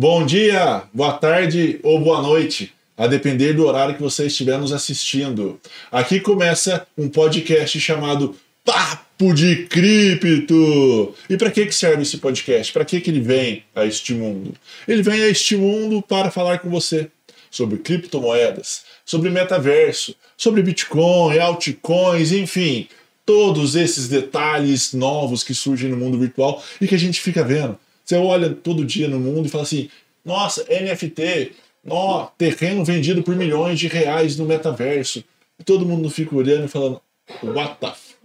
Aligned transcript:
Bom 0.00 0.24
dia, 0.24 0.84
boa 0.94 1.12
tarde 1.12 1.78
ou 1.82 2.00
boa 2.00 2.22
noite, 2.22 2.72
a 2.96 3.06
depender 3.06 3.52
do 3.52 3.66
horário 3.66 3.94
que 3.94 4.00
você 4.00 4.24
estiver 4.28 4.58
nos 4.58 4.72
assistindo. 4.72 5.60
Aqui 5.92 6.18
começa 6.20 6.86
um 6.96 7.06
podcast 7.06 7.78
chamado 7.78 8.34
Papo 8.64 9.34
de 9.34 9.66
Cripto. 9.66 11.14
E 11.28 11.36
para 11.36 11.50
que 11.50 11.66
que 11.66 11.74
serve 11.74 12.00
esse 12.00 12.16
podcast? 12.16 12.72
Para 12.72 12.86
que 12.86 12.98
que 12.98 13.10
ele 13.10 13.20
vem 13.20 13.62
a 13.74 13.84
este 13.84 14.14
mundo? 14.14 14.54
Ele 14.88 15.02
vem 15.02 15.20
a 15.20 15.28
este 15.28 15.54
mundo 15.54 16.00
para 16.00 16.30
falar 16.30 16.60
com 16.60 16.70
você 16.70 17.10
sobre 17.50 17.76
criptomoedas, 17.76 18.84
sobre 19.04 19.28
metaverso, 19.28 20.16
sobre 20.34 20.62
Bitcoin, 20.62 21.38
altcoins, 21.38 22.32
enfim, 22.32 22.88
todos 23.26 23.76
esses 23.76 24.08
detalhes 24.08 24.94
novos 24.94 25.44
que 25.44 25.52
surgem 25.52 25.90
no 25.90 25.98
mundo 25.98 26.18
virtual 26.18 26.64
e 26.80 26.88
que 26.88 26.94
a 26.94 26.98
gente 26.98 27.20
fica 27.20 27.44
vendo. 27.44 27.78
Você 28.10 28.16
olha 28.16 28.52
todo 28.52 28.84
dia 28.84 29.06
no 29.06 29.20
mundo 29.20 29.46
e 29.46 29.48
fala 29.48 29.62
assim: 29.62 29.88
nossa, 30.24 30.64
NFT, 30.64 31.52
ó, 31.88 32.26
terreno 32.36 32.84
vendido 32.84 33.22
por 33.22 33.36
milhões 33.36 33.78
de 33.78 33.86
reais 33.86 34.36
no 34.36 34.46
metaverso. 34.46 35.22
E 35.56 35.62
todo 35.62 35.86
mundo 35.86 36.10
fica 36.10 36.34
olhando 36.34 36.64
e 36.64 36.68
falando: 36.68 37.00
what 37.40 37.76
the 37.78 37.86
f... 37.86 38.16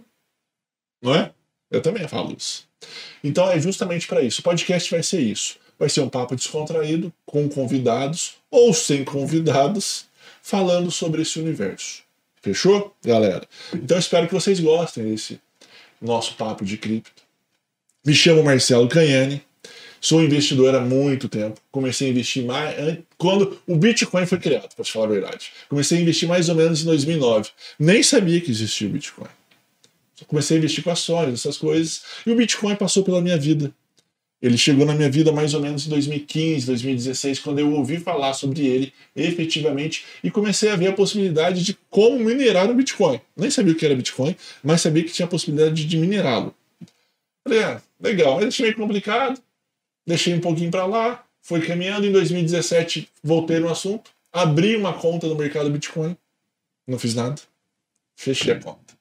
Não 1.00 1.14
é? 1.14 1.30
Eu 1.70 1.80
também 1.80 2.08
falo 2.08 2.34
isso. 2.36 2.66
Então 3.22 3.48
é 3.48 3.60
justamente 3.60 4.08
para 4.08 4.22
isso. 4.22 4.40
O 4.40 4.42
podcast 4.42 4.90
vai 4.90 5.04
ser 5.04 5.20
isso. 5.20 5.56
Vai 5.78 5.88
ser 5.88 6.00
um 6.00 6.08
papo 6.08 6.34
descontraído, 6.34 7.12
com 7.24 7.48
convidados 7.48 8.38
ou 8.50 8.74
sem 8.74 9.04
convidados, 9.04 10.06
falando 10.42 10.90
sobre 10.90 11.22
esse 11.22 11.38
universo. 11.38 12.02
Fechou, 12.42 12.92
galera? 13.04 13.46
Então 13.72 13.96
espero 13.96 14.26
que 14.26 14.34
vocês 14.34 14.58
gostem 14.58 15.04
desse 15.04 15.40
nosso 16.02 16.34
papo 16.34 16.64
de 16.64 16.76
cripto. 16.76 17.22
Me 18.04 18.14
chamo 18.14 18.42
Marcelo 18.42 18.88
Canhani, 18.88 19.42
sou 20.00 20.22
investidor 20.22 20.74
há 20.74 20.80
muito 20.80 21.28
tempo. 21.28 21.60
Comecei 21.70 22.08
a 22.08 22.10
investir 22.10 22.44
mais 22.44 22.98
quando 23.16 23.58
o 23.66 23.76
Bitcoin 23.76 24.26
foi 24.26 24.38
criado, 24.38 24.74
para 24.74 24.84
te 24.84 24.92
falar 24.92 25.06
a 25.06 25.10
verdade. 25.10 25.50
Comecei 25.68 25.98
a 25.98 26.00
investir 26.00 26.28
mais 26.28 26.48
ou 26.48 26.54
menos 26.54 26.82
em 26.82 26.84
2009. 26.84 27.50
Nem 27.78 28.02
sabia 28.02 28.40
que 28.40 28.50
existia 28.50 28.88
o 28.88 28.90
Bitcoin. 28.90 29.28
Comecei 30.26 30.56
a 30.56 30.58
investir 30.58 30.82
com 30.82 30.90
ações, 30.90 31.34
essas 31.34 31.58
coisas, 31.58 32.02
e 32.26 32.30
o 32.30 32.36
Bitcoin 32.36 32.74
passou 32.74 33.02
pela 33.02 33.20
minha 33.20 33.36
vida. 33.36 33.72
Ele 34.40 34.58
chegou 34.58 34.84
na 34.84 34.94
minha 34.94 35.10
vida 35.10 35.32
mais 35.32 35.54
ou 35.54 35.60
menos 35.60 35.86
em 35.86 35.90
2015, 35.90 36.66
2016, 36.66 37.38
quando 37.40 37.58
eu 37.58 37.72
ouvi 37.72 37.98
falar 37.98 38.34
sobre 38.34 38.66
ele 38.66 38.92
efetivamente 39.14 40.04
e 40.22 40.30
comecei 40.30 40.70
a 40.70 40.76
ver 40.76 40.88
a 40.88 40.92
possibilidade 40.92 41.62
de 41.62 41.76
como 41.88 42.18
minerar 42.18 42.70
o 42.70 42.74
Bitcoin. 42.74 43.20
Nem 43.36 43.50
sabia 43.50 43.72
o 43.72 43.76
que 43.76 43.84
era 43.84 43.96
Bitcoin, 43.96 44.36
mas 44.62 44.82
sabia 44.82 45.02
que 45.04 45.12
tinha 45.12 45.26
a 45.26 45.28
possibilidade 45.28 45.84
de 45.84 45.96
minerá-lo. 45.96 46.54
Falei, 47.42 47.62
ah, 47.62 47.80
legal, 48.00 48.36
mas 48.36 48.48
achei 48.48 48.66
meio 48.66 48.76
complicado, 48.76 49.40
deixei 50.06 50.34
um 50.34 50.40
pouquinho 50.40 50.70
para 50.70 50.86
lá, 50.86 51.24
foi 51.42 51.60
caminhando. 51.60 52.06
Em 52.06 52.12
2017, 52.12 53.08
voltei 53.22 53.58
no 53.58 53.68
assunto, 53.68 54.10
abri 54.32 54.76
uma 54.76 54.92
conta 54.92 55.26
no 55.26 55.34
mercado 55.34 55.70
Bitcoin, 55.70 56.16
não 56.86 56.98
fiz 56.98 57.14
nada, 57.14 57.40
fechei 58.14 58.52
a 58.52 58.60
conta. 58.60 58.94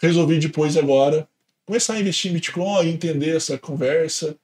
Resolvi 0.00 0.38
depois, 0.38 0.76
agora, 0.76 1.28
começar 1.64 1.94
a 1.94 2.00
investir 2.00 2.30
em 2.30 2.34
Bitcoin, 2.34 2.88
entender 2.88 3.36
essa 3.36 3.58
conversa. 3.58 4.36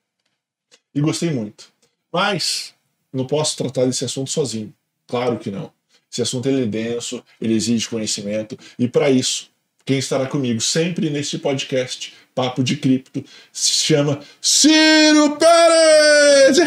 E 0.94 1.00
gostei 1.00 1.31
muito. 1.31 1.72
Mas 2.12 2.75
não 3.12 3.27
posso 3.27 3.56
tratar 3.56 3.86
desse 3.86 4.05
assunto 4.05 4.31
sozinho. 4.31 4.75
Claro 5.06 5.38
que 5.38 5.50
não. 5.50 5.72
Esse 6.11 6.22
assunto 6.22 6.48
ele 6.48 6.62
é 6.62 6.66
denso, 6.66 7.25
ele 7.41 7.55
exige 7.55 7.88
conhecimento. 7.88 8.59
E 8.78 8.86
para 8.86 9.11
isso, 9.11 9.50
quem 9.84 9.98
estará 9.98 10.27
comigo 10.27 10.61
sempre 10.61 11.11
nesse 11.11 11.38
podcast, 11.38 12.14
Papo 12.35 12.65
de 12.65 12.77
Cripto, 12.77 13.25
se 13.53 13.73
chama 13.73 14.21
Ciro 14.41 15.37
Pérez! 15.37 16.59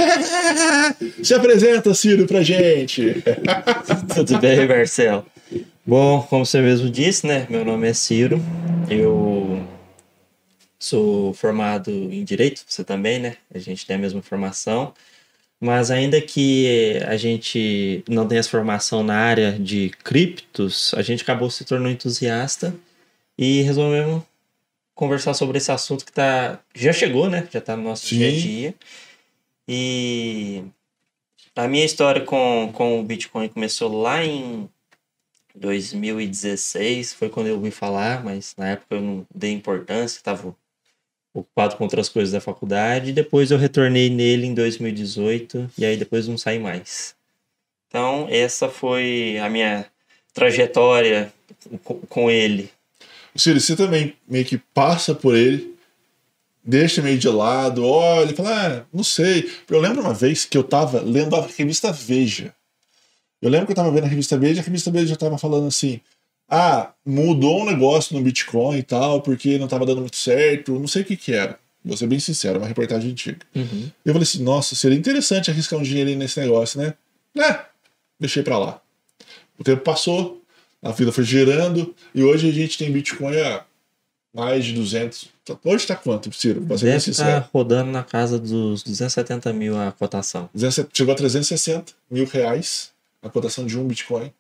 Se 1.22 1.34
apresenta, 1.34 1.94
Ciro, 1.94 2.26
pra 2.26 2.42
gente. 2.42 3.22
Tudo 4.16 4.40
bem, 4.40 4.66
Marcelo? 4.68 5.26
Bom, 5.86 6.22
como 6.24 6.46
você 6.46 6.62
mesmo 6.62 6.90
disse, 6.90 7.28
né? 7.28 7.46
Meu 7.50 7.66
nome 7.66 7.88
é 7.88 7.94
Ciro. 7.94 8.42
Eu 8.90 9.62
Sou 10.80 11.34
formado 11.34 11.90
em 11.90 12.24
Direito, 12.24 12.64
você 12.68 12.84
também, 12.84 13.20
né? 13.20 13.38
A 13.54 13.58
gente 13.58 13.86
tem 13.86 13.96
a 13.96 14.00
mesma 14.00 14.22
formação. 14.22 14.94
Mas 15.60 15.90
ainda 15.90 16.22
que 16.22 17.00
a 17.08 17.18
gente 17.18 18.04
não 18.08 18.28
tenha 18.28 18.44
formação 18.44 19.04
na 19.04 19.16
área 19.16 19.54
de 19.54 19.90
criptos, 20.04 20.94
a 20.94 21.02
gente 21.02 21.24
acabou 21.24 21.50
se 21.50 21.66
tornando 21.66 21.90
entusiasta 21.90 22.76
e 23.36 23.64
resolvemos 23.64 24.22
conversar 24.98 25.36
sobre 25.36 25.60
esse 25.60 25.72
assunto 25.72 26.04
que 26.04 26.12
tá, 26.12 26.60
já 26.74 26.92
chegou, 26.92 27.30
né? 27.30 27.48
Já 27.52 27.60
está 27.60 27.78
no 27.78 27.84
nosso 27.84 28.08
Sim. 28.08 28.18
dia 28.18 28.28
a 28.28 28.32
dia. 28.32 28.76
E 29.68 30.64
a 31.56 31.68
minha 31.68 31.86
história 31.86 32.22
com, 32.22 32.72
com 32.74 33.00
o 33.00 33.04
Bitcoin 33.04 33.48
começou 33.48 33.96
lá 34.02 34.26
em 34.26 34.68
2016, 35.56 37.14
foi 37.14 37.30
quando 37.30 37.48
eu 37.48 37.56
ouvi 37.56 37.70
falar, 37.70 38.24
mas 38.24 38.56
na 38.58 38.70
época 38.70 38.96
eu 38.96 39.02
não 39.02 39.26
dei 39.34 39.52
importância, 39.52 40.18
estava 40.18 40.56
ocupado 41.34 41.76
com 41.76 41.84
outras 41.84 42.10
coisas 42.10 42.32
da 42.32 42.42
faculdade. 42.42 43.14
Depois 43.14 43.52
eu 43.52 43.58
retornei 43.58 44.10
nele 44.10 44.48
em 44.48 44.54
2018 44.56 45.70
e 45.78 45.86
aí 45.86 45.96
depois 45.96 46.28
não 46.28 46.40
saí 46.40 46.58
mais. 46.58 47.16
Então, 47.88 48.28
essa 48.32 48.68
foi 48.68 49.38
a 49.38 49.48
minha 49.48 49.86
trajetória 50.34 51.32
com 52.10 52.32
ele. 52.32 52.72
Ciro, 53.38 53.60
você 53.60 53.76
também 53.76 54.16
meio 54.28 54.46
que 54.46 54.58
passa 54.58 55.14
por 55.14 55.36
ele, 55.36 55.76
deixa 56.64 57.02
meio 57.02 57.18
de 57.18 57.30
lado, 57.30 57.86
olha, 57.86 58.36
fala, 58.36 58.80
ah, 58.80 58.86
não 58.94 59.04
sei. 59.04 59.50
Eu 59.70 59.80
lembro 59.80 60.02
uma 60.02 60.14
vez 60.14 60.46
que 60.46 60.58
eu 60.58 60.64
tava 60.64 61.00
lendo 61.02 61.36
a 61.36 61.46
revista 61.46 61.92
Veja. 61.92 62.54
Eu 63.42 63.50
lembro 63.50 63.68
que 63.68 63.72
eu 63.72 63.76
tava 63.76 63.92
vendo 63.92 64.06
a 64.06 64.08
revista 64.08 64.38
Veja, 64.38 64.62
a 64.62 64.64
revista 64.64 64.92
Veja 64.92 65.08
já 65.08 65.16
tava 65.16 65.38
falando 65.38 65.68
assim: 65.68 66.02
ah, 66.50 66.92
mudou 67.06 67.62
um 67.62 67.66
negócio 67.66 68.16
no 68.16 68.24
Bitcoin 68.24 68.78
e 68.78 68.84
tal, 68.84 69.22
porque 69.22 69.58
não 69.58 69.66
estava 69.66 69.86
dando 69.86 70.02
muito 70.02 70.16
certo, 70.16 70.80
não 70.80 70.88
sei 70.88 71.02
o 71.02 71.06
que 71.06 71.16
que 71.18 71.34
era. 71.34 71.60
Vou 71.84 71.96
ser 71.96 72.08
bem 72.08 72.20
sincero, 72.20 72.56
é 72.56 72.60
uma 72.60 72.68
reportagem 72.68 73.12
antiga. 73.12 73.40
Uhum. 73.56 73.90
Eu 74.04 74.14
falei 74.14 74.24
assim, 74.24 74.44
nossa, 74.44 74.76
seria 74.76 74.98
interessante 74.98 75.50
arriscar 75.50 75.80
um 75.80 75.84
dinheirinho 75.84 76.18
nesse 76.18 76.40
negócio, 76.40 76.82
né? 76.82 76.94
É, 77.38 77.62
deixei 78.20 78.44
para 78.44 78.58
lá. 78.58 78.82
O 79.58 79.64
tempo 79.64 79.82
passou, 79.84 80.42
a 80.84 80.92
vida 80.92 81.12
foi 81.12 81.24
girando, 81.24 81.94
e 82.14 82.24
hoje 82.24 82.50
a 82.50 82.52
gente 82.52 82.78
tem 82.78 82.92
Bitcoin 82.92 83.40
a 83.40 83.64
mais 84.34 84.66
de 84.66 84.74
200. 84.74 85.30
Hoje 85.64 85.76
está 85.78 85.96
quanto, 85.96 86.32
Ciro? 86.34 86.60
Deve 86.60 86.86
estar 86.88 87.00
sincero. 87.00 87.42
Tá 87.42 87.50
rodando 87.52 87.92
na 87.92 88.04
casa 88.04 88.38
dos 88.38 88.84
270 88.84 89.52
mil 89.54 89.80
a 89.80 89.92
cotação. 89.92 90.50
Chegou 90.94 91.14
a 91.14 91.18
360 91.18 91.94
mil 92.12 92.26
reais 92.26 92.92
a 93.22 93.30
cotação 93.30 93.66
de 93.66 93.78
um 93.80 93.88
Bitcoin. 93.88 94.32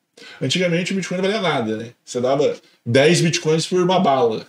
Antigamente 0.42 0.92
o 0.92 0.96
Bitcoin 0.96 1.18
não 1.18 1.24
valia 1.24 1.42
nada, 1.42 1.78
né? 1.78 1.92
Você 2.04 2.20
dava 2.22 2.56
10 2.86 3.22
Bitcoins 3.22 3.66
por 3.66 3.82
uma 3.82 4.00
bala. 4.00 4.46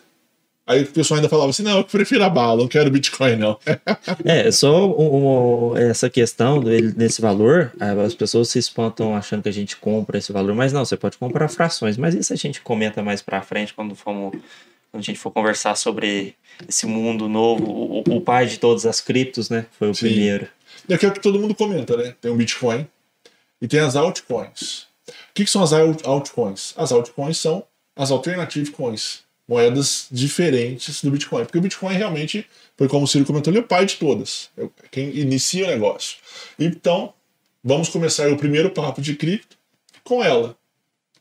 Aí 0.68 0.82
o 0.82 0.86
pessoal 0.86 1.16
ainda 1.16 1.30
falava 1.30 1.48
assim: 1.48 1.62
não, 1.62 1.78
eu 1.78 1.84
prefiro 1.84 2.22
a 2.22 2.28
bala, 2.28 2.60
não 2.60 2.68
quero 2.68 2.90
Bitcoin, 2.90 3.36
não. 3.36 3.58
é, 4.22 4.50
só 4.50 4.86
um, 4.86 5.70
um, 5.72 5.76
essa 5.78 6.10
questão 6.10 6.60
dele, 6.60 6.92
desse 6.92 7.22
valor, 7.22 7.72
as 8.04 8.14
pessoas 8.14 8.50
se 8.50 8.58
espantam 8.58 9.16
achando 9.16 9.42
que 9.42 9.48
a 9.48 9.52
gente 9.52 9.78
compra 9.78 10.18
esse 10.18 10.30
valor, 10.30 10.54
mas 10.54 10.70
não, 10.70 10.84
você 10.84 10.94
pode 10.94 11.16
comprar 11.16 11.48
frações. 11.48 11.96
Mas 11.96 12.14
isso 12.14 12.34
a 12.34 12.36
gente 12.36 12.60
comenta 12.60 13.02
mais 13.02 13.22
pra 13.22 13.40
frente 13.40 13.72
quando, 13.72 13.94
formos, 13.94 14.32
quando 14.92 15.00
a 15.00 15.04
gente 15.04 15.18
for 15.18 15.30
conversar 15.30 15.74
sobre 15.74 16.34
esse 16.68 16.84
mundo 16.84 17.30
novo. 17.30 17.64
O, 17.64 18.16
o 18.16 18.20
pai 18.20 18.44
de 18.44 18.58
todas 18.58 18.84
as 18.84 19.00
criptos, 19.00 19.48
né? 19.48 19.64
Foi 19.78 19.88
o 19.88 19.94
Sim. 19.94 20.08
primeiro. 20.08 20.48
E 20.86 20.92
aqui 20.92 21.06
é 21.06 21.08
o 21.08 21.12
que 21.12 21.20
todo 21.20 21.40
mundo 21.40 21.54
comenta, 21.54 21.96
né? 21.96 22.14
Tem 22.20 22.30
o 22.30 22.36
Bitcoin 22.36 22.86
e 23.62 23.66
tem 23.66 23.80
as 23.80 23.96
altcoins. 23.96 24.82
O 25.08 25.34
que, 25.34 25.44
que 25.44 25.50
são 25.50 25.62
as 25.62 25.72
altcoins? 25.72 26.74
As 26.76 26.92
altcoins 26.92 27.38
são 27.38 27.64
as 27.96 28.10
alternative 28.10 28.70
coins, 28.70 29.24
moedas 29.48 30.06
diferentes 30.10 31.02
do 31.02 31.10
Bitcoin. 31.10 31.44
Porque 31.44 31.58
o 31.58 31.62
Bitcoin 31.62 31.94
realmente, 31.94 32.46
foi 32.76 32.86
como 32.86 33.04
o 33.04 33.08
Ciro 33.08 33.24
comentou, 33.24 33.50
ele 33.50 33.60
é 33.60 33.62
o 33.62 33.66
pai 33.66 33.86
de 33.86 33.96
todas, 33.96 34.50
é 34.58 34.68
quem 34.90 35.16
inicia 35.16 35.64
o 35.64 35.68
negócio. 35.68 36.18
Então, 36.58 37.14
vamos 37.64 37.88
começar 37.88 38.30
o 38.30 38.36
primeiro 38.36 38.70
papo 38.70 39.00
de 39.00 39.14
cripto 39.14 39.56
com 40.04 40.22
ela, 40.22 40.56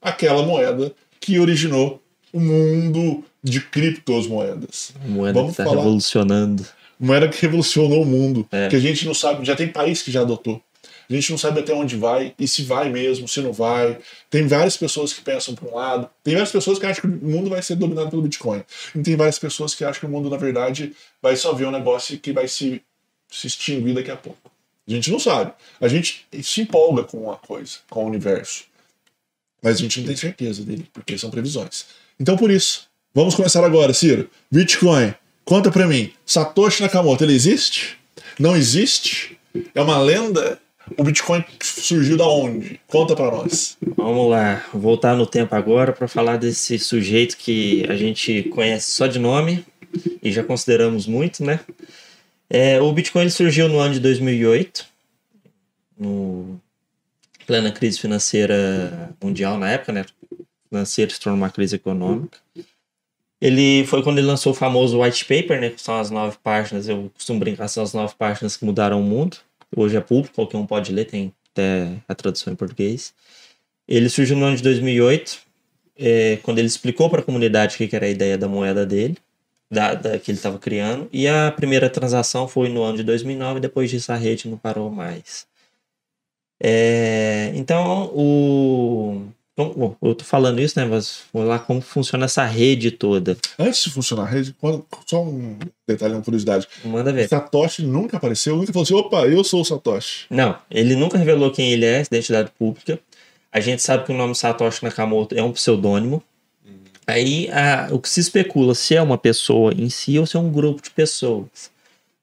aquela 0.01 0.43
moeda 0.43 0.93
que 1.19 1.39
originou 1.39 2.01
o 2.33 2.39
mundo 2.39 3.23
de 3.41 3.61
criptomoedas. 3.61 4.93
Moeda 5.05 5.39
vamos 5.39 5.55
que 5.55 5.61
está 5.61 5.73
revolucionando. 5.73 6.65
Moeda 6.99 7.29
que 7.29 7.41
revolucionou 7.41 8.01
o 8.01 8.05
mundo, 8.05 8.47
é. 8.51 8.67
que 8.67 8.75
a 8.75 8.79
gente 8.79 9.05
não 9.05 9.13
sabe, 9.13 9.45
já 9.45 9.55
tem 9.55 9.67
país 9.67 10.01
que 10.01 10.11
já 10.11 10.21
adotou. 10.21 10.61
A 11.09 11.13
gente 11.13 11.31
não 11.31 11.37
sabe 11.37 11.61
até 11.61 11.73
onde 11.73 11.95
vai, 11.95 12.33
e 12.37 12.47
se 12.47 12.63
vai 12.63 12.89
mesmo, 12.89 13.27
se 13.27 13.39
não 13.41 13.53
vai. 13.53 13.97
Tem 14.29 14.45
várias 14.45 14.75
pessoas 14.75 15.13
que 15.13 15.21
pensam 15.21 15.55
para 15.55 15.69
um 15.69 15.75
lado, 15.75 16.09
tem 16.23 16.33
várias 16.33 16.51
pessoas 16.51 16.77
que 16.77 16.85
acham 16.85 17.01
que 17.01 17.07
o 17.07 17.29
mundo 17.29 17.49
vai 17.49 17.61
ser 17.61 17.75
dominado 17.75 18.09
pelo 18.09 18.21
Bitcoin. 18.21 18.63
E 18.93 19.01
tem 19.01 19.15
várias 19.15 19.39
pessoas 19.39 19.73
que 19.73 19.85
acham 19.85 20.01
que 20.01 20.05
o 20.05 20.09
mundo, 20.09 20.29
na 20.29 20.37
verdade, 20.37 20.93
vai 21.21 21.35
só 21.37 21.53
ver 21.53 21.65
um 21.65 21.71
negócio 21.71 22.19
que 22.19 22.33
vai 22.33 22.47
se, 22.47 22.81
se 23.31 23.47
extinguir 23.47 23.93
daqui 23.93 24.11
a 24.11 24.17
pouco. 24.17 24.51
A 24.87 24.91
gente 24.91 25.11
não 25.11 25.19
sabe. 25.19 25.53
A 25.79 25.87
gente 25.87 26.25
se 26.43 26.61
empolga 26.61 27.03
com 27.03 27.17
uma 27.17 27.35
coisa, 27.35 27.77
com 27.89 28.03
o 28.03 28.07
universo. 28.07 28.65
Mas 29.61 29.77
a 29.77 29.79
gente 29.79 29.99
não 29.99 30.07
tem 30.07 30.15
certeza 30.15 30.63
dele, 30.63 30.87
porque 30.93 31.17
são 31.17 31.29
previsões. 31.29 31.85
Então, 32.19 32.37
por 32.37 32.51
isso, 32.51 32.87
vamos 33.13 33.35
começar 33.35 33.63
agora, 33.65 33.93
Ciro. 33.93 34.29
Bitcoin, 34.51 35.13
conta 35.43 35.71
para 35.71 35.87
mim. 35.87 36.13
Satoshi 36.25 36.81
Nakamoto, 36.81 37.23
ele 37.23 37.33
existe? 37.33 37.97
Não 38.39 38.55
existe? 38.55 39.37
É 39.73 39.81
uma 39.81 39.97
lenda? 39.99 40.59
O 40.95 41.03
Bitcoin 41.03 41.43
surgiu 41.61 42.17
da 42.17 42.27
onde? 42.27 42.79
Conta 42.87 43.15
para 43.15 43.31
nós. 43.31 43.77
Vamos 43.95 44.29
lá, 44.29 44.63
voltar 44.73 45.15
no 45.15 45.25
tempo 45.25 45.55
agora 45.55 45.91
para 45.91 46.07
falar 46.07 46.37
desse 46.37 46.79
sujeito 46.79 47.35
que 47.37 47.85
a 47.89 47.95
gente 47.95 48.43
conhece 48.43 48.91
só 48.91 49.07
de 49.07 49.19
nome 49.19 49.65
e 50.21 50.31
já 50.31 50.43
consideramos 50.43 51.05
muito, 51.07 51.43
né? 51.43 51.59
É, 52.49 52.79
o 52.79 52.91
Bitcoin 52.93 53.29
surgiu 53.29 53.67
no 53.67 53.79
ano 53.79 53.95
de 53.95 53.99
2008, 53.99 54.85
no 55.99 56.59
plena 57.45 57.71
crise 57.71 57.99
financeira 57.99 59.15
mundial 59.21 59.57
na 59.57 59.71
época, 59.71 59.91
né? 59.91 60.05
Financeira 60.69 61.11
se 61.11 61.19
tornou 61.19 61.37
uma 61.37 61.49
crise 61.49 61.75
econômica. 61.75 62.37
Ele 63.39 63.85
foi 63.85 64.01
quando 64.03 64.17
ele 64.17 64.27
lançou 64.27 64.51
o 64.51 64.55
famoso 64.55 65.01
white 65.01 65.25
paper, 65.25 65.61
né? 65.61 65.69
Que 65.69 65.81
são 65.81 65.99
as 65.99 66.09
nove 66.09 66.37
páginas. 66.43 66.89
Eu 66.89 67.11
costumo 67.13 67.39
brincar, 67.39 67.67
são 67.67 67.83
as 67.83 67.93
nove 67.93 68.15
páginas 68.17 68.57
que 68.57 68.65
mudaram 68.65 68.99
o 68.99 69.03
mundo. 69.03 69.37
Hoje 69.75 69.97
é 69.97 70.01
público, 70.01 70.35
qualquer 70.35 70.57
um 70.57 70.65
pode 70.65 70.91
ler, 70.93 71.05
tem 71.05 71.33
até 71.51 71.97
a 72.07 72.15
tradução 72.15 72.51
em 72.53 72.55
português. 72.55 73.13
Ele 73.87 74.09
surgiu 74.09 74.37
no 74.37 74.45
ano 74.45 74.57
de 74.57 74.63
2008, 74.63 75.39
é, 75.97 76.37
quando 76.43 76.59
ele 76.59 76.67
explicou 76.67 77.09
para 77.09 77.21
a 77.21 77.23
comunidade 77.23 77.75
o 77.75 77.77
que 77.77 77.95
era 77.95 78.05
a 78.05 78.09
ideia 78.09 78.37
da 78.37 78.47
moeda 78.47 78.85
dele, 78.85 79.17
da, 79.69 79.93
da 79.93 80.19
que 80.19 80.31
ele 80.31 80.37
estava 80.37 80.59
criando. 80.59 81.09
E 81.11 81.27
a 81.27 81.51
primeira 81.51 81.89
transação 81.89 82.47
foi 82.47 82.69
no 82.69 82.83
ano 82.83 82.97
de 82.97 83.03
2009, 83.03 83.59
depois 83.59 83.89
disso 83.89 84.11
a 84.11 84.15
rede 84.15 84.47
não 84.47 84.57
parou 84.57 84.89
mais. 84.89 85.47
É, 86.59 87.51
então, 87.55 88.05
o, 88.15 89.27
bom, 89.65 89.95
eu 90.03 90.13
tô 90.13 90.23
falando 90.23 90.61
isso, 90.61 90.79
né? 90.79 90.85
Mas 90.85 91.21
vamos 91.33 91.49
lá 91.49 91.57
como 91.57 91.81
funciona 91.81 92.25
essa 92.25 92.45
rede 92.45 92.91
toda. 92.91 93.35
Antes 93.57 93.85
de 93.85 93.89
funcionar 93.89 94.23
a 94.23 94.27
rede, 94.27 94.55
só 95.07 95.23
um 95.23 95.57
detalhe, 95.87 96.13
uma 96.13 96.21
curiosidade. 96.21 96.67
Manda 96.85 97.11
ver. 97.11 97.27
Satoshi 97.27 97.81
nunca 97.81 98.17
apareceu, 98.17 98.55
nunca 98.55 98.71
falou 98.71 98.83
assim: 98.83 98.93
opa, 98.93 99.25
eu 99.25 99.43
sou 99.43 99.61
o 99.61 99.65
Satoshi. 99.65 100.27
Não, 100.29 100.55
ele 100.69 100.95
nunca 100.95 101.17
revelou 101.17 101.49
quem 101.49 101.71
ele 101.71 101.85
é, 101.85 102.01
identidade 102.01 102.51
pública. 102.57 102.99
A 103.51 103.59
gente 103.59 103.81
sabe 103.81 104.05
que 104.05 104.11
o 104.11 104.15
nome 104.15 104.35
Satoshi 104.35 104.83
Nakamoto 104.83 105.33
é 105.33 105.41
um 105.41 105.51
pseudônimo. 105.51 106.21
Uhum. 106.63 106.73
Aí 107.07 107.49
a, 107.49 107.87
o 107.91 107.99
que 107.99 108.09
se 108.09 108.19
especula 108.19 108.75
se 108.75 108.95
é 108.95 109.01
uma 109.01 109.17
pessoa 109.17 109.73
em 109.73 109.89
si 109.89 110.19
ou 110.19 110.27
se 110.27 110.37
é 110.37 110.39
um 110.39 110.51
grupo 110.51 110.83
de 110.83 110.91
pessoas. 110.91 111.71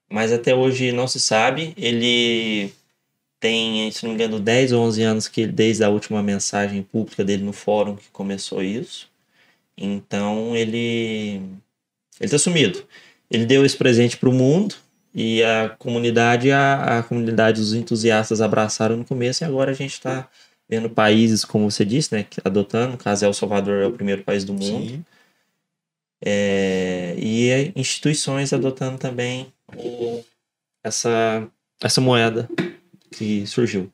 Mas 0.08 0.31
até 0.32 0.54
hoje 0.54 0.92
não 0.92 1.08
se 1.08 1.19
sabe. 1.19 1.75
Ele 1.76 2.72
tem, 3.44 3.91
se 3.91 4.02
não 4.02 4.08
me 4.08 4.14
engano, 4.14 4.41
10 4.41 4.73
ou 4.73 4.82
11 4.85 5.02
anos 5.02 5.29
que 5.29 5.46
desde 5.46 5.85
a 5.85 5.91
última 5.91 6.23
mensagem 6.23 6.82
pública 6.82 7.23
dele 7.23 7.44
no 7.44 7.52
fórum 7.52 7.94
que 7.94 8.08
começou 8.11 8.62
isso. 8.62 9.06
Então 9.76 10.56
ele 10.56 11.43
ele 12.19 12.31
tá 12.31 12.38
sumido. 12.38 12.87
Ele 13.31 13.44
deu 13.44 13.62
esse 13.62 13.76
presente 13.76 14.17
para 14.17 14.31
o 14.31 14.32
mundo 14.32 14.76
e 15.14 15.43
a 15.43 15.69
comunidade 15.69 16.50
a, 16.50 17.00
a 17.00 17.02
comunidade 17.02 17.61
dos 17.61 17.75
entusiastas 17.75 18.41
abraçaram 18.41 18.96
no 18.96 19.05
começo 19.05 19.44
e 19.44 19.46
agora 19.46 19.73
a 19.73 19.75
gente 19.75 19.93
está 19.93 20.26
vendo 20.67 20.88
países 20.88 21.44
como 21.44 21.70
você 21.70 21.85
disse, 21.85 22.14
né, 22.14 22.25
adotando. 22.43 22.93
No 22.93 22.99
caso, 22.99 23.26
El 23.26 23.35
Salvador 23.35 23.82
é 23.82 23.87
o 23.87 23.93
primeiro 23.93 24.23
país 24.23 24.43
do 24.43 24.55
mundo. 24.55 25.05
É, 26.25 27.14
e 27.19 27.73
instituições 27.76 28.55
adotando 28.55 28.96
também 28.96 29.52
essa 30.82 31.46
essa 31.82 32.00
moeda 32.00 32.49
que 33.16 33.46
surgiu. 33.46 33.90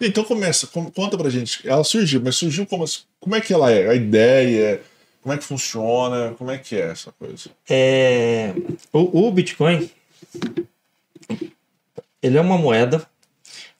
Então 0.00 0.24
começa, 0.24 0.66
conta 0.66 1.16
pra 1.16 1.30
gente. 1.30 1.66
Ela 1.68 1.84
surgiu, 1.84 2.20
mas 2.22 2.36
surgiu 2.36 2.66
como, 2.66 2.84
como 3.20 3.36
é 3.36 3.40
que 3.40 3.52
ela 3.52 3.70
é? 3.70 3.88
A 3.88 3.94
ideia, 3.94 4.80
como 5.22 5.32
é 5.32 5.38
que 5.38 5.44
funciona, 5.44 6.34
como 6.36 6.50
é 6.50 6.58
que 6.58 6.74
é 6.76 6.90
essa 6.90 7.12
coisa? 7.12 7.50
É, 7.68 8.52
o, 8.92 9.26
o 9.28 9.30
Bitcoin, 9.30 9.88
ele 12.20 12.36
é 12.36 12.40
uma 12.40 12.58
moeda 12.58 13.06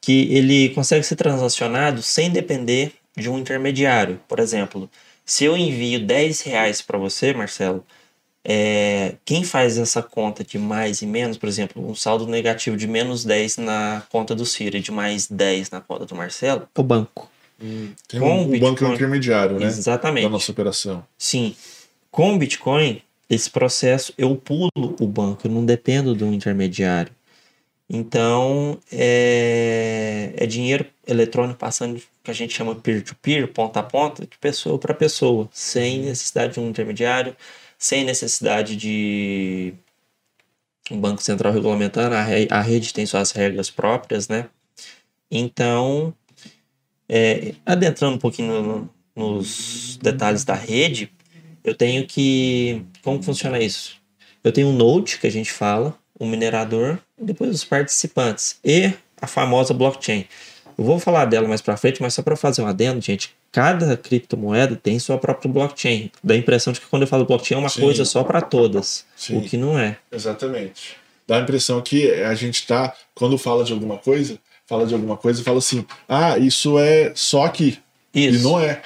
que 0.01 0.33
ele 0.35 0.71
consegue 0.71 1.05
ser 1.05 1.17
transacionado 1.17 2.03
sem 2.03 2.31
depender 2.31 2.93
de 3.17 3.29
um 3.29 3.39
intermediário. 3.39 4.21
Por 4.29 4.39
exemplo, 4.39 4.91
se 5.25 5.45
eu 5.45 5.57
envio 5.57 6.05
10 6.05 6.41
reais 6.43 6.83
para 6.83 6.99
você, 6.99 7.33
Marcelo, 7.33 7.85
é, 8.45 9.15
quem 9.25 9.45
faz 9.45 9.79
essa 9.79 10.03
conta 10.03 10.43
de 10.43 10.59
mais 10.59 11.01
e 11.01 11.07
menos, 11.07 11.37
por 11.39 11.49
exemplo, 11.49 11.89
um 11.89 11.95
saldo 11.95 12.27
negativo 12.27 12.77
de 12.77 12.89
menos 12.89 13.25
10 13.25 13.59
na 13.59 14.03
conta 14.09 14.35
do 14.35 14.45
Ciro 14.45 14.77
e 14.77 14.81
de 14.81 14.91
mais 14.91 15.29
10 15.29 15.71
na 15.71 15.81
conta 15.81 16.07
do 16.07 16.15
Marcelo? 16.15 16.69
O 16.77 16.83
banco. 16.83 17.31
Hum, 17.63 17.91
tem 18.09 18.19
com 18.19 18.41
um, 18.41 18.43
o 18.43 18.49
Bitcoin, 18.49 18.75
banco 18.75 18.85
intermediário, 18.87 19.59
né? 19.61 19.67
Exatamente. 19.67 20.25
Da 20.25 20.31
nossa 20.31 20.51
operação. 20.51 21.05
Sim. 21.17 21.55
Com 22.11 22.35
o 22.35 22.39
Bitcoin, 22.39 23.01
esse 23.31 23.49
processo 23.49 24.13
eu 24.19 24.35
pulo 24.35 24.71
o 24.77 25.07
banco, 25.07 25.47
eu 25.47 25.51
não 25.51 25.65
dependo 25.65 26.15
do 26.15 26.27
intermediário. 26.27 27.13
Então, 27.89 28.79
é, 28.91 30.33
é 30.37 30.47
dinheiro 30.47 30.87
eletrônico 31.07 31.59
passando 31.59 32.01
que 32.25 32.31
a 32.31 32.35
gente 32.35 32.55
chama 32.55 32.75
peer-to-peer, 32.75 33.49
ponta 33.49 33.81
a 33.81 33.83
ponta, 33.83 34.23
de 34.23 34.39
pessoa 34.39 34.79
para 34.79 34.95
pessoa, 34.95 35.49
sem 35.53 36.01
necessidade 36.01 36.55
de 36.55 36.61
um 36.61 36.69
intermediário, 36.71 37.37
sem 37.83 38.05
necessidade 38.05 38.77
de 38.77 39.75
um 40.89 41.01
banco 41.01 41.21
central 41.21 41.53
regulamentando, 41.53 42.15
a, 42.15 42.23
re, 42.23 42.47
a 42.49 42.61
rede 42.61 42.95
tem 42.95 43.05
suas 43.05 43.33
regras 43.33 43.71
próprias, 43.71 44.29
né? 44.29 44.49
Então, 45.29 46.15
é, 47.09 47.57
adentrando 47.67 48.15
um 48.15 48.19
pouquinho 48.21 48.63
no, 48.63 48.91
nos 49.17 49.99
detalhes 50.01 50.45
da 50.45 50.55
rede, 50.55 51.13
eu 51.65 51.75
tenho 51.75 52.07
que. 52.07 52.85
Como 53.03 53.21
funciona 53.21 53.59
isso? 53.59 54.01
Eu 54.45 54.53
tenho 54.53 54.69
um 54.69 54.77
node 54.77 55.19
que 55.19 55.27
a 55.27 55.31
gente 55.31 55.51
fala, 55.51 55.99
um 56.21 56.29
minerador, 56.29 57.01
depois 57.19 57.51
os 57.51 57.65
participantes 57.65 58.61
e 58.65 58.93
a 59.21 59.27
famosa 59.27 59.75
blockchain. 59.75 60.25
Eu 60.77 60.85
vou 60.85 60.99
falar 60.99 61.25
dela 61.27 61.49
mais 61.49 61.61
para 61.61 61.77
frente, 61.77 62.01
mas 62.01 62.15
só 62.15 62.23
para 62.23 62.37
fazer 62.37 62.63
um 62.63 62.67
adendo, 62.67 63.01
gente, 63.01 63.35
cada 63.51 63.97
criptomoeda 63.97 64.77
tem 64.77 64.99
sua 64.99 65.19
própria 65.19 65.51
blockchain. 65.51 66.11
Dá 66.23 66.35
a 66.35 66.37
impressão 66.37 66.73
de 66.73 66.81
que 66.81 66.87
quando 66.87 67.03
eu 67.03 67.09
falo 67.09 67.25
blockchain 67.25 67.57
é 67.57 67.61
uma 67.61 67.69
Sim. 67.69 67.83
coisa 67.83 68.05
só 68.05 68.25
para 68.25 68.41
todas, 68.41 69.05
Sim. 69.17 69.39
o 69.39 69.43
que 69.43 69.57
não 69.57 69.79
é. 69.79 69.97
Exatamente. 70.11 70.97
Dá 71.27 71.39
a 71.39 71.41
impressão 71.41 71.81
que 71.81 72.11
a 72.11 72.35
gente 72.35 72.57
está, 72.57 72.95
quando 73.15 73.39
fala 73.39 73.65
de 73.65 73.73
alguma 73.73 73.97
coisa, 73.99 74.39
fala 74.67 74.87
de 74.87 74.95
alguma 74.95 75.17
coisa 75.17 75.41
e 75.41 75.45
fala 75.45 75.59
assim: 75.59 75.85
ah, 76.09 76.39
isso 76.39 76.79
é 76.79 77.13
só 77.15 77.45
aqui. 77.45 77.79
Isso. 78.15 78.39
E 78.41 78.43
não 78.43 78.61
é. 78.61 78.83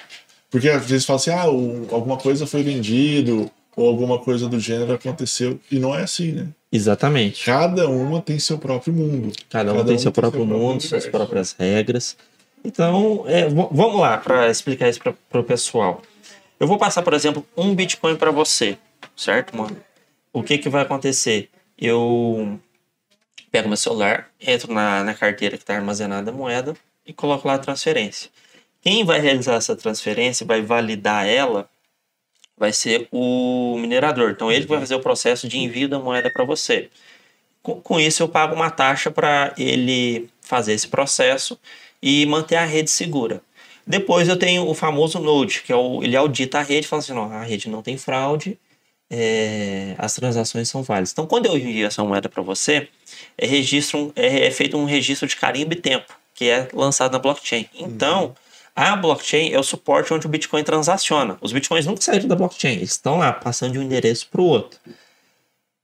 Porque 0.50 0.68
às 0.68 0.86
vezes 0.86 1.06
fala 1.06 1.18
assim: 1.18 1.30
ah, 1.30 1.42
alguma 1.42 2.16
coisa 2.16 2.46
foi 2.46 2.62
vendido, 2.62 3.50
ou 3.76 3.86
alguma 3.86 4.18
coisa 4.18 4.48
do 4.48 4.58
gênero 4.58 4.94
aconteceu. 4.94 5.60
E 5.70 5.78
não 5.78 5.94
é 5.94 6.02
assim, 6.02 6.32
né? 6.32 6.48
Exatamente. 6.72 7.44
Cada 7.44 7.88
uma 7.88 8.22
tem 8.22 8.38
seu 8.38 8.58
próprio 8.58 8.92
mundo. 8.92 9.32
Cada, 9.50 9.72
uma 9.72 9.84
tem, 9.84 9.98
seu, 9.98 10.10
tem 10.10 10.20
próprio 10.20 10.46
seu 10.46 10.58
mundo, 10.58 10.80
suas 10.80 11.06
próprias 11.06 11.54
regras. 11.58 12.16
Então, 12.64 13.24
é, 13.28 13.46
vamos 13.48 14.00
lá 14.00 14.16
para 14.16 14.50
explicar 14.50 14.88
isso 14.88 15.00
para 15.00 15.40
o 15.40 15.44
pessoal. 15.44 16.02
Eu 16.58 16.66
vou 16.66 16.78
passar, 16.78 17.02
por 17.02 17.12
exemplo, 17.12 17.46
um 17.56 17.74
Bitcoin 17.74 18.16
para 18.16 18.30
você, 18.30 18.78
certo, 19.14 19.56
mano? 19.56 19.76
O 20.32 20.42
que, 20.42 20.56
que 20.58 20.68
vai 20.68 20.82
acontecer? 20.82 21.50
Eu 21.78 22.58
pego 23.52 23.68
meu 23.68 23.76
celular, 23.76 24.30
entro 24.40 24.72
na, 24.72 25.04
na 25.04 25.14
carteira 25.14 25.56
que 25.56 25.62
está 25.62 25.76
armazenada 25.76 26.30
a 26.30 26.34
moeda 26.34 26.74
e 27.06 27.12
coloco 27.12 27.46
lá 27.46 27.54
a 27.54 27.58
transferência. 27.58 28.30
Quem 28.80 29.04
vai 29.04 29.20
realizar 29.20 29.54
essa 29.54 29.76
transferência, 29.76 30.46
vai 30.46 30.62
validar 30.62 31.26
ela, 31.26 31.68
vai 32.56 32.72
ser 32.72 33.08
o 33.12 33.76
minerador. 33.78 34.30
Então, 34.30 34.50
ele 34.50 34.66
vai 34.66 34.78
fazer 34.80 34.94
o 34.94 35.00
processo 35.00 35.48
de 35.48 35.58
envio 35.58 35.88
da 35.88 35.98
moeda 35.98 36.30
para 36.30 36.44
você. 36.44 36.88
Com, 37.62 37.80
com 37.80 38.00
isso, 38.00 38.22
eu 38.22 38.28
pago 38.28 38.54
uma 38.54 38.70
taxa 38.70 39.10
para 39.10 39.52
ele 39.58 40.28
fazer 40.40 40.72
esse 40.72 40.88
processo 40.88 41.58
e 42.02 42.24
manter 42.26 42.56
a 42.56 42.64
rede 42.64 42.90
segura. 42.90 43.42
Depois 43.86 44.28
eu 44.28 44.36
tenho 44.36 44.66
o 44.66 44.74
famoso 44.74 45.20
Node, 45.20 45.62
que 45.62 45.72
é 45.72 45.76
o, 45.76 46.02
ele 46.02 46.16
audita 46.16 46.58
a 46.58 46.62
rede 46.62 46.88
fala 46.88 47.00
assim, 47.00 47.12
não, 47.12 47.30
a 47.30 47.42
rede 47.42 47.68
não 47.68 47.82
tem 47.82 47.96
fraude, 47.96 48.58
é, 49.08 49.94
as 49.98 50.14
transações 50.14 50.68
são 50.68 50.82
válidas. 50.82 51.12
Então, 51.12 51.26
quando 51.26 51.46
eu 51.46 51.56
envio 51.56 51.86
essa 51.86 52.02
moeda 52.02 52.28
para 52.28 52.42
você, 52.42 52.88
é, 53.38 53.46
registro, 53.46 54.12
é, 54.16 54.46
é, 54.46 54.50
feito 54.50 54.76
um 54.76 54.84
registro 54.84 55.28
de 55.28 55.36
carimbo 55.36 55.72
e 55.72 55.76
tempo, 55.76 56.12
que 56.34 56.48
é 56.48 56.68
lançado 56.72 57.12
na 57.12 57.18
blockchain. 57.18 57.68
Então, 57.74 58.24
uhum. 58.24 58.34
A 58.76 58.94
blockchain 58.94 59.52
é 59.52 59.58
o 59.58 59.62
suporte 59.62 60.12
onde 60.12 60.26
o 60.26 60.28
Bitcoin 60.28 60.62
transaciona. 60.62 61.38
Os 61.40 61.50
Bitcoins 61.50 61.86
nunca 61.86 62.02
saíram 62.02 62.28
da 62.28 62.36
blockchain, 62.36 62.74
eles 62.74 62.90
estão 62.90 63.16
lá, 63.16 63.32
passando 63.32 63.72
de 63.72 63.78
um 63.78 63.82
endereço 63.82 64.28
para 64.28 64.42
o 64.42 64.44
outro. 64.44 64.78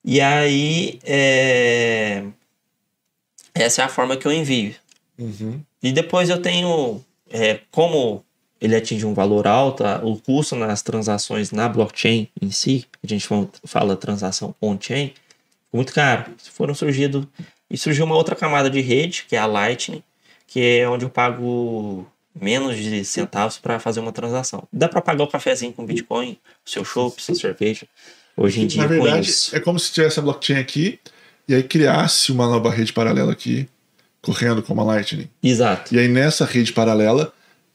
E 0.05 0.21
aí, 0.21 1.01
é... 1.03 2.23
essa 3.55 3.81
é 3.81 3.85
a 3.87 3.89
forma 3.89 4.17
que 4.17 4.27
eu 4.27 4.33
envio. 4.33 4.75
Uhum. 5.19 5.63
E 5.83 5.91
depois 5.91 6.29
eu 6.29 6.43
tenho, 6.43 7.03
é, 7.31 7.61
como 7.71 8.23
ele 8.61 8.77
atinge 8.77 9.07
um 9.07 9.15
valor 9.15 9.47
alto, 9.47 9.83
o 10.03 10.21
custo 10.21 10.55
nas 10.55 10.83
transações 10.83 11.51
na 11.51 11.69
blockchain 11.69 12.29
em 12.41 12.51
si, 12.51 12.87
a 13.03 13.07
gente 13.07 13.27
fala 13.65 13.97
transação 13.97 14.55
on-chain, 14.61 15.15
muito 15.73 15.95
caro. 15.95 16.27
Foram 16.53 16.75
surgido 16.75 17.27
e 17.71 17.79
surgiu 17.79 18.05
uma 18.05 18.15
outra 18.15 18.37
camada 18.37 18.69
de 18.69 18.81
rede, 18.81 19.25
que 19.29 19.35
é 19.35 19.39
a 19.39 19.47
Lightning, 19.47 20.03
que 20.47 20.61
é 20.61 20.89
onde 20.89 21.05
eu 21.07 21.11
pago 21.11 22.07
menos 22.39 22.77
de 22.77 23.05
centavos 23.05 23.59
para 23.59 23.79
fazer 23.79 24.01
uma 24.01 24.13
transação. 24.13 24.67
Dá 24.73 24.89
para 24.89 25.01
pagar 25.01 25.25
o 25.25 25.29
cafezinho 25.29 25.73
com 25.73 25.85
Bitcoin, 25.85 26.39
o 26.67 26.71
seu 26.71 26.85
chopp, 26.85 27.23
sua 27.23 27.35
cerveja. 27.35 27.87
Hoje 28.37 28.63
em 28.63 28.67
dia, 28.67 28.83
Na 28.83 28.89
verdade, 28.89 29.31
é 29.53 29.61
como 29.61 29.79
se 29.79 29.93
tivesse 29.93 30.19
a 30.19 30.23
blockchain 30.23 30.59
aqui 30.59 30.99
e 31.47 31.55
aí 31.55 31.63
criasse 31.63 32.33
uma 32.33 32.47
nova 32.49 32.71
rede 32.71 32.93
paralela 32.93 33.33
aqui 33.33 33.69
correndo 34.23 34.63
como 34.63 34.81
a 34.81 34.85
Lightning. 34.85 35.29
Exato. 35.43 35.95
E 35.95 35.99
aí 35.99 36.09
nessa 36.09 36.45
rede 36.45 36.73
paralela, 36.73 37.33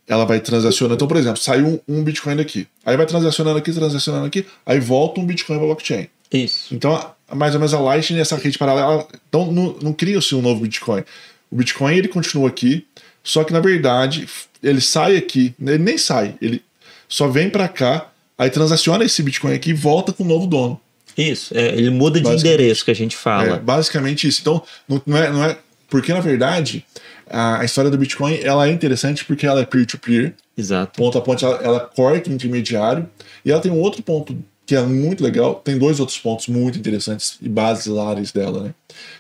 ela 0.07 0.25
vai 0.25 0.39
transacionando. 0.39 0.95
Então, 0.95 1.07
por 1.07 1.17
exemplo, 1.17 1.37
saiu 1.37 1.81
um, 1.87 1.99
um 1.99 2.03
Bitcoin 2.03 2.37
daqui. 2.37 2.67
Aí 2.85 2.95
vai 2.95 3.05
transacionando 3.05 3.57
aqui, 3.57 3.73
transacionando 3.73 4.25
aqui, 4.25 4.45
aí 4.65 4.79
volta 4.79 5.19
um 5.19 5.25
Bitcoin 5.25 5.57
para 5.57 5.65
blockchain. 5.65 6.07
Isso. 6.31 6.73
Então, 6.73 7.13
mais 7.33 7.53
ou 7.53 7.59
menos 7.59 7.73
a 7.73 7.79
Lightning, 7.79 8.19
essa 8.19 8.37
rede 8.37 8.57
paralela, 8.57 9.05
então 9.27 9.51
não, 9.51 9.75
não 9.81 9.93
cria-se 9.93 10.33
um 10.33 10.41
novo 10.41 10.61
Bitcoin. 10.61 11.03
O 11.51 11.55
Bitcoin 11.55 11.97
ele 11.97 12.07
continua 12.07 12.47
aqui, 12.49 12.85
só 13.27 13.43
que 13.43 13.51
na 13.51 13.59
verdade 13.59 14.25
ele 14.63 14.79
sai 14.79 15.17
aqui, 15.17 15.53
ele 15.61 15.77
nem 15.77 15.97
sai, 15.97 16.35
ele 16.41 16.63
só 17.09 17.27
vem 17.27 17.49
para 17.49 17.67
cá, 17.67 18.09
aí 18.37 18.49
transaciona 18.49 19.03
esse 19.03 19.21
Bitcoin 19.21 19.53
aqui 19.53 19.71
e 19.71 19.73
volta 19.73 20.13
com 20.13 20.23
o 20.23 20.27
novo 20.27 20.47
dono. 20.47 20.79
Isso. 21.17 21.55
É, 21.57 21.67
ele 21.75 21.89
muda 21.89 22.21
de 22.21 22.29
endereço 22.29 22.85
que 22.85 22.91
a 22.91 22.95
gente 22.95 23.15
É, 23.15 23.19
fala. 23.19 23.57
basicamente 23.57 24.27
isso. 24.27 24.39
Então, 24.41 24.63
não, 24.87 25.17
é, 25.17 25.29
não 25.29 25.43
é. 25.43 25.57
Porque 25.89 26.13
na 26.13 26.21
verdade, 26.21 26.85
a, 27.29 27.65
história 27.65 27.91
do 27.91 27.97
Bitcoin 27.97 28.39
ela 28.41 28.65
é 28.65 28.71
interessante 28.71 29.25
porque 29.25 29.45
ela 29.45 29.59
é 29.59 29.65
peer-to-peer, 29.65 30.33
Exato. 30.57 30.97
ponto 30.97 31.17
a 31.17 31.21
ponto, 31.21 31.45
ela, 31.45 31.57
ela 31.61 31.79
corta 31.81 32.29
o 32.29 32.33
intermediário, 32.33 33.09
e 33.43 33.51
ela 33.51 33.59
tem 33.59 33.71
um 33.71 33.79
outro 33.79 34.01
ponto 34.01 34.37
que 34.65 34.75
é 34.75 34.81
muito 34.81 35.21
legal, 35.23 35.55
tem 35.55 35.77
dois 35.77 35.99
outros 35.99 36.17
pontos 36.17 36.47
muito 36.47 36.77
interessantes 36.77 37.37
e 37.41 37.49
basilares 37.49 38.31
dela, 38.31 38.63
né? 38.63 38.73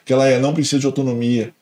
Que 0.05 0.13
ela 0.13 0.27
é 0.27 0.39
não 0.39 0.53
precisa 0.53 0.79
de 0.79 0.85
autonomia. 0.85 1.53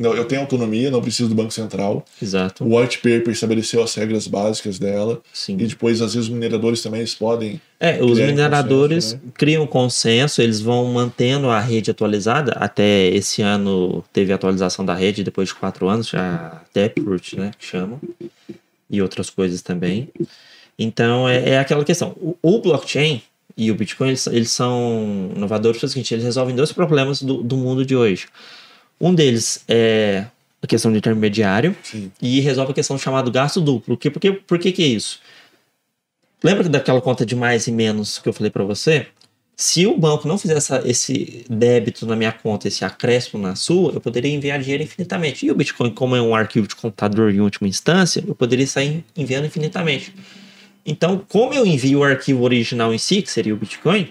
Eu 0.00 0.24
tenho 0.24 0.40
autonomia, 0.40 0.90
não 0.90 1.02
preciso 1.02 1.28
do 1.28 1.34
Banco 1.34 1.52
Central. 1.52 2.04
Exato. 2.22 2.64
O 2.64 2.78
white 2.78 2.98
paper 2.98 3.28
estabeleceu 3.28 3.82
as 3.82 3.94
regras 3.94 4.26
básicas 4.26 4.78
dela. 4.78 5.20
Sim. 5.30 5.54
E 5.58 5.66
depois, 5.66 6.00
às 6.00 6.14
vezes, 6.14 6.28
os 6.28 6.34
mineradores 6.34 6.82
também 6.82 7.00
eles 7.00 7.14
podem. 7.14 7.60
É, 7.78 8.02
os 8.02 8.18
mineradores 8.18 9.04
consenso, 9.04 9.24
né? 9.26 9.32
criam 9.34 9.66
consenso, 9.66 10.40
eles 10.40 10.60
vão 10.60 10.86
mantendo 10.86 11.50
a 11.50 11.60
rede 11.60 11.90
atualizada. 11.90 12.52
Até 12.52 13.08
esse 13.08 13.42
ano 13.42 14.02
teve 14.10 14.32
atualização 14.32 14.84
da 14.84 14.94
rede, 14.94 15.22
depois 15.22 15.48
de 15.48 15.54
quatro 15.54 15.86
anos, 15.86 16.08
já 16.08 16.62
Taproot, 16.72 17.38
né, 17.38 17.50
que 17.58 17.66
chamam. 17.66 18.00
E 18.88 19.02
outras 19.02 19.28
coisas 19.28 19.60
também. 19.60 20.08
Então, 20.78 21.28
é, 21.28 21.50
é 21.50 21.58
aquela 21.58 21.84
questão. 21.84 22.16
O, 22.16 22.36
o 22.42 22.60
blockchain 22.60 23.22
e 23.56 23.70
o 23.70 23.74
Bitcoin, 23.74 24.08
eles, 24.08 24.26
eles 24.28 24.50
são 24.50 25.30
inovadores 25.36 25.78
pelo 25.78 25.90
seguinte, 25.90 26.14
eles 26.14 26.24
resolvem 26.24 26.56
dois 26.56 26.72
problemas 26.72 27.20
do, 27.20 27.42
do 27.42 27.56
mundo 27.58 27.84
de 27.84 27.94
hoje. 27.94 28.26
Um 29.00 29.14
deles 29.14 29.64
é 29.66 30.26
a 30.62 30.66
questão 30.66 30.92
de 30.92 30.98
intermediário 30.98 31.74
Sim. 31.82 32.12
e 32.20 32.40
resolve 32.40 32.72
a 32.72 32.74
questão 32.74 32.98
chamada 32.98 33.30
gasto 33.30 33.60
duplo. 33.60 33.96
Que, 33.96 34.10
por, 34.10 34.20
que, 34.20 34.32
por 34.32 34.58
que 34.58 34.72
que 34.72 34.82
é 34.82 34.86
isso? 34.86 35.20
Lembra 36.42 36.68
daquela 36.68 37.00
conta 37.00 37.24
de 37.24 37.34
mais 37.34 37.66
e 37.66 37.72
menos 37.72 38.18
que 38.18 38.28
eu 38.28 38.32
falei 38.32 38.50
para 38.50 38.64
você? 38.64 39.06
Se 39.56 39.86
o 39.86 39.96
banco 39.96 40.26
não 40.26 40.38
fizer 40.38 40.56
essa, 40.56 40.82
esse 40.86 41.44
débito 41.50 42.06
na 42.06 42.16
minha 42.16 42.32
conta, 42.32 42.66
esse 42.66 42.82
acréscimo 42.82 43.42
na 43.42 43.54
sua, 43.54 43.92
eu 43.92 44.00
poderia 44.00 44.30
enviar 44.34 44.58
dinheiro 44.58 44.82
infinitamente. 44.82 45.44
E 45.44 45.50
o 45.50 45.54
Bitcoin, 45.54 45.90
como 45.90 46.16
é 46.16 46.22
um 46.22 46.34
arquivo 46.34 46.66
de 46.66 46.74
computador 46.74 47.30
em 47.30 47.40
última 47.40 47.68
instância, 47.68 48.24
eu 48.26 48.34
poderia 48.34 48.66
sair 48.66 49.04
enviando 49.14 49.46
infinitamente. 49.46 50.14
Então, 50.84 51.22
como 51.28 51.52
eu 51.52 51.66
envio 51.66 51.98
o 51.98 52.04
arquivo 52.04 52.42
original 52.42 52.92
em 52.94 52.98
si, 52.98 53.20
que 53.20 53.30
seria 53.30 53.52
o 53.52 53.56
Bitcoin, 53.56 54.10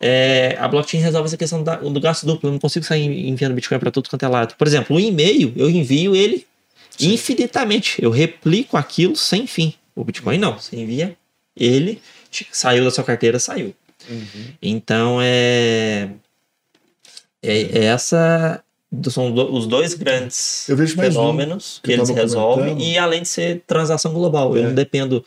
é, 0.00 0.56
a 0.58 0.66
blockchain 0.66 1.00
resolve 1.00 1.26
essa 1.26 1.36
questão 1.36 1.62
da- 1.62 1.76
do 1.76 2.00
gasto 2.00 2.24
duplo. 2.26 2.48
Eu 2.48 2.52
não 2.52 2.58
consigo 2.58 2.84
sair 2.86 3.04
enviando 3.28 3.54
Bitcoin 3.54 3.78
para 3.78 3.90
tudo 3.90 4.08
quanto 4.08 4.24
é 4.24 4.28
lado. 4.28 4.54
Por 4.56 4.66
exemplo, 4.66 4.96
o 4.96 5.00
e-mail, 5.00 5.52
eu 5.56 5.68
envio 5.68 6.16
ele 6.16 6.46
infinitamente. 6.98 8.02
Eu 8.02 8.10
replico 8.10 8.76
aquilo 8.76 9.14
sem 9.16 9.46
fim. 9.46 9.74
O 9.94 10.02
Bitcoin 10.04 10.38
não. 10.38 10.58
Você 10.58 10.76
envia 10.76 11.16
ele, 11.56 12.00
saiu 12.50 12.84
da 12.84 12.90
sua 12.90 13.04
carteira, 13.04 13.38
saiu. 13.38 13.74
Então 14.62 15.18
é, 15.20 16.08
é, 17.42 17.60
é 17.80 17.84
essa 17.84 18.62
são 19.08 19.32
os 19.54 19.66
dois 19.68 19.94
grandes 19.94 20.68
Eu 20.68 20.76
mais 20.96 21.14
um 21.16 21.20
fenômenos 21.20 21.78
que 21.82 21.88
que 21.88 21.92
eu 21.92 21.98
eles 21.98 22.08
resolvem 22.10 22.70
comentando. 22.70 22.88
e 22.88 22.98
além 22.98 23.22
de 23.22 23.28
ser 23.28 23.62
transação 23.66 24.12
global. 24.12 24.56
Eu 24.56 24.64
É. 24.64 24.66
não 24.66 24.74
dependo, 24.74 25.24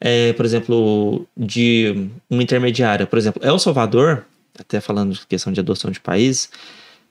é, 0.00 0.32
por 0.32 0.44
exemplo, 0.44 1.26
de 1.36 2.08
um 2.30 2.40
intermediário. 2.40 3.06
Por 3.06 3.18
exemplo, 3.18 3.42
El 3.44 3.58
Salvador, 3.58 4.24
até 4.58 4.80
falando 4.80 5.14
de 5.14 5.26
questão 5.26 5.52
de 5.52 5.60
adoção 5.60 5.90
de 5.90 6.00
país, 6.00 6.50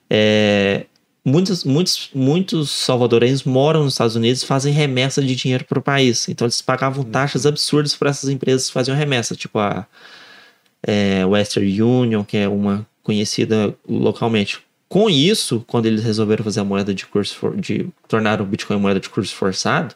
é, 0.08 0.86
muitos, 1.24 1.64
muitos, 1.64 2.10
muitos 2.14 2.70
salvadorenhos 2.70 3.44
moram 3.44 3.84
nos 3.84 3.94
Estados 3.94 4.16
Unidos 4.16 4.42
e 4.42 4.46
fazem 4.46 4.72
remessa 4.72 5.22
de 5.22 5.34
dinheiro 5.34 5.64
para 5.64 5.78
o 5.78 5.82
país. 5.82 6.28
Então 6.28 6.44
eles 6.44 6.60
pagavam 6.60 7.02
taxas 7.04 7.46
absurdas 7.46 7.94
para 7.96 8.10
essas 8.10 8.28
empresas 8.28 8.66
que 8.66 8.72
faziam 8.72 8.96
remessa, 8.96 9.34
tipo 9.34 9.58
a 9.58 9.86
é, 10.82 11.24
Western 11.24 11.82
Union, 11.82 12.24
que 12.24 12.36
é 12.36 12.48
uma 12.48 12.86
conhecida 13.02 13.74
localmente. 13.88 14.60
Com 14.88 15.08
isso, 15.10 15.64
quando 15.66 15.86
eles 15.86 16.04
resolveram 16.04 16.44
fazer 16.44 16.60
a 16.60 16.64
moeda 16.64 16.94
de 16.94 17.06
curso, 17.06 17.34
for, 17.34 17.56
de 17.56 17.88
tornar 18.06 18.40
o 18.40 18.44
Bitcoin 18.44 18.78
moeda 18.78 19.00
de 19.00 19.08
curso 19.08 19.34
forçado, 19.34 19.94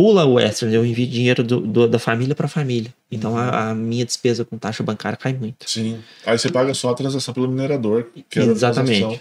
pula 0.00 0.24
o 0.24 0.34
Western, 0.34 0.74
eu 0.74 0.82
envio 0.86 1.06
dinheiro 1.06 1.44
do, 1.44 1.60
do- 1.60 1.86
da 1.86 1.98
família 1.98 2.34
para 2.34 2.48
família. 2.48 2.94
Então 3.12 3.36
a, 3.36 3.68
a 3.70 3.74
minha 3.74 4.02
despesa 4.06 4.46
com 4.46 4.56
taxa 4.56 4.82
bancária 4.82 5.14
cai 5.18 5.34
muito. 5.34 5.68
Sim. 5.68 5.98
Aí 6.24 6.38
você 6.38 6.50
paga 6.50 6.72
só 6.72 6.88
a 6.90 6.94
transação 6.94 7.34
pelo 7.34 7.46
minerador. 7.48 8.06
Que 8.30 8.38
é 8.38 8.42
a 8.42 8.46
Exatamente. 8.46 8.98
transação. 9.00 9.20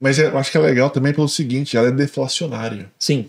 Mas 0.00 0.18
é- 0.20 0.26
eu 0.28 0.38
acho 0.38 0.52
que 0.52 0.56
é 0.56 0.60
legal 0.60 0.88
também 0.88 1.12
pelo 1.12 1.28
seguinte, 1.28 1.76
ela 1.76 1.88
é 1.88 1.90
deflacionária. 1.90 2.88
Sim, 2.96 3.28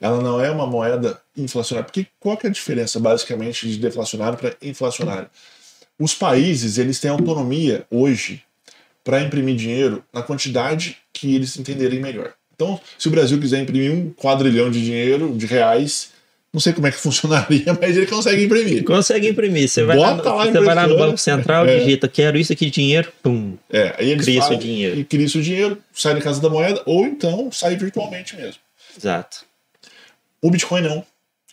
Ela 0.00 0.20
não 0.20 0.40
é 0.40 0.50
uma 0.50 0.66
moeda 0.66 1.20
inflacionária. 1.36 1.84
Porque 1.86 2.06
qual 2.18 2.36
que 2.36 2.46
é 2.46 2.50
a 2.50 2.52
diferença, 2.52 2.98
basicamente, 2.98 3.68
de 3.68 3.78
deflacionário 3.78 4.36
para 4.36 4.56
inflacionário? 4.60 5.28
Os 5.98 6.14
países, 6.14 6.78
eles 6.78 6.98
têm 6.98 7.10
autonomia 7.12 7.84
hoje 7.90 8.42
para 9.04 9.22
imprimir 9.22 9.54
dinheiro 9.54 10.02
na 10.12 10.20
quantidade 10.22 10.96
que 11.12 11.32
eles 11.34 11.56
entenderem 11.56 12.00
melhor. 12.00 12.32
Então, 12.54 12.78
se 12.98 13.06
o 13.08 13.10
Brasil 13.10 13.38
quiser 13.40 13.62
imprimir 13.62 13.92
um 13.92 14.10
quadrilhão 14.10 14.68
de 14.70 14.82
dinheiro, 14.84 15.32
de 15.36 15.46
reais, 15.46 16.10
não 16.52 16.60
sei 16.60 16.72
como 16.72 16.86
é 16.86 16.90
que 16.90 16.98
funcionaria, 17.00 17.76
mas 17.80 17.96
ele 17.96 18.06
consegue 18.06 18.44
imprimir. 18.44 18.84
consegue 18.84 19.28
imprimir. 19.28 19.68
Você 19.68 19.84
vai, 19.84 19.96
Bota 19.96 20.32
lá 20.32 20.44
você 20.46 20.60
vai 20.60 20.74
lá 20.74 20.86
no. 20.86 20.96
Banco 20.96 21.18
Central, 21.18 21.66
É. 21.66 21.78
digita, 21.78 22.08
quero 22.08 22.36
isso 22.38 22.52
aqui 22.52 22.66
de 22.66 22.72
dinheiro, 22.72 23.12
pum. 23.22 23.56
É, 23.70 23.94
aí 23.98 24.10
eles 24.10 24.24
Cria 24.24 24.42
seu 24.42 24.56
dinheiro. 24.56 24.98
E 25.00 25.04
cria 25.04 25.28
seu 25.28 25.40
dinheiro, 25.42 25.78
sai 25.94 26.14
da 26.14 26.20
casa 26.20 26.40
da 26.40 26.48
moeda, 26.50 26.82
ou 26.86 27.06
então 27.06 27.50
sai 27.52 27.76
virtualmente 27.76 28.36
mesmo. 28.36 28.60
Exato. 28.96 29.44
O 30.42 30.50
Bitcoin 30.50 30.80
não. 30.82 31.04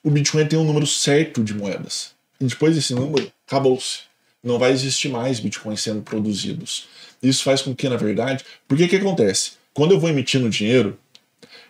O 0.03 0.09
Bitcoin 0.09 0.45
tem 0.47 0.57
um 0.57 0.63
número 0.63 0.87
certo 0.87 1.43
de 1.43 1.53
moedas. 1.53 2.11
E 2.39 2.45
depois 2.45 2.75
desse 2.75 2.93
número, 2.93 3.31
acabou-se. 3.47 3.99
Não 4.43 4.57
vai 4.57 4.71
existir 4.71 5.09
mais 5.09 5.39
Bitcoins 5.39 5.81
sendo 5.81 6.01
produzidos. 6.01 6.87
Isso 7.21 7.43
faz 7.43 7.61
com 7.61 7.75
que, 7.75 7.89
na 7.89 7.97
verdade, 7.97 8.43
porque 8.67 8.83
o 8.85 8.87
que 8.89 8.95
acontece? 8.95 9.51
Quando 9.73 9.91
eu 9.93 9.99
vou 9.99 10.09
emitindo 10.09 10.49
dinheiro, 10.49 10.97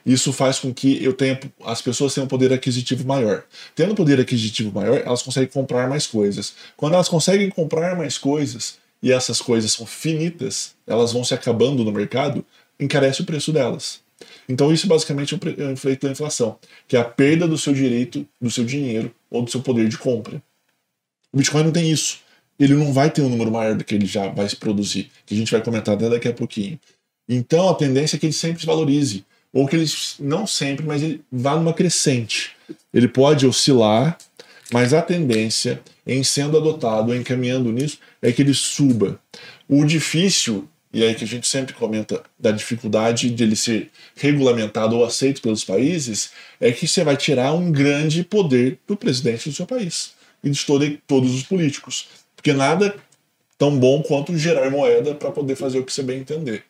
isso 0.07 0.31
faz 0.31 0.57
com 0.57 0.73
que 0.73 1.03
eu 1.03 1.11
tenha, 1.11 1.37
as 1.65 1.81
pessoas 1.81 2.13
tenham 2.13 2.23
um 2.23 2.29
poder 2.29 2.53
aquisitivo 2.53 3.05
maior. 3.05 3.43
Tendo 3.75 3.93
poder 3.93 4.17
aquisitivo 4.21 4.71
maior, 4.71 5.01
elas 5.05 5.21
conseguem 5.21 5.49
comprar 5.49 5.89
mais 5.89 6.07
coisas. 6.07 6.55
Quando 6.77 6.93
elas 6.93 7.09
conseguem 7.09 7.49
comprar 7.49 7.93
mais 7.97 8.17
coisas 8.17 8.77
e 9.03 9.11
essas 9.11 9.41
coisas 9.41 9.73
são 9.73 9.85
finitas, 9.85 10.75
elas 10.87 11.11
vão 11.11 11.25
se 11.25 11.33
acabando 11.33 11.83
no 11.83 11.91
mercado, 11.91 12.45
encarece 12.79 13.21
o 13.21 13.25
preço 13.25 13.51
delas. 13.51 13.99
Então 14.47 14.71
isso 14.71 14.87
basicamente 14.87 15.33
é 15.33 15.37
um 15.37 15.65
é 15.65 15.67
um 15.67 15.73
efeito 15.73 16.07
da 16.07 16.13
inflação, 16.13 16.57
que 16.87 16.95
é 16.95 17.01
a 17.01 17.03
perda 17.03 17.45
do 17.45 17.57
seu 17.57 17.73
direito, 17.73 18.25
do 18.39 18.49
seu 18.49 18.63
dinheiro 18.63 19.13
ou 19.29 19.41
do 19.41 19.51
seu 19.51 19.61
poder 19.61 19.89
de 19.89 19.97
compra. 19.97 20.41
O 21.33 21.37
Bitcoin 21.37 21.65
não 21.65 21.71
tem 21.71 21.91
isso. 21.91 22.19
Ele 22.57 22.75
não 22.75 22.93
vai 22.93 23.11
ter 23.11 23.21
um 23.23 23.29
número 23.29 23.51
maior 23.51 23.75
do 23.75 23.83
que 23.83 23.93
ele 23.93 24.05
já 24.05 24.29
vai 24.29 24.47
se 24.47 24.55
produzir, 24.55 25.11
que 25.25 25.35
a 25.35 25.37
gente 25.37 25.51
vai 25.51 25.61
comentar 25.61 25.95
até 25.95 26.09
daqui 26.09 26.29
a 26.29 26.33
pouquinho. 26.33 26.79
Então 27.27 27.67
a 27.67 27.75
tendência 27.75 28.15
é 28.15 28.19
que 28.19 28.25
ele 28.25 28.33
sempre 28.33 28.61
se 28.61 28.65
valorize, 28.65 29.25
ou 29.53 29.67
que 29.67 29.75
ele 29.75 29.85
não 30.19 30.45
sempre, 30.45 30.85
mas 30.85 31.01
ele 31.01 31.21
vá 31.31 31.55
numa 31.55 31.73
crescente. 31.73 32.51
Ele 32.93 33.07
pode 33.07 33.45
oscilar, 33.45 34.17
mas 34.71 34.93
a 34.93 35.01
tendência 35.01 35.81
em 36.05 36.23
sendo 36.23 36.57
adotado, 36.57 37.13
em 37.13 37.23
caminhando 37.23 37.71
nisso, 37.71 37.99
é 38.21 38.31
que 38.31 38.41
ele 38.41 38.53
suba. 38.53 39.19
O 39.67 39.83
difícil, 39.85 40.67
e 40.93 41.03
aí 41.03 41.13
que 41.15 41.23
a 41.23 41.27
gente 41.27 41.47
sempre 41.47 41.73
comenta 41.73 42.23
da 42.39 42.51
dificuldade 42.51 43.29
de 43.29 43.43
ele 43.43 43.55
ser 43.55 43.89
regulamentado 44.15 44.95
ou 44.95 45.05
aceito 45.05 45.41
pelos 45.41 45.63
países, 45.63 46.31
é 46.59 46.71
que 46.71 46.87
você 46.87 47.03
vai 47.03 47.17
tirar 47.17 47.53
um 47.53 47.71
grande 47.71 48.23
poder 48.23 48.79
do 48.87 48.95
presidente 48.95 49.49
do 49.49 49.55
seu 49.55 49.65
país 49.65 50.13
e 50.43 50.49
de 50.49 50.65
todo, 50.65 50.97
todos 51.05 51.33
os 51.33 51.43
políticos. 51.43 52.07
Porque 52.35 52.53
nada 52.53 52.95
tão 53.57 53.77
bom 53.77 54.01
quanto 54.01 54.37
gerar 54.37 54.69
moeda 54.69 55.15
para 55.15 55.31
poder 55.31 55.55
fazer 55.55 55.79
o 55.79 55.83
que 55.83 55.91
você 55.91 56.03
bem 56.03 56.19
entender. 56.19 56.63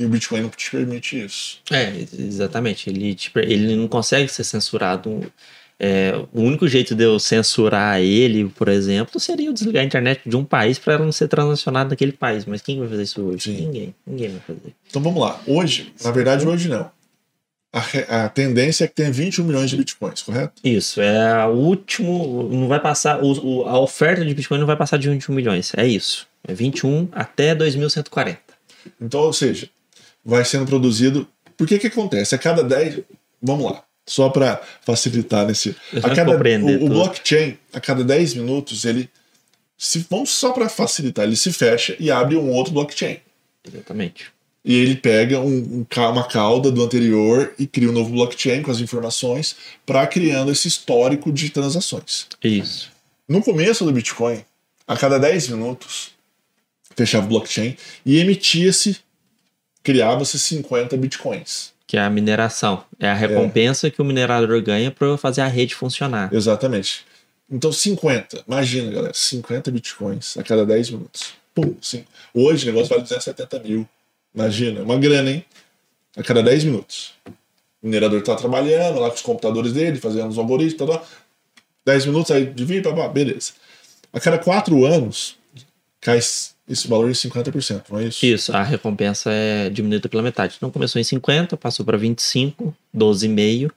E 0.00 0.04
o 0.06 0.08
Bitcoin 0.08 0.40
não 0.40 0.48
te 0.48 0.70
permite 0.70 1.22
isso. 1.24 1.58
É, 1.70 1.92
exatamente. 2.18 2.88
Ele, 2.88 3.14
ele 3.36 3.76
não 3.76 3.86
consegue 3.86 4.28
ser 4.32 4.44
censurado. 4.44 5.30
É, 5.78 6.12
o 6.32 6.40
único 6.42 6.66
jeito 6.68 6.94
de 6.94 7.04
eu 7.04 7.18
censurar 7.18 8.00
ele, 8.00 8.48
por 8.48 8.68
exemplo, 8.68 9.20
seria 9.20 9.48
eu 9.48 9.52
desligar 9.52 9.82
a 9.82 9.86
internet 9.86 10.22
de 10.26 10.36
um 10.36 10.44
país 10.44 10.78
para 10.78 10.94
ela 10.94 11.04
não 11.04 11.12
ser 11.12 11.28
transacionada 11.28 11.90
naquele 11.90 12.12
país. 12.12 12.44
Mas 12.46 12.62
quem 12.62 12.78
vai 12.78 12.88
fazer 12.88 13.02
isso 13.02 13.20
hoje? 13.22 13.44
Sim. 13.54 13.66
Ninguém. 13.66 13.94
Ninguém 14.06 14.28
vai 14.30 14.40
fazer. 14.40 14.74
Então 14.88 15.02
vamos 15.02 15.20
lá. 15.20 15.40
Hoje, 15.46 15.92
na 16.02 16.10
verdade, 16.10 16.46
hoje 16.46 16.68
não. 16.68 16.90
A, 17.72 18.24
a 18.24 18.28
tendência 18.28 18.84
é 18.84 18.88
que 18.88 18.94
tenha 18.94 19.12
21 19.12 19.44
milhões 19.44 19.70
de 19.70 19.76
bitcoins, 19.76 20.22
correto? 20.22 20.54
Isso, 20.64 21.00
é 21.00 21.46
o 21.46 21.50
último. 21.50 22.48
Não 22.50 22.66
vai 22.68 22.80
passar. 22.80 23.22
o- 23.22 23.60
o- 23.60 23.68
a 23.68 23.78
oferta 23.78 24.24
de 24.24 24.34
Bitcoin 24.34 24.58
não 24.58 24.66
vai 24.66 24.76
passar 24.76 24.96
de 24.96 25.08
21 25.08 25.34
milhões. 25.34 25.72
É 25.76 25.86
isso. 25.86 26.26
É 26.46 26.52
21 26.52 27.08
até 27.12 27.54
2140. 27.54 28.38
Então, 29.00 29.20
ou 29.20 29.32
seja, 29.32 29.68
vai 30.24 30.44
sendo 30.44 30.66
produzido 30.66 31.26
Por 31.56 31.66
que 31.66 31.78
que 31.78 31.86
acontece? 31.88 32.34
A 32.34 32.38
cada 32.38 32.62
10. 32.62 33.00
Vamos 33.42 33.64
lá. 33.70 33.82
Só 34.06 34.28
para 34.28 34.60
facilitar 34.84 35.46
nesse. 35.46 35.76
A 36.02 36.14
cada, 36.14 36.32
o, 36.66 36.84
o 36.84 36.88
blockchain, 36.88 37.56
a 37.72 37.80
cada 37.80 38.02
10 38.02 38.34
minutos, 38.34 38.84
ele. 38.84 39.08
Se, 39.78 40.04
vamos 40.10 40.30
só 40.30 40.52
para 40.52 40.68
facilitar, 40.68 41.24
ele 41.26 41.36
se 41.36 41.52
fecha 41.52 41.96
e 41.98 42.10
abre 42.10 42.36
um 42.36 42.50
outro 42.50 42.72
blockchain. 42.72 43.18
Exatamente. 43.66 44.26
E 44.64 44.74
ele 44.74 44.94
pega 44.96 45.38
um- 45.40 45.86
um 45.86 45.86
uma 46.10 46.24
cauda 46.28 46.70
do 46.70 46.82
anterior 46.84 47.54
e 47.58 47.66
cria 47.66 47.88
um 47.88 47.92
novo 47.92 48.10
blockchain 48.10 48.62
com 48.62 48.70
as 48.70 48.80
informações 48.80 49.56
para 49.86 50.06
criando 50.06 50.50
esse 50.52 50.68
histórico 50.68 51.32
de 51.32 51.48
transações. 51.50 52.26
Isso. 52.42 52.90
No 53.28 53.40
começo 53.42 53.84
do 53.84 53.92
Bitcoin, 53.92 54.44
a 54.86 54.96
cada 54.96 55.18
10 55.18 55.48
minutos, 55.48 56.10
fechava 56.96 57.24
o 57.26 57.28
blockchain 57.28 57.76
e 58.04 58.18
emitia-se, 58.18 58.98
criava-se 59.82 60.38
50 60.38 60.96
Bitcoins. 60.96 61.72
Que 61.86 61.96
é 61.96 62.00
a 62.00 62.10
mineração. 62.10 62.84
É 62.98 63.08
a 63.08 63.14
recompensa 63.14 63.90
que 63.90 64.00
o 64.00 64.04
minerador 64.04 64.62
ganha 64.62 64.90
para 64.90 65.16
fazer 65.18 65.40
a 65.40 65.46
rede 65.46 65.74
funcionar. 65.74 66.32
Exatamente. 66.32 67.04
Então, 67.50 67.72
50. 67.72 68.44
Imagina, 68.46 68.92
galera, 68.92 69.14
50 69.14 69.70
Bitcoins 69.70 70.36
a 70.36 70.42
cada 70.42 70.64
10 70.64 70.90
minutos. 70.90 71.32
Pum, 71.52 71.74
sim. 71.82 72.04
Hoje 72.32 72.64
o 72.64 72.72
negócio 72.72 72.90
vale 72.90 73.02
270 73.02 73.58
mil. 73.60 73.88
Imagina, 74.32 74.80
é 74.80 74.82
uma 74.82 74.96
grana, 74.98 75.30
hein? 75.30 75.44
A 76.16 76.22
cada 76.22 76.42
10 76.42 76.64
minutos. 76.64 77.14
O 77.82 77.86
minerador 77.86 78.22
tá 78.22 78.36
trabalhando 78.36 79.00
lá 79.00 79.08
com 79.08 79.16
os 79.16 79.22
computadores 79.22 79.72
dele, 79.72 79.98
fazendo 79.98 80.28
os 80.28 80.38
algoritmos, 80.38 80.78
tá 80.78 80.84
lá. 80.84 81.04
10 81.84 82.06
minutos, 82.06 82.30
aí 82.30 82.46
divide, 82.46 82.82
papá, 82.82 83.08
beleza. 83.08 83.52
A 84.12 84.20
cada 84.20 84.38
4 84.38 84.84
anos, 84.84 85.36
cai 86.00 86.20
esse 86.70 86.86
valor 86.86 87.10
em 87.10 87.12
50%, 87.12 87.82
não 87.90 87.98
é 87.98 88.04
isso? 88.04 88.24
Isso, 88.24 88.52
a 88.52 88.62
recompensa 88.62 89.30
é 89.32 89.68
diminuída 89.68 90.08
pela 90.08 90.22
metade. 90.22 90.54
Então 90.56 90.70
começou 90.70 91.00
em 91.00 91.04
50, 91.04 91.56
passou 91.56 91.84
para 91.84 91.98
25, 91.98 92.74
12,5. 92.96 93.70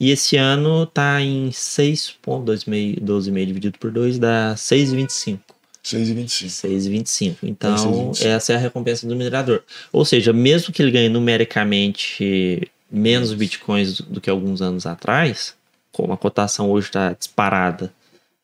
E 0.00 0.10
esse 0.10 0.38
ano 0.38 0.86
tá 0.86 1.20
em 1.20 1.50
6,12,5 1.50 3.00
12,5 3.02 3.46
dividido 3.46 3.78
por 3.78 3.90
2 3.90 4.18
dá 4.18 4.54
6,25. 4.56 5.38
6,25. 5.84 6.46
6,25. 6.46 7.36
Então, 7.42 8.12
6,25. 8.12 8.26
essa 8.26 8.52
é 8.54 8.56
a 8.56 8.58
recompensa 8.58 9.06
do 9.06 9.14
minerador. 9.14 9.62
Ou 9.92 10.04
seja, 10.04 10.32
mesmo 10.32 10.72
que 10.72 10.82
ele 10.82 10.90
ganhe 10.90 11.10
numericamente 11.10 12.70
menos 12.90 13.34
bitcoins 13.34 13.98
do, 13.98 14.04
do 14.04 14.20
que 14.20 14.30
alguns 14.30 14.62
anos 14.62 14.86
atrás, 14.86 15.54
como 15.92 16.12
a 16.12 16.16
cotação 16.16 16.70
hoje 16.70 16.86
está 16.88 17.12
disparada, 17.12 17.92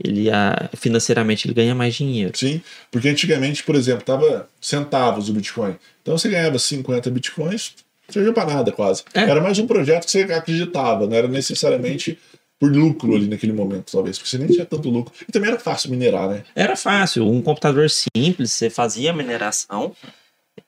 ele 0.02 0.30
ah, 0.30 0.68
financeiramente 0.76 1.46
ele 1.46 1.54
ganha 1.54 1.74
mais 1.74 1.94
dinheiro. 1.94 2.36
Sim, 2.36 2.60
porque 2.90 3.08
antigamente, 3.08 3.62
por 3.62 3.74
exemplo, 3.74 4.04
tava 4.04 4.48
centavos 4.60 5.28
o 5.28 5.32
Bitcoin. 5.32 5.76
Então 6.02 6.16
você 6.16 6.28
ganhava 6.28 6.58
50 6.58 7.10
Bitcoins, 7.10 7.74
não 8.06 8.12
servia 8.12 8.32
para 8.32 8.54
nada 8.54 8.72
quase. 8.72 9.02
É. 9.14 9.22
Era 9.22 9.40
mais 9.40 9.58
um 9.58 9.66
projeto 9.66 10.04
que 10.04 10.10
você 10.10 10.22
acreditava, 10.22 11.06
não 11.06 11.16
era 11.16 11.28
necessariamente 11.28 12.18
por 12.58 12.72
lucro 12.72 13.14
ali 13.14 13.28
naquele 13.28 13.52
momento, 13.52 13.92
talvez, 13.92 14.18
porque 14.18 14.30
você 14.30 14.38
nem 14.38 14.48
tinha 14.48 14.64
tanto 14.64 14.88
lucro. 14.88 15.12
E 15.28 15.32
também 15.32 15.50
era 15.50 15.58
fácil 15.58 15.90
minerar, 15.90 16.28
né? 16.28 16.44
Era 16.54 16.76
fácil, 16.76 17.28
um 17.28 17.42
computador 17.42 17.88
simples, 17.90 18.52
você 18.52 18.70
fazia 18.70 19.10
a 19.10 19.14
mineração. 19.14 19.94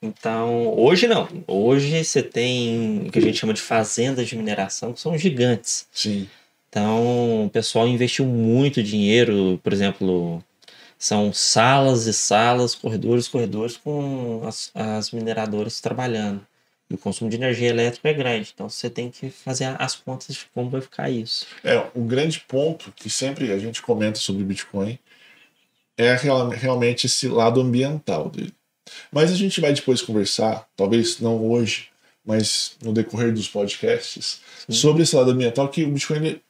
Então, 0.02 0.74
hoje 0.78 1.06
não. 1.06 1.26
Hoje 1.46 2.04
você 2.04 2.22
tem 2.22 3.06
o 3.06 3.10
que 3.10 3.18
a 3.18 3.22
gente 3.22 3.38
chama 3.38 3.54
de 3.54 3.60
fazendas 3.60 4.28
de 4.28 4.36
mineração, 4.36 4.92
que 4.92 5.00
são 5.00 5.16
gigantes. 5.16 5.86
Sim. 5.90 6.28
Então, 6.68 7.46
o 7.46 7.50
pessoal 7.50 7.88
investiu 7.88 8.26
muito 8.26 8.82
dinheiro, 8.82 9.58
por 9.62 9.72
exemplo, 9.72 10.42
são 10.98 11.32
salas 11.32 12.06
e 12.06 12.12
salas, 12.12 12.74
corredores 12.74 13.26
e 13.26 13.30
corredores 13.30 13.76
com 13.76 14.42
as, 14.46 14.70
as 14.74 15.10
mineradoras 15.10 15.80
trabalhando. 15.80 16.46
E 16.90 16.94
o 16.94 16.98
consumo 16.98 17.28
de 17.28 17.36
energia 17.36 17.68
elétrica 17.68 18.08
é 18.08 18.14
grande, 18.14 18.50
então 18.54 18.68
você 18.68 18.88
tem 18.88 19.10
que 19.10 19.28
fazer 19.28 19.76
as 19.78 19.94
contas 19.94 20.34
de 20.34 20.46
como 20.54 20.70
vai 20.70 20.80
ficar 20.80 21.10
isso. 21.10 21.46
É, 21.62 21.86
um 21.94 22.06
grande 22.06 22.40
ponto 22.40 22.92
que 22.96 23.10
sempre 23.10 23.52
a 23.52 23.58
gente 23.58 23.82
comenta 23.82 24.18
sobre 24.18 24.42
o 24.42 24.46
Bitcoin 24.46 24.98
é 25.98 26.14
real- 26.14 26.48
realmente 26.48 27.06
esse 27.06 27.28
lado 27.28 27.60
ambiental 27.60 28.30
dele. 28.30 28.54
Mas 29.12 29.30
a 29.30 29.34
gente 29.34 29.60
vai 29.60 29.72
depois 29.72 30.00
conversar, 30.00 30.66
talvez 30.74 31.20
não 31.20 31.46
hoje, 31.50 31.88
mas 32.24 32.72
no 32.82 32.92
decorrer 32.92 33.32
dos 33.32 33.48
podcasts, 33.48 34.40
sobre 34.68 35.02
esse 35.02 35.14
lado 35.16 35.30
ambiental 35.30 35.68
que 35.68 35.84
o 35.84 35.90
Bitcoin, 35.90 36.40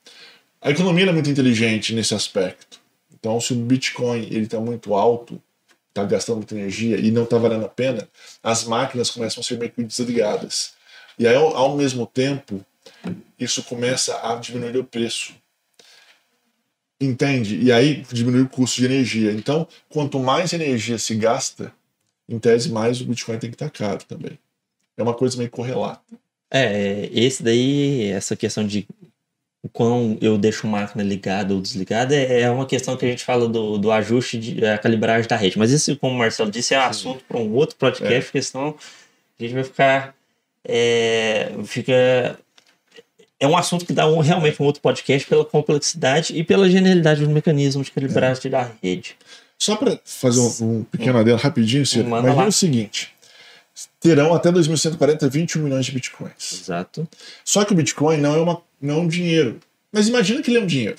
a 0.61 0.71
economia 0.71 1.07
é 1.07 1.12
muito 1.12 1.31
inteligente 1.31 1.94
nesse 1.94 2.14
aspecto. 2.14 2.81
Então, 3.18 3.40
se 3.40 3.53
o 3.53 3.57
Bitcoin 3.57 4.23
ele 4.23 4.44
está 4.44 4.61
muito 4.61 4.94
alto, 4.94 5.40
está 5.88 6.05
gastando 6.05 6.37
muita 6.37 6.55
energia 6.55 6.97
e 6.97 7.11
não 7.11 7.25
está 7.25 7.38
valendo 7.38 7.64
a 7.64 7.68
pena, 7.68 8.09
as 8.42 8.64
máquinas 8.64 9.11
começam 9.11 9.40
a 9.40 9.44
ser 9.44 9.59
meio 9.59 9.71
que 9.71 9.83
desligadas. 9.83 10.75
E 11.18 11.27
aí, 11.27 11.35
ao, 11.35 11.57
ao 11.57 11.77
mesmo 11.77 12.07
tempo, 12.07 12.64
isso 13.38 13.62
começa 13.64 14.18
a 14.23 14.37
diminuir 14.37 14.77
o 14.77 14.85
preço. 14.85 15.35
Entende? 17.01 17.57
E 17.61 17.71
aí 17.71 18.05
diminui 18.12 18.42
o 18.42 18.49
custo 18.49 18.81
de 18.81 18.87
energia. 18.87 19.33
Então, 19.33 19.66
quanto 19.88 20.18
mais 20.18 20.53
energia 20.53 20.99
se 20.99 21.14
gasta, 21.14 21.73
em 22.29 22.38
tese, 22.38 22.68
mais 22.68 23.01
o 23.01 23.05
Bitcoin 23.05 23.38
tem 23.38 23.51
que 23.51 23.55
estar 23.55 23.71
caro 23.71 24.05
também. 24.05 24.38
É 24.97 25.03
uma 25.03 25.14
coisa 25.14 25.37
meio 25.38 25.51
correlata. 25.51 26.03
É, 26.51 27.09
esse 27.12 27.42
daí, 27.42 28.07
essa 28.11 28.35
questão 28.37 28.66
de 28.66 28.87
o 29.68 29.70
quão 29.70 30.16
eu 30.20 30.38
deixo 30.38 30.66
máquina 30.66 31.02
ligada 31.02 31.52
ou 31.54 31.61
desligada, 31.61 32.14
é 32.16 32.40
é 32.40 32.50
uma 32.50 32.64
questão 32.66 32.96
que 32.96 33.04
a 33.04 33.09
gente 33.09 33.22
fala 33.24 33.46
do, 33.48 33.76
do 33.76 33.92
ajuste, 33.92 34.38
de, 34.38 34.64
a 34.64 34.78
calibragem 34.78 35.28
da 35.28 35.37
rede. 35.37 35.59
Mas 35.59 35.70
isso, 35.70 35.94
como 35.96 36.14
o 36.14 36.18
Marcelo 36.18 36.50
disse, 36.50 36.74
é 36.74 36.78
assunto 36.78 37.22
para 37.28 37.38
um 37.38 37.52
outro 37.52 37.76
podcast, 37.76 38.14
É. 38.14 38.20
porque 38.20 38.42
senão 38.42 38.74
a 39.38 39.42
gente 39.42 39.54
vai 39.54 39.64
ficar. 39.64 40.14
É, 40.64 41.52
fica, 41.64 42.38
é 43.40 43.46
um 43.46 43.57
assunto 43.57 43.85
que 43.87 43.92
dá 43.92 44.07
um, 44.09 44.18
realmente 44.18 44.61
um 44.61 44.66
outro 44.66 44.83
podcast 44.83 45.28
pela 45.28 45.44
complexidade 45.44 46.37
e 46.37 46.42
pela 46.42 46.68
genialidade 46.68 47.24
do 47.24 47.31
mecanismo 47.31 47.83
de 47.85 47.90
calibragem 47.90 48.50
da 48.50 48.70
rede. 48.83 49.16
Só 49.59 49.76
para 49.76 49.98
fazer 50.04 50.40
um, 50.40 50.78
um 50.78 50.85
pequeno 50.85 51.18
adendo 51.18 51.37
rapidinho, 51.37 51.85
Ciro, 51.87 52.07
imagina 52.07 52.35
lá. 52.35 52.46
o 52.46 52.52
seguinte: 52.52 53.12
terão 54.00 54.33
até 54.35 54.50
2140 54.52 55.28
21 55.28 55.62
milhões 55.62 55.87
de 55.87 55.92
bitcoins. 55.92 56.52
Exato. 56.52 57.09
Só 57.44 57.64
que 57.64 57.72
o 57.72 57.76
Bitcoin 57.76 58.18
não 58.18 58.35
é, 58.35 58.40
uma, 58.40 58.61
não 58.81 59.05
é 59.05 59.07
dinheiro. 59.07 59.61
Mas 59.93 60.09
imagina 60.09 60.43
que 60.43 60.51
ele 60.51 60.59
é 60.59 60.62
um 60.62 60.67
dinheiro. 60.67 60.97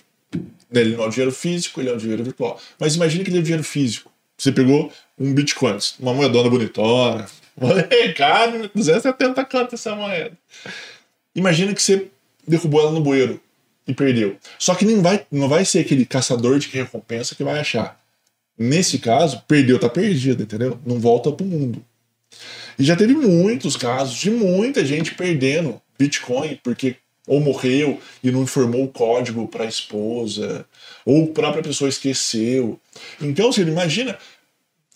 Ele 0.72 0.96
não 0.96 1.06
é 1.06 1.08
um 1.08 1.10
dinheiro 1.10 1.32
físico, 1.32 1.80
ele 1.80 1.89
é 1.89 1.94
um 1.94 1.98
dinheiro 1.98 2.24
virtual. 2.24 2.60
Mas 2.80 2.96
imagina 2.96 3.24
que 3.24 3.30
ele 3.30 3.38
é 3.38 3.39
um 3.42 3.44
dinheiro 3.44 3.63
físico. 3.63 4.12
Você 4.38 4.52
pegou 4.52 4.92
um 5.18 5.34
Bitcoin, 5.34 5.78
uma 6.00 6.13
moedona 6.13 6.50
bonitona. 6.50 7.28
Cara, 8.15 8.70
270 8.74 9.46
conto 9.46 9.76
essa 9.76 9.96
moeda. 9.96 10.38
Imagina 11.36 11.74
que 11.74 11.82
você 11.82 12.08
derrubou 12.48 12.82
ela 12.82 12.92
no 12.92 13.02
bueiro 13.02 13.39
e 13.88 13.94
perdeu. 13.94 14.38
Só 14.58 14.76
que 14.76 14.86
não 14.86 15.02
vai, 15.02 15.26
não 15.32 15.50
vai 15.50 15.65
ser 15.65 15.80
aquele 15.80 16.06
caçador 16.06 16.58
de 16.60 16.70
recompensa 16.70 17.36
que 17.36 17.44
vai 17.44 17.60
achar. 17.60 18.00
Nesse 18.58 19.00
caso, 19.00 19.44
perdeu, 19.48 19.80
tá 19.80 19.89
perdido, 19.89 20.44
entendeu? 20.44 20.80
Não 20.86 21.00
volta 21.00 21.32
pro 21.32 21.46
mundo. 21.46 21.84
E 22.78 22.84
já 22.84 22.96
teve 22.96 23.13
muitos 23.13 23.76
casos 23.76 24.15
de 24.18 24.30
muita 24.30 24.86
gente 24.86 25.15
perdendo 25.15 25.82
Bitcoin 25.98 26.60
porque 26.63 26.96
ou 27.30 27.39
morreu 27.39 28.02
e 28.24 28.32
não 28.32 28.42
informou 28.42 28.84
o 28.84 28.88
código 28.88 29.48
para 29.48 29.63
a 29.63 29.68
esposa, 29.68 30.65
ou 31.06 31.26
a 31.26 31.28
própria 31.28 31.62
pessoa 31.62 31.88
esqueceu. 31.88 32.80
Então, 33.22 33.52
você 33.52 33.62
imagina 33.62 34.18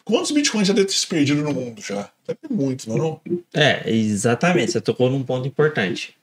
quantos 0.04 0.32
Bitcoins 0.32 0.68
já 0.68 0.74
deve 0.74 0.88
ter 0.88 0.94
se 0.96 1.06
perdido 1.06 1.44
no 1.44 1.54
mundo 1.54 1.80
já? 1.80 2.10
Deve 2.28 2.40
ter 2.42 2.52
muito, 2.52 2.90
não 2.90 2.96
é? 2.96 3.00
Não? 3.00 3.22
É, 3.54 3.88
exatamente. 3.88 4.72
Você 4.72 4.82
tocou 4.82 5.12
num 5.12 5.24
ponto 5.24 5.48
importante. 5.48 6.16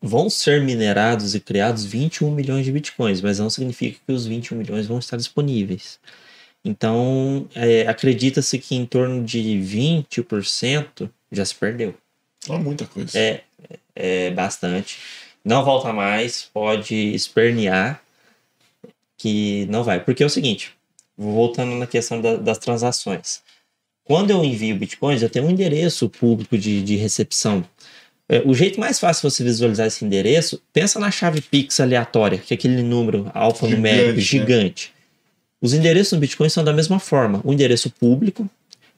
Vão 0.00 0.30
ser 0.30 0.62
minerados 0.62 1.34
e 1.34 1.40
criados 1.40 1.84
21 1.84 2.30
milhões 2.30 2.64
de 2.64 2.72
bitcoins, 2.72 3.20
mas 3.20 3.38
não 3.38 3.50
significa 3.50 3.98
que 4.06 4.12
os 4.12 4.24
21 4.24 4.56
milhões 4.56 4.86
vão 4.86 4.98
estar 4.98 5.18
disponíveis. 5.18 6.00
Então, 6.64 7.46
é, 7.54 7.86
acredita-se 7.86 8.58
que 8.58 8.74
em 8.74 8.86
torno 8.86 9.22
de 9.22 9.38
20% 9.38 11.10
já 11.30 11.44
se 11.44 11.54
perdeu. 11.54 11.94
Não 12.48 12.56
é 12.56 12.58
muita 12.58 12.86
coisa. 12.86 13.18
É, 13.18 13.42
é 13.94 14.30
bastante. 14.30 14.98
Não 15.44 15.64
volta 15.64 15.92
mais, 15.92 16.48
pode 16.52 16.94
espernear, 16.94 18.02
que 19.18 19.66
não 19.66 19.82
vai. 19.82 20.00
Porque 20.02 20.22
é 20.22 20.26
o 20.26 20.30
seguinte, 20.30 20.72
voltando 21.16 21.74
na 21.76 21.86
questão 21.86 22.20
da- 22.20 22.36
das 22.36 22.58
transações. 22.58 23.42
Quando 24.04 24.30
eu 24.30 24.44
envio 24.44 24.76
bitcoins, 24.76 25.22
eu 25.22 25.30
tenho 25.30 25.46
um 25.46 25.50
endereço 25.50 26.08
público 26.08 26.58
de, 26.58 26.82
de 26.82 26.96
recepção. 26.96 27.64
É, 28.28 28.42
o 28.44 28.54
jeito 28.54 28.78
mais 28.80 28.98
fácil 28.98 29.28
de 29.28 29.34
você 29.34 29.44
visualizar 29.44 29.86
esse 29.86 30.04
endereço, 30.04 30.60
pensa 30.72 30.98
na 30.98 31.10
chave 31.10 31.40
Pix 31.40 31.80
aleatória, 31.80 32.38
que 32.38 32.54
é 32.54 32.56
aquele 32.56 32.82
número 32.82 33.30
alfanumérico 33.34 34.20
Gigante, 34.20 34.38
né? 34.38 34.46
gigante. 34.46 34.92
Os 35.60 35.74
endereços 35.74 36.12
do 36.16 36.20
Bitcoin 36.20 36.48
são 36.48 36.64
da 36.64 36.72
mesma 36.72 36.98
forma. 36.98 37.40
O 37.44 37.52
endereço 37.52 37.90
público 37.90 38.48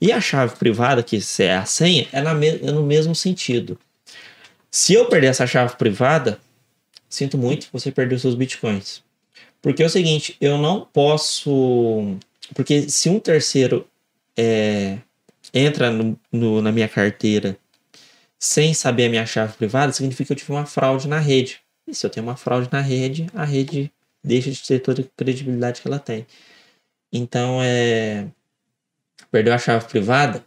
e 0.01 0.13
a 0.13 0.21
chave 0.21 0.55
privada, 0.57 1.03
que 1.03 1.19
é 1.41 1.57
a 1.57 1.65
senha, 1.65 2.07
é, 2.13 2.21
na 2.23 2.35
me- 2.35 2.61
é 2.63 2.71
no 2.71 2.85
mesmo 2.85 3.15
sentido. 3.15 3.77
Se 4.75 4.95
eu 4.95 5.07
perder 5.07 5.27
essa 5.29 5.47
chave 5.47 5.77
privada, 5.77 6.41
sinto 7.09 7.37
muito, 7.37 7.69
você 7.71 7.93
perdeu 7.93 8.19
seus 8.19 8.35
bitcoins. 8.35 9.03
Porque 9.61 9.83
é 9.83 9.87
o 9.87 9.91
seguinte, 9.91 10.35
eu 10.41 10.57
não 10.57 10.87
posso. 10.87 12.17
Porque 12.55 12.89
se 12.89 13.11
um 13.11 13.21
terceiro 13.21 13.87
é, 14.37 14.99
entra 15.53 15.91
no- 15.91 16.19
no- 16.33 16.63
na 16.63 16.73
minha 16.73 16.89
carteira 16.89 17.57
sem 18.39 18.73
saber 18.73 19.05
a 19.07 19.11
minha 19.11 19.27
chave 19.27 19.53
privada, 19.53 19.93
significa 19.93 20.25
que 20.29 20.33
eu 20.33 20.37
tive 20.37 20.53
uma 20.53 20.65
fraude 20.65 21.07
na 21.07 21.19
rede. 21.19 21.61
E 21.87 21.95
se 21.95 22.05
eu 22.07 22.11
tenho 22.11 22.25
uma 22.27 22.37
fraude 22.37 22.69
na 22.73 22.81
rede, 22.81 23.27
a 23.35 23.45
rede 23.45 23.93
deixa 24.25 24.51
de 24.51 24.63
ter 24.63 24.79
toda 24.81 25.03
a 25.03 25.05
credibilidade 25.17 25.83
que 25.83 25.87
ela 25.87 25.99
tem. 25.99 26.27
Então, 27.13 27.61
é. 27.63 28.27
Perdeu 29.31 29.53
a 29.53 29.59
chave 29.59 29.87
privada, 29.87 30.45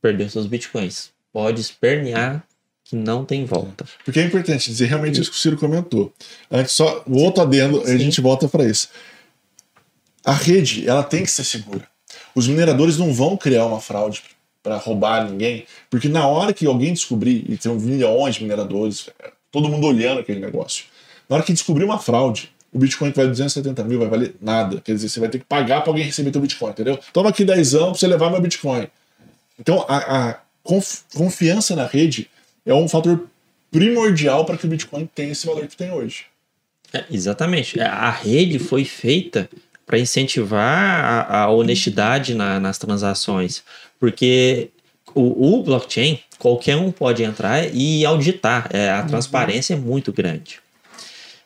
perdeu 0.00 0.28
seus 0.30 0.46
bitcoins. 0.46 1.12
Pode 1.32 1.60
espernear 1.60 2.44
que 2.90 2.96
não 2.96 3.24
tem 3.24 3.44
volta. 3.44 3.84
Porque 4.04 4.18
é 4.18 4.24
importante 4.24 4.68
dizer 4.68 4.86
realmente 4.86 5.20
isso 5.20 5.30
que 5.30 5.36
o 5.36 5.40
Ciro 5.40 5.56
comentou. 5.56 6.12
Antes, 6.50 6.72
só 6.72 7.04
o 7.06 7.18
outro 7.18 7.40
adendo, 7.40 7.86
Sim. 7.86 7.94
a 7.94 7.96
gente 7.96 8.20
volta 8.20 8.48
para 8.48 8.64
isso. 8.64 8.88
A 10.24 10.32
rede, 10.32 10.88
ela 10.88 11.04
tem 11.04 11.22
que 11.22 11.30
ser 11.30 11.44
segura. 11.44 11.86
Os 12.34 12.48
mineradores 12.48 12.98
não 12.98 13.14
vão 13.14 13.36
criar 13.36 13.64
uma 13.64 13.80
fraude 13.80 14.24
para 14.60 14.76
roubar 14.76 15.30
ninguém, 15.30 15.64
porque 15.88 16.08
na 16.08 16.26
hora 16.26 16.52
que 16.52 16.66
alguém 16.66 16.92
descobrir, 16.92 17.44
e 17.48 17.56
tem 17.56 17.72
milhões 17.76 18.34
de 18.34 18.42
mineradores, 18.42 19.08
todo 19.52 19.68
mundo 19.68 19.86
olhando 19.86 20.18
aquele 20.18 20.40
negócio, 20.40 20.86
na 21.28 21.36
hora 21.36 21.44
que 21.44 21.52
descobrir 21.52 21.84
uma 21.84 21.98
fraude, 21.98 22.50
o 22.72 22.78
Bitcoin 22.78 23.12
que 23.12 23.16
vale 23.16 23.30
270 23.30 23.84
mil 23.84 24.00
vai 24.00 24.08
valer 24.08 24.34
nada. 24.40 24.80
Quer 24.80 24.94
dizer, 24.94 25.08
você 25.08 25.20
vai 25.20 25.28
ter 25.28 25.38
que 25.38 25.44
pagar 25.44 25.82
para 25.82 25.90
alguém 25.90 26.04
receber 26.04 26.32
teu 26.32 26.40
Bitcoin, 26.40 26.70
entendeu? 26.70 26.98
Toma 27.12 27.30
aqui 27.30 27.44
10 27.44 27.74
anos 27.76 27.88
para 27.90 27.98
você 27.98 28.06
levar 28.08 28.30
meu 28.30 28.40
Bitcoin. 28.40 28.88
Então, 29.58 29.84
a, 29.88 30.30
a 30.30 30.40
confiança 31.14 31.76
na 31.76 31.86
rede 31.86 32.28
é 32.64 32.74
um 32.74 32.88
fator 32.88 33.28
primordial 33.70 34.44
para 34.44 34.56
que 34.56 34.66
o 34.66 34.68
Bitcoin 34.68 35.08
tenha 35.14 35.32
esse 35.32 35.46
valor 35.46 35.66
que 35.66 35.76
tem 35.76 35.90
hoje. 35.92 36.26
É, 36.92 37.04
exatamente. 37.10 37.80
A 37.80 38.10
rede 38.10 38.58
foi 38.58 38.84
feita 38.84 39.48
para 39.86 39.98
incentivar 39.98 41.04
a, 41.28 41.42
a 41.42 41.50
honestidade 41.50 42.34
na, 42.34 42.60
nas 42.60 42.78
transações, 42.78 43.62
porque 43.98 44.70
o, 45.14 45.58
o, 45.58 45.62
blockchain 45.62 46.20
qualquer 46.38 46.76
um 46.76 46.92
pode 46.92 47.22
entrar 47.22 47.68
e 47.74 48.04
auditar. 48.04 48.68
É, 48.72 48.90
a 48.90 49.02
transparência 49.02 49.74
é 49.74 49.76
muito 49.76 50.12
grande. 50.12 50.60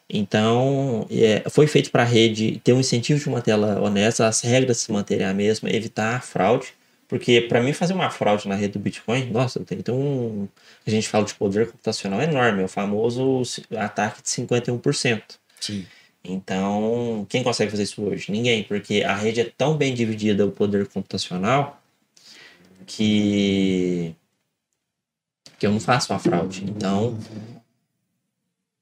Então, 0.09 1.07
é, 1.11 1.43
foi 1.49 1.67
feito 1.67 1.91
para 1.91 2.03
a 2.03 2.07
rede 2.07 2.61
ter 2.63 2.73
um 2.73 2.81
incentivo 2.81 3.19
de 3.19 3.29
uma 3.29 3.41
tela 3.41 3.81
honesta, 3.81 4.27
as 4.27 4.43
regras 4.43 4.79
se 4.79 4.93
manterem 4.93 5.27
a 5.27 5.35
mesma, 5.35 5.71
evitar 5.71 6.23
fraude. 6.23 6.69
Porque 7.15 7.43
para 7.43 7.63
mim 7.63 7.73
fazer 7.73 7.93
uma 7.93 8.11
fraude 8.11 8.49
na 8.49 8.57
rede 8.57 8.73
do 8.73 8.81
Bitcoin, 8.81 9.31
nossa, 9.31 9.61
tem 9.61 9.79
que 9.79 9.85
ter 9.85 9.93
um. 9.93 10.49
A 10.85 10.91
gente 10.91 11.09
fala 11.09 11.25
de 11.25 11.33
poder 11.33 11.67
computacional 11.71 12.21
enorme, 12.21 12.63
é 12.63 12.65
o 12.65 12.69
famoso 12.69 13.43
ataque 13.79 14.21
de 14.21 14.29
51%. 14.29 15.23
Sim. 15.61 15.87
Então, 16.25 17.25
quem 17.29 17.45
consegue 17.45 17.71
fazer 17.71 17.85
isso 17.85 18.03
hoje? 18.03 18.33
Ninguém, 18.33 18.65
porque 18.65 19.05
a 19.05 19.15
rede 19.15 19.43
é 19.43 19.45
tão 19.45 19.77
bem 19.77 19.95
dividida 19.95 20.45
o 20.45 20.51
poder 20.51 20.89
computacional 20.89 21.81
que 22.85 24.13
que 25.57 25.67
eu 25.69 25.71
não 25.71 25.79
faço 25.79 26.13
uma 26.13 26.19
fraude. 26.19 26.65
Então, 26.65 27.17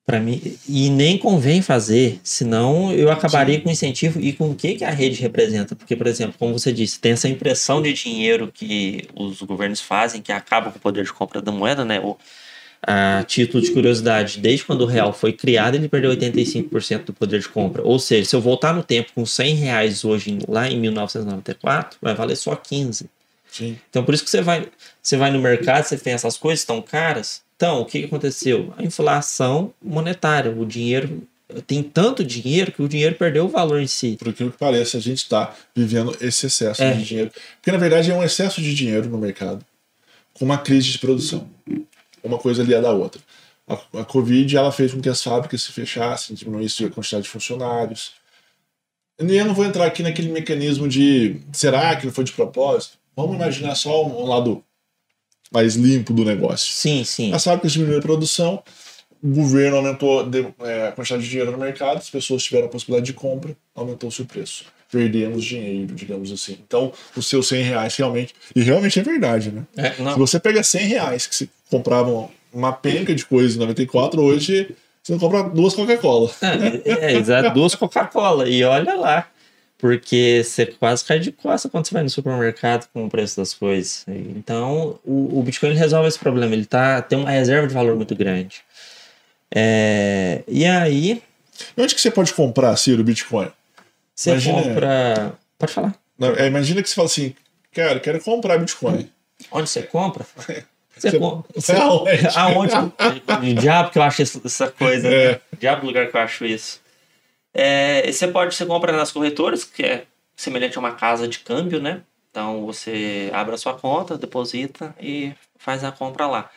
para 0.04 0.18
mim 0.18 0.58
e 0.68 0.90
nem 0.90 1.16
convém 1.16 1.62
fazer, 1.62 2.20
senão 2.24 2.92
eu 2.92 3.10
acabaria 3.10 3.56
Sim. 3.56 3.60
com 3.60 3.70
incentivo 3.70 4.20
e 4.20 4.32
com 4.32 4.50
o 4.50 4.54
que 4.54 4.74
que 4.74 4.84
a 4.84 4.90
rede 4.90 5.20
representa, 5.20 5.76
porque 5.76 5.94
por 5.94 6.06
exemplo, 6.06 6.34
como 6.38 6.58
você 6.58 6.72
disse, 6.72 6.98
tem 6.98 7.12
essa 7.12 7.28
impressão 7.28 7.80
de 7.80 7.92
dinheiro 7.92 8.50
que 8.52 9.08
os 9.14 9.40
governos 9.42 9.80
fazem 9.80 10.20
que 10.20 10.32
acaba 10.32 10.70
com 10.70 10.78
o 10.78 10.80
poder 10.80 11.04
de 11.04 11.12
compra 11.12 11.40
da 11.40 11.52
moeda, 11.52 11.84
né? 11.84 12.00
O, 12.00 12.16
a 12.84 13.22
título 13.22 13.62
de 13.62 13.70
curiosidade, 13.70 14.40
desde 14.40 14.64
quando 14.64 14.80
o 14.80 14.86
real 14.86 15.12
foi 15.12 15.32
criado, 15.32 15.76
ele 15.76 15.88
perdeu 15.88 16.10
85% 16.10 17.04
do 17.04 17.12
poder 17.12 17.38
de 17.38 17.48
compra. 17.48 17.80
Ou 17.82 17.96
seja, 17.98 18.28
se 18.28 18.34
eu 18.34 18.40
voltar 18.40 18.74
no 18.74 18.82
tempo 18.82 19.12
com 19.14 19.24
100 19.24 19.54
reais 19.54 20.04
hoje, 20.04 20.36
lá 20.48 20.68
em 20.68 20.80
1994, 20.80 21.98
vai 22.02 22.12
valer 22.12 22.34
só 22.34 22.56
15. 22.56 23.08
Sim. 23.48 23.78
Então, 23.88 24.02
por 24.02 24.14
isso 24.14 24.24
que 24.24 24.30
você 24.30 24.42
vai, 24.42 24.66
você 25.00 25.16
vai 25.16 25.30
no 25.30 25.38
mercado, 25.38 25.84
você 25.84 25.96
tem 25.96 26.12
essas 26.12 26.36
coisas 26.36 26.64
tão 26.64 26.82
caras, 26.82 27.42
então, 27.62 27.82
o 27.82 27.84
que 27.84 28.06
aconteceu? 28.06 28.74
A 28.76 28.82
inflação 28.82 29.72
monetária, 29.80 30.50
o 30.50 30.66
dinheiro 30.66 31.22
tem 31.64 31.80
tanto 31.80 32.24
dinheiro 32.24 32.72
que 32.72 32.82
o 32.82 32.88
dinheiro 32.88 33.14
perdeu 33.14 33.44
o 33.44 33.48
valor 33.48 33.80
em 33.80 33.86
si. 33.86 34.16
Por 34.18 34.30
aquilo 34.30 34.50
que 34.50 34.58
parece, 34.58 34.96
a 34.96 35.00
gente 35.00 35.18
está 35.18 35.54
vivendo 35.72 36.12
esse 36.20 36.46
excesso 36.46 36.82
é. 36.82 36.92
de 36.92 37.04
dinheiro. 37.04 37.30
Porque, 37.60 37.70
na 37.70 37.78
verdade, 37.78 38.10
é 38.10 38.14
um 38.16 38.24
excesso 38.24 38.60
de 38.60 38.74
dinheiro 38.74 39.08
no 39.08 39.16
mercado 39.16 39.64
com 40.34 40.44
uma 40.44 40.58
crise 40.58 40.90
de 40.90 40.98
produção. 40.98 41.48
Uma 42.24 42.36
coisa 42.36 42.64
aliada 42.64 42.88
à 42.88 42.90
outra. 42.90 43.22
A, 43.68 44.00
a 44.00 44.04
Covid 44.04 44.56
ela 44.56 44.72
fez 44.72 44.92
com 44.92 45.00
que 45.00 45.08
as 45.08 45.22
fábricas 45.22 45.62
se 45.62 45.70
fechassem, 45.70 46.34
diminuísse 46.34 46.84
a 46.84 46.90
quantidade 46.90 47.22
de 47.22 47.30
funcionários. 47.30 48.10
E 49.20 49.36
eu 49.36 49.44
não 49.44 49.54
vou 49.54 49.64
entrar 49.64 49.86
aqui 49.86 50.02
naquele 50.02 50.32
mecanismo 50.32 50.88
de 50.88 51.36
será 51.52 51.94
que 51.94 52.06
não 52.06 52.12
foi 52.12 52.24
de 52.24 52.32
propósito? 52.32 52.98
Vamos 53.14 53.36
imaginar 53.36 53.76
só 53.76 54.04
um, 54.04 54.24
um 54.24 54.26
lado 54.26 54.64
mais 55.52 55.74
limpo 55.74 56.12
do 56.12 56.24
negócio. 56.24 56.72
Sim, 56.72 57.04
sim. 57.04 57.32
As 57.32 57.44
fábricas 57.44 57.72
diminuíram 57.72 58.00
a 58.00 58.02
produção, 58.02 58.62
o 59.22 59.28
governo 59.28 59.76
aumentou 59.76 60.28
é, 60.60 60.88
a 60.88 60.92
quantidade 60.92 61.22
de 61.22 61.28
dinheiro 61.30 61.52
no 61.52 61.58
mercado, 61.58 61.98
as 61.98 62.10
pessoas 62.10 62.42
tiveram 62.42 62.66
a 62.66 62.68
possibilidade 62.68 63.06
de 63.06 63.12
compra, 63.12 63.56
aumentou-se 63.74 64.20
o 64.20 64.24
preço. 64.24 64.64
Perdemos 64.90 65.44
dinheiro, 65.44 65.94
digamos 65.94 66.30
assim. 66.32 66.58
Então, 66.66 66.92
os 67.16 67.26
seus 67.26 67.46
100 67.48 67.62
reais 67.62 67.96
realmente. 67.96 68.34
E 68.54 68.60
realmente 68.60 68.98
é 68.98 69.02
verdade, 69.02 69.50
né? 69.50 69.62
É, 69.76 69.90
Se 69.92 70.18
você 70.18 70.38
pega 70.38 70.62
100 70.62 70.86
reais 70.86 71.26
que 71.26 71.34
você 71.34 71.48
comprava 71.70 72.28
uma 72.52 72.72
penca 72.72 73.14
de 73.14 73.24
coisa 73.24 73.56
em 73.56 73.60
94, 73.60 74.20
hoje 74.20 74.74
você 75.02 75.18
compra 75.18 75.44
duas 75.44 75.74
Coca-Cola. 75.74 76.30
É, 76.84 77.12
é, 77.12 77.16
exato, 77.16 77.54
duas 77.54 77.74
Coca-Cola. 77.74 78.48
E 78.48 78.62
olha 78.62 78.94
lá. 78.94 79.26
Porque 79.82 80.42
você 80.44 80.64
quase 80.64 81.04
cai 81.04 81.18
de 81.18 81.32
costa 81.32 81.68
quando 81.68 81.88
você 81.88 81.92
vai 81.92 82.04
no 82.04 82.08
supermercado 82.08 82.88
com 82.94 83.04
o 83.04 83.10
preço 83.10 83.36
das 83.36 83.52
coisas. 83.52 84.04
Então, 84.06 85.00
o, 85.04 85.40
o 85.40 85.42
Bitcoin 85.42 85.74
resolve 85.74 86.06
esse 86.06 86.20
problema. 86.20 86.54
Ele 86.54 86.64
tá, 86.64 87.02
tem 87.02 87.18
uma 87.18 87.28
reserva 87.28 87.66
de 87.66 87.74
valor 87.74 87.96
muito 87.96 88.14
grande. 88.14 88.62
É, 89.52 90.44
e 90.46 90.64
aí. 90.64 91.20
E 91.76 91.82
onde 91.82 91.96
que 91.96 92.00
você 92.00 92.12
pode 92.12 92.32
comprar, 92.32 92.76
Ciro, 92.76 93.02
Bitcoin? 93.02 93.50
Você 94.14 94.30
imagina, 94.30 94.62
compra. 94.62 95.32
Pode 95.58 95.72
falar. 95.72 95.94
Não, 96.16 96.28
é, 96.36 96.46
imagina 96.46 96.80
que 96.80 96.88
você 96.88 96.94
fala 96.94 97.06
assim, 97.06 97.34
cara, 97.72 97.98
quero 97.98 98.20
comprar 98.20 98.58
Bitcoin. 98.58 99.10
Onde 99.50 99.68
você 99.68 99.82
compra? 99.82 100.24
Você, 100.94 101.10
você 101.10 101.18
compra. 101.18 101.50
Você, 101.54 101.72
aonde? 101.72 102.74
aonde? 102.74 103.54
Diabo 103.58 103.90
que 103.90 103.98
eu 103.98 104.02
acho 104.02 104.22
essa 104.22 104.70
coisa. 104.70 105.08
É. 105.08 105.32
Né? 105.32 105.40
Diabo 105.58 105.86
lugar 105.86 106.06
que 106.08 106.16
eu 106.16 106.20
acho 106.20 106.44
isso. 106.44 106.81
É, 107.54 108.10
você 108.10 108.28
pode, 108.28 108.54
você 108.54 108.64
compra 108.64 108.92
nas 108.96 109.12
corretoras, 109.12 109.64
que 109.64 109.82
é 109.82 110.06
semelhante 110.34 110.76
a 110.76 110.80
uma 110.80 110.94
casa 110.94 111.28
de 111.28 111.40
câmbio, 111.40 111.80
né? 111.80 112.02
Então 112.30 112.64
você 112.64 113.30
abre 113.32 113.54
a 113.54 113.58
sua 113.58 113.74
conta, 113.74 114.16
deposita 114.16 114.94
e 115.00 115.34
faz 115.58 115.84
a 115.84 115.92
compra 115.92 116.26
lá. 116.26 116.50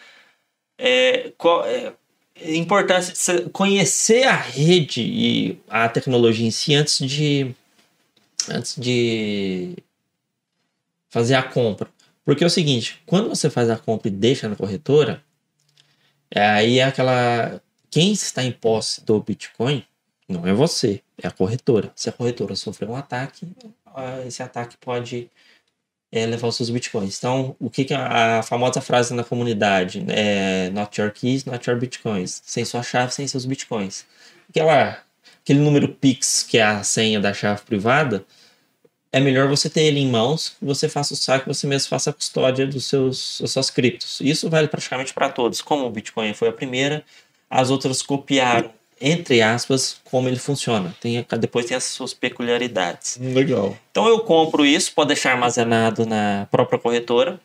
É, 0.77 1.33
qual, 1.37 1.65
é, 1.65 1.93
é 2.35 2.55
importante 2.55 3.13
conhecer 3.51 4.23
a 4.23 4.35
rede 4.35 5.01
e 5.01 5.59
a 5.69 5.87
tecnologia 5.89 6.45
em 6.47 6.51
si 6.51 6.73
antes 6.75 6.99
de 7.05 7.53
antes 8.49 8.75
de 8.77 9.75
fazer 11.09 11.35
a 11.35 11.43
compra. 11.43 11.89
Porque 12.23 12.43
é 12.43 12.47
o 12.47 12.49
seguinte, 12.49 13.01
quando 13.05 13.29
você 13.29 13.49
faz 13.49 13.69
a 13.69 13.77
compra 13.77 14.07
e 14.07 14.11
deixa 14.11 14.49
na 14.49 14.55
corretora, 14.55 15.23
é, 16.31 16.45
aí 16.45 16.79
é 16.79 16.83
aquela 16.83 17.61
quem 17.89 18.11
está 18.11 18.43
em 18.43 18.51
posse 18.51 19.03
do 19.05 19.19
Bitcoin 19.21 19.85
não 20.27 20.45
é 20.47 20.53
você, 20.53 21.01
é 21.17 21.27
a 21.27 21.31
corretora. 21.31 21.91
Se 21.95 22.09
a 22.09 22.11
corretora 22.11 22.55
sofrer 22.55 22.89
um 22.89 22.95
ataque, 22.95 23.47
esse 24.25 24.41
ataque 24.41 24.75
pode 24.77 25.29
é, 26.11 26.25
levar 26.25 26.47
os 26.47 26.55
seus 26.55 26.69
bitcoins. 26.69 27.17
Então, 27.17 27.55
o 27.59 27.69
que, 27.69 27.85
que 27.85 27.93
a, 27.93 28.39
a 28.39 28.43
famosa 28.43 28.81
frase 28.81 29.13
na 29.13 29.23
comunidade 29.23 30.05
é 30.09 30.69
not 30.71 30.99
your 30.99 31.11
keys, 31.11 31.45
not 31.45 31.69
your 31.69 31.79
bitcoins. 31.79 32.41
Sem 32.45 32.65
sua 32.65 32.81
chave, 32.83 33.13
sem 33.13 33.27
seus 33.27 33.45
bitcoins. 33.45 34.05
Aquela, 34.49 34.99
aquele 35.43 35.59
número 35.59 35.89
Pix, 35.89 36.43
que 36.43 36.57
é 36.57 36.63
a 36.63 36.83
senha 36.83 37.19
da 37.19 37.33
chave 37.33 37.61
privada, 37.63 38.25
é 39.11 39.19
melhor 39.19 39.47
você 39.47 39.69
ter 39.69 39.83
ele 39.83 39.99
em 39.99 40.09
mãos, 40.09 40.57
você 40.61 40.89
faça 40.89 41.13
o 41.13 41.17
saque, 41.17 41.47
você 41.47 41.65
mesmo 41.65 41.87
faça 41.87 42.09
a 42.09 42.13
custódia 42.13 42.67
dos 42.67 42.85
seus, 42.85 43.39
das 43.39 43.51
suas 43.51 43.69
criptos. 43.69 44.19
Isso 44.19 44.49
vale 44.49 44.67
praticamente 44.67 45.13
para 45.13 45.29
todos. 45.29 45.61
Como 45.61 45.85
o 45.85 45.89
Bitcoin 45.89 46.33
foi 46.33 46.49
a 46.49 46.51
primeira, 46.51 47.01
as 47.49 47.69
outras 47.69 48.01
copiaram 48.01 48.73
entre 48.99 49.41
aspas, 49.41 49.97
como 50.05 50.27
ele 50.27 50.39
funciona. 50.39 50.95
Tem, 50.99 51.25
depois 51.39 51.65
tem 51.65 51.75
as 51.75 51.83
suas 51.83 52.13
peculiaridades. 52.13 53.17
Legal. 53.19 53.77
Então 53.91 54.07
eu 54.07 54.19
compro 54.19 54.65
isso, 54.65 54.93
pode 54.93 55.09
deixar 55.09 55.33
armazenado 55.33 56.05
na 56.05 56.47
própria 56.49 56.79
corretora. 56.79 57.39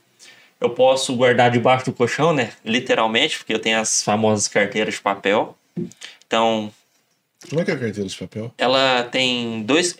Eu 0.60 0.70
posso 0.70 1.14
guardar 1.16 1.50
debaixo 1.50 1.86
do 1.86 1.92
colchão, 1.92 2.32
né? 2.32 2.52
Literalmente, 2.64 3.38
porque 3.38 3.52
eu 3.52 3.58
tenho 3.58 3.80
as 3.80 4.02
famosas 4.02 4.46
carteiras 4.46 4.94
de 4.94 5.00
papel. 5.00 5.56
Então. 6.26 6.70
Como 7.48 7.60
é 7.60 7.64
que 7.64 7.70
é 7.70 7.74
a 7.74 7.78
carteira 7.78 8.08
de 8.08 8.16
papel? 8.16 8.52
Ela 8.58 9.04
tem 9.04 9.62
dois. 9.62 9.96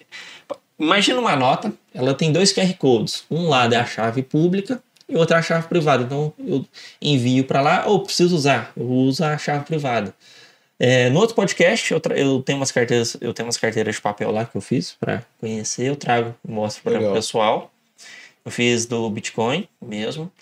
Imagina 0.79 1.19
uma 1.19 1.35
nota, 1.35 1.73
ela 1.95 2.15
tem 2.15 2.33
dois 2.33 2.53
QR 2.53 2.73
Codes. 2.75 3.25
Um 3.31 3.49
lado 3.49 3.75
é 3.75 3.79
a 3.79 3.87
chave 3.87 4.23
pública 4.23 4.83
e 5.09 5.17
outro 5.17 5.35
é 5.35 5.39
a 5.39 5.43
chave 5.43 5.67
privada. 5.67 6.05
Então 6.05 6.33
eu 6.39 6.65
envio 7.01 7.45
para 7.45 7.61
lá 7.61 7.85
ou 7.87 8.03
preciso 8.03 8.37
usar, 8.37 8.73
eu 8.77 8.87
uso 8.87 9.25
a 9.25 9.37
chave 9.37 9.65
privada. 9.65 10.15
É, 10.83 11.11
no 11.11 11.21
outro 11.21 11.37
podcast, 11.37 11.93
eu, 11.93 12.01
eu, 12.16 12.43
tenho 12.43 12.59
umas 12.59 12.73
carteiras, 12.73 13.14
eu 13.21 13.35
tenho 13.35 13.47
umas 13.47 13.59
carteiras 13.59 13.97
de 13.97 14.01
papel 14.01 14.31
lá 14.31 14.47
que 14.47 14.57
eu 14.57 14.62
fiz 14.62 14.93
para 14.93 15.23
conhecer, 15.38 15.88
eu 15.88 15.95
trago, 15.95 16.35
mostro 16.43 16.83
para 16.83 16.99
o 16.99 17.12
pessoal. 17.12 17.71
Eu 18.43 18.51
fiz 18.51 18.87
do 18.87 19.11
Bitcoin 19.11 19.69
mesmo. 19.79 20.33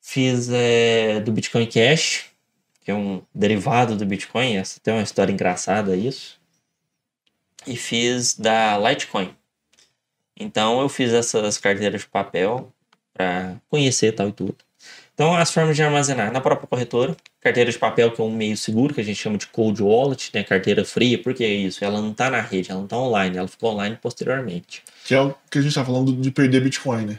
Fiz 0.00 0.48
é, 0.50 1.20
do 1.20 1.32
Bitcoin 1.32 1.66
Cash, 1.66 2.30
que 2.82 2.90
é 2.90 2.94
um 2.94 3.20
derivado 3.34 3.94
do 3.94 4.06
Bitcoin. 4.06 4.56
Essa 4.56 4.80
tem 4.80 4.94
uma 4.94 5.02
história 5.02 5.30
engraçada 5.30 5.94
isso. 5.94 6.40
E 7.66 7.76
fiz 7.76 8.38
da 8.38 8.78
Litecoin. 8.78 9.36
Então 10.34 10.80
eu 10.80 10.88
fiz 10.88 11.12
essas 11.12 11.58
carteiras 11.58 12.00
de 12.00 12.06
papel 12.06 12.72
para 13.12 13.56
conhecer 13.68 14.12
tal 14.12 14.30
e 14.30 14.32
tudo. 14.32 14.56
Então, 15.16 15.34
as 15.34 15.50
formas 15.50 15.74
de 15.74 15.82
armazenar 15.82 16.30
na 16.30 16.42
própria 16.42 16.68
corretora, 16.68 17.16
carteira 17.46 17.70
de 17.70 17.78
papel, 17.78 18.10
que 18.10 18.20
é 18.20 18.24
um 18.24 18.30
meio 18.30 18.56
seguro, 18.56 18.92
que 18.92 19.00
a 19.00 19.04
gente 19.04 19.16
chama 19.16 19.38
de 19.38 19.46
cold 19.46 19.80
wallet, 19.80 20.30
né? 20.34 20.42
carteira 20.42 20.84
fria, 20.84 21.16
porque 21.16 21.44
é 21.44 21.52
isso, 21.52 21.84
ela 21.84 22.00
não 22.00 22.10
está 22.10 22.28
na 22.28 22.40
rede, 22.40 22.70
ela 22.70 22.80
não 22.80 22.86
está 22.86 22.98
online, 22.98 23.36
ela 23.36 23.46
ficou 23.46 23.72
online 23.72 23.96
posteriormente. 24.02 24.82
Que 25.04 25.14
é 25.14 25.20
o 25.20 25.32
que 25.48 25.58
a 25.58 25.60
gente 25.60 25.70
está 25.70 25.84
falando 25.84 26.12
de 26.12 26.30
perder 26.32 26.60
Bitcoin, 26.60 27.06
né? 27.06 27.18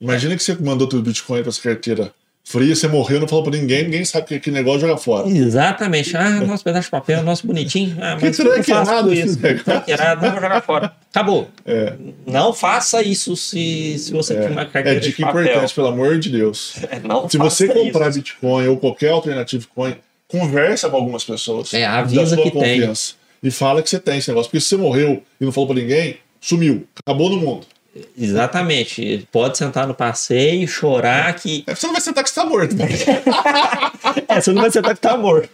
Imagina 0.00 0.36
que 0.36 0.42
você 0.42 0.54
mandou 0.54 0.88
teu 0.88 1.02
Bitcoin 1.02 1.40
para 1.40 1.50
essa 1.50 1.60
carteira 1.60 2.14
fria, 2.48 2.74
você 2.74 2.88
morreu, 2.88 3.20
não 3.20 3.28
falou 3.28 3.44
pra 3.44 3.52
ninguém, 3.52 3.84
ninguém 3.84 4.02
sabe 4.06 4.26
que 4.26 4.34
aquele 4.36 4.56
negócio 4.56 4.80
joga 4.80 4.96
fora. 4.96 5.28
Exatamente. 5.28 6.16
Ah, 6.16 6.40
nosso 6.40 6.64
pedaço 6.64 6.86
de 6.86 6.90
papel, 6.90 7.22
nosso 7.22 7.46
bonitinho. 7.46 7.94
Ah, 8.00 8.16
mas 8.18 8.36
que 8.36 8.42
eu 8.42 8.64
faço 8.64 8.90
errado 8.90 9.12
isso. 9.12 9.38
Tranque 9.38 9.90
errado, 9.90 10.22
não 10.22 10.32
vou 10.32 10.40
jogar 10.40 10.62
fora. 10.62 10.92
Acabou. 11.10 11.48
É. 11.66 11.92
Não 12.26 12.54
faça 12.54 13.02
isso 13.02 13.36
se, 13.36 13.98
se 13.98 14.10
você 14.12 14.32
é. 14.32 14.40
tem 14.40 14.50
uma 14.50 14.64
carteira 14.64 14.96
é, 14.96 15.00
dica 15.00 15.22
importante, 15.22 15.74
pelo 15.74 15.88
amor 15.88 16.18
de 16.18 16.30
Deus. 16.30 16.76
É, 16.90 16.98
não 17.00 17.28
se 17.28 17.36
você 17.36 17.68
comprar 17.68 18.08
isso. 18.08 18.18
Bitcoin 18.18 18.66
ou 18.68 18.78
qualquer 18.78 19.10
alternativa 19.10 19.66
Coin, 19.74 19.94
conversa 20.26 20.88
com 20.88 20.96
algumas 20.96 21.24
pessoas. 21.24 21.74
É, 21.74 21.84
avisa 21.84 22.34
que 22.34 22.50
confiança, 22.50 23.12
tem. 23.42 23.48
E 23.50 23.52
fala 23.52 23.82
que 23.82 23.90
você 23.90 23.98
tem 23.98 24.18
esse 24.18 24.30
negócio. 24.30 24.50
Porque 24.50 24.60
se 24.60 24.68
você 24.68 24.76
morreu 24.78 25.22
e 25.38 25.44
não 25.44 25.52
falou 25.52 25.68
pra 25.68 25.76
ninguém, 25.76 26.16
sumiu. 26.40 26.86
Acabou 27.04 27.28
no 27.28 27.36
mundo. 27.36 27.66
Exatamente. 28.16 29.26
Pode 29.32 29.56
sentar 29.58 29.86
no 29.86 29.94
passeio, 29.94 30.66
chorar 30.68 31.34
que. 31.34 31.64
É, 31.66 31.74
você 31.74 31.86
não 31.86 31.94
vai 31.94 32.02
sentar 32.02 32.22
que 32.22 32.30
está 32.30 32.44
morto. 32.44 32.76
Né? 32.76 32.86
é, 34.28 34.40
você 34.40 34.52
não 34.52 34.62
vai 34.62 34.70
sentar 34.70 34.92
que 34.92 34.98
está 34.98 35.16
morto. 35.16 35.50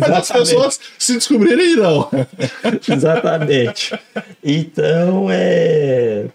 Mas 0.00 0.10
as 0.10 0.32
pessoas 0.32 0.80
se 0.98 1.14
descobrirem 1.14 1.72
irão. 1.72 2.08
Exatamente. 2.88 3.98
Então, 4.42 5.28
é. 5.30 6.26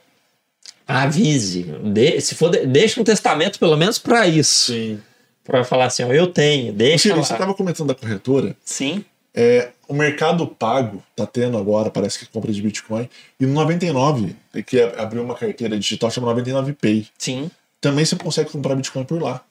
Avise. 0.88 1.64
De... 1.84 2.22
Se 2.22 2.36
for, 2.36 2.50
de... 2.50 2.66
deixa 2.66 3.00
um 3.00 3.04
testamento 3.04 3.60
pelo 3.60 3.78
menos 3.78 3.98
para 3.98 4.28
isso. 4.28 4.72
Sim. 4.72 5.00
Para 5.44 5.64
falar 5.64 5.86
assim, 5.86 6.04
ó, 6.04 6.12
eu 6.12 6.28
tenho, 6.28 6.72
deixa. 6.72 7.14
Você 7.16 7.34
estava 7.34 7.54
comentando 7.56 7.88
da 7.88 7.96
corretora. 7.96 8.56
Sim. 8.64 9.04
É, 9.34 9.70
o 9.90 9.94
mercado 9.96 10.46
pago 10.46 11.04
tá 11.16 11.26
tendo 11.26 11.58
agora, 11.58 11.90
parece 11.90 12.20
que 12.20 12.28
compra 12.28 12.52
de 12.54 12.62
Bitcoin. 12.62 13.10
E 13.40 13.46
no 13.46 13.54
99, 13.54 14.36
que 14.66 14.80
abriu 14.80 15.24
uma 15.24 15.34
carteira 15.34 15.78
digital 15.78 16.12
chamada 16.12 16.34
99 16.34 16.74
Pay. 16.74 17.08
Sim. 17.18 17.50
Também 17.82 18.06
você 18.06 18.16
consegue 18.16 18.52
comprar 18.52 18.76
Bitcoin 18.76 19.04
por 19.04 19.20
lá. 19.20 19.44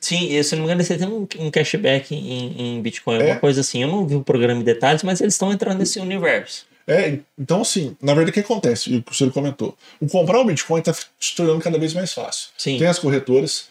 Sim, 0.00 0.42
se 0.42 0.56
não 0.56 0.62
me 0.62 0.64
engano, 0.64 0.82
você 0.82 0.98
tem 0.98 1.06
um, 1.06 1.26
um 1.38 1.50
cashback 1.52 2.12
em, 2.12 2.78
em 2.78 2.82
Bitcoin, 2.82 3.18
é. 3.18 3.20
alguma 3.20 3.38
coisa 3.38 3.60
assim. 3.60 3.82
Eu 3.82 3.88
não 3.88 4.04
vi 4.04 4.16
o 4.16 4.24
programa 4.24 4.60
em 4.60 4.64
detalhes, 4.64 5.04
mas 5.04 5.20
eles 5.20 5.34
estão 5.34 5.52
entrando 5.52 5.78
nesse 5.78 6.00
universo. 6.00 6.66
É, 6.84 7.20
então 7.38 7.60
assim, 7.60 7.96
na 8.02 8.12
verdade 8.14 8.30
o 8.30 8.34
que 8.34 8.40
acontece? 8.40 8.96
O 8.96 9.02
que 9.02 9.12
o 9.12 9.14
senhor 9.14 9.32
comentou. 9.32 9.76
O 10.00 10.08
comprar 10.08 10.40
o 10.40 10.44
Bitcoin 10.44 10.80
está 10.80 10.92
se 10.92 11.36
tornando 11.36 11.60
cada 11.60 11.78
vez 11.78 11.94
mais 11.94 12.12
fácil. 12.12 12.48
Sim. 12.58 12.76
Tem 12.76 12.88
as 12.88 12.98
corretoras. 12.98 13.68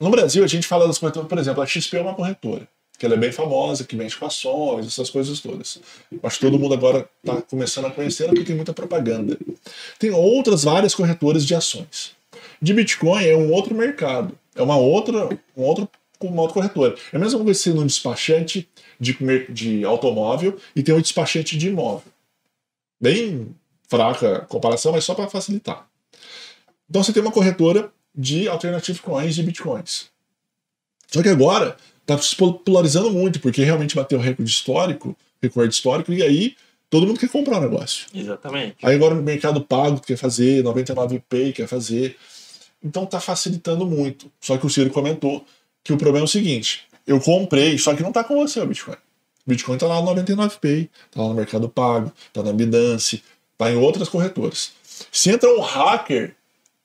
No 0.00 0.10
Brasil, 0.10 0.42
a 0.42 0.48
gente 0.48 0.66
fala 0.66 0.88
das 0.88 0.98
corretoras, 0.98 1.28
por 1.28 1.38
exemplo, 1.38 1.62
a 1.62 1.66
XP 1.66 1.98
é 1.98 2.00
uma 2.00 2.14
corretora 2.14 2.66
que 2.98 3.04
ela 3.04 3.14
é 3.14 3.18
bem 3.18 3.32
famosa, 3.32 3.84
que 3.84 3.96
vende 3.96 4.16
com 4.16 4.26
ações, 4.26 4.86
essas 4.86 5.10
coisas 5.10 5.40
todas. 5.40 5.80
Que 6.10 6.40
todo 6.40 6.58
mundo 6.58 6.74
agora 6.74 7.08
está 7.22 7.42
começando 7.42 7.86
a 7.86 7.90
conhecer 7.90 8.28
porque 8.28 8.44
tem 8.44 8.56
muita 8.56 8.72
propaganda. 8.72 9.36
Tem 9.98 10.10
outras 10.10 10.64
várias 10.64 10.94
corretoras 10.94 11.44
de 11.44 11.54
ações. 11.54 12.12
De 12.62 12.72
Bitcoin 12.72 13.24
é 13.24 13.36
um 13.36 13.52
outro 13.52 13.74
mercado, 13.74 14.38
é 14.54 14.62
uma 14.62 14.76
outra, 14.76 15.28
um 15.56 15.62
outro, 15.62 15.88
uma 16.20 16.42
outra 16.42 16.54
corretora. 16.54 16.94
É 17.12 17.16
a 17.16 17.20
mesma 17.20 17.42
coisa 17.42 17.74
um 17.74 17.86
despachante 17.86 18.68
de, 18.98 19.16
de 19.50 19.84
automóvel 19.84 20.56
e 20.74 20.82
tem 20.82 20.94
um 20.94 21.00
despachante 21.00 21.58
de 21.58 21.68
imóvel. 21.68 22.10
Bem 23.00 23.54
fraca 23.88 24.40
comparação, 24.48 24.92
mas 24.92 25.04
só 25.04 25.14
para 25.14 25.28
facilitar. 25.28 25.86
Então 26.88 27.02
você 27.02 27.12
tem 27.12 27.22
uma 27.22 27.32
corretora 27.32 27.92
de 28.14 28.48
alternative 28.48 29.00
coins 29.00 29.36
e 29.36 29.42
bitcoins. 29.42 30.06
Só 31.08 31.22
que 31.22 31.28
agora 31.28 31.76
tá 32.06 32.18
se 32.18 32.34
popularizando 32.36 33.10
muito, 33.10 33.40
porque 33.40 33.62
realmente 33.62 33.96
bateu 33.96 34.18
recorde 34.18 34.50
histórico, 34.50 35.16
recorde 35.42 35.74
histórico, 35.74 36.12
e 36.12 36.22
aí 36.22 36.56
todo 36.90 37.06
mundo 37.06 37.18
quer 37.18 37.28
comprar 37.28 37.58
o 37.58 37.60
negócio. 37.60 38.06
Exatamente. 38.14 38.76
Aí 38.82 38.94
agora 38.94 39.14
o 39.14 39.22
mercado 39.22 39.60
pago 39.60 40.00
quer 40.00 40.16
fazer, 40.16 40.62
99Pay 40.62 41.52
quer 41.52 41.66
fazer. 41.66 42.16
Então 42.82 43.06
tá 43.06 43.20
facilitando 43.20 43.86
muito. 43.86 44.30
Só 44.40 44.56
que 44.58 44.66
o 44.66 44.70
Ciro 44.70 44.90
comentou 44.90 45.44
que 45.82 45.92
o 45.92 45.96
problema 45.96 46.24
é 46.24 46.28
o 46.28 46.30
seguinte: 46.30 46.82
eu 47.06 47.20
comprei, 47.20 47.78
só 47.78 47.94
que 47.94 48.02
não 48.02 48.12
tá 48.12 48.22
com 48.22 48.36
você 48.36 48.60
o 48.60 48.66
Bitcoin. 48.66 48.96
O 49.46 49.50
Bitcoin 49.50 49.76
tá 49.76 49.86
lá 49.86 50.00
no 50.00 50.14
99Pay, 50.14 50.88
tá 51.10 51.22
lá 51.22 51.28
no 51.28 51.34
Mercado 51.34 51.68
Pago, 51.68 52.12
tá 52.32 52.42
na 52.42 52.52
Binance, 52.52 53.22
tá 53.58 53.70
em 53.70 53.76
outras 53.76 54.08
corretoras. 54.08 54.72
Se 55.10 55.30
entra 55.30 55.50
um 55.50 55.60
hacker 55.60 56.34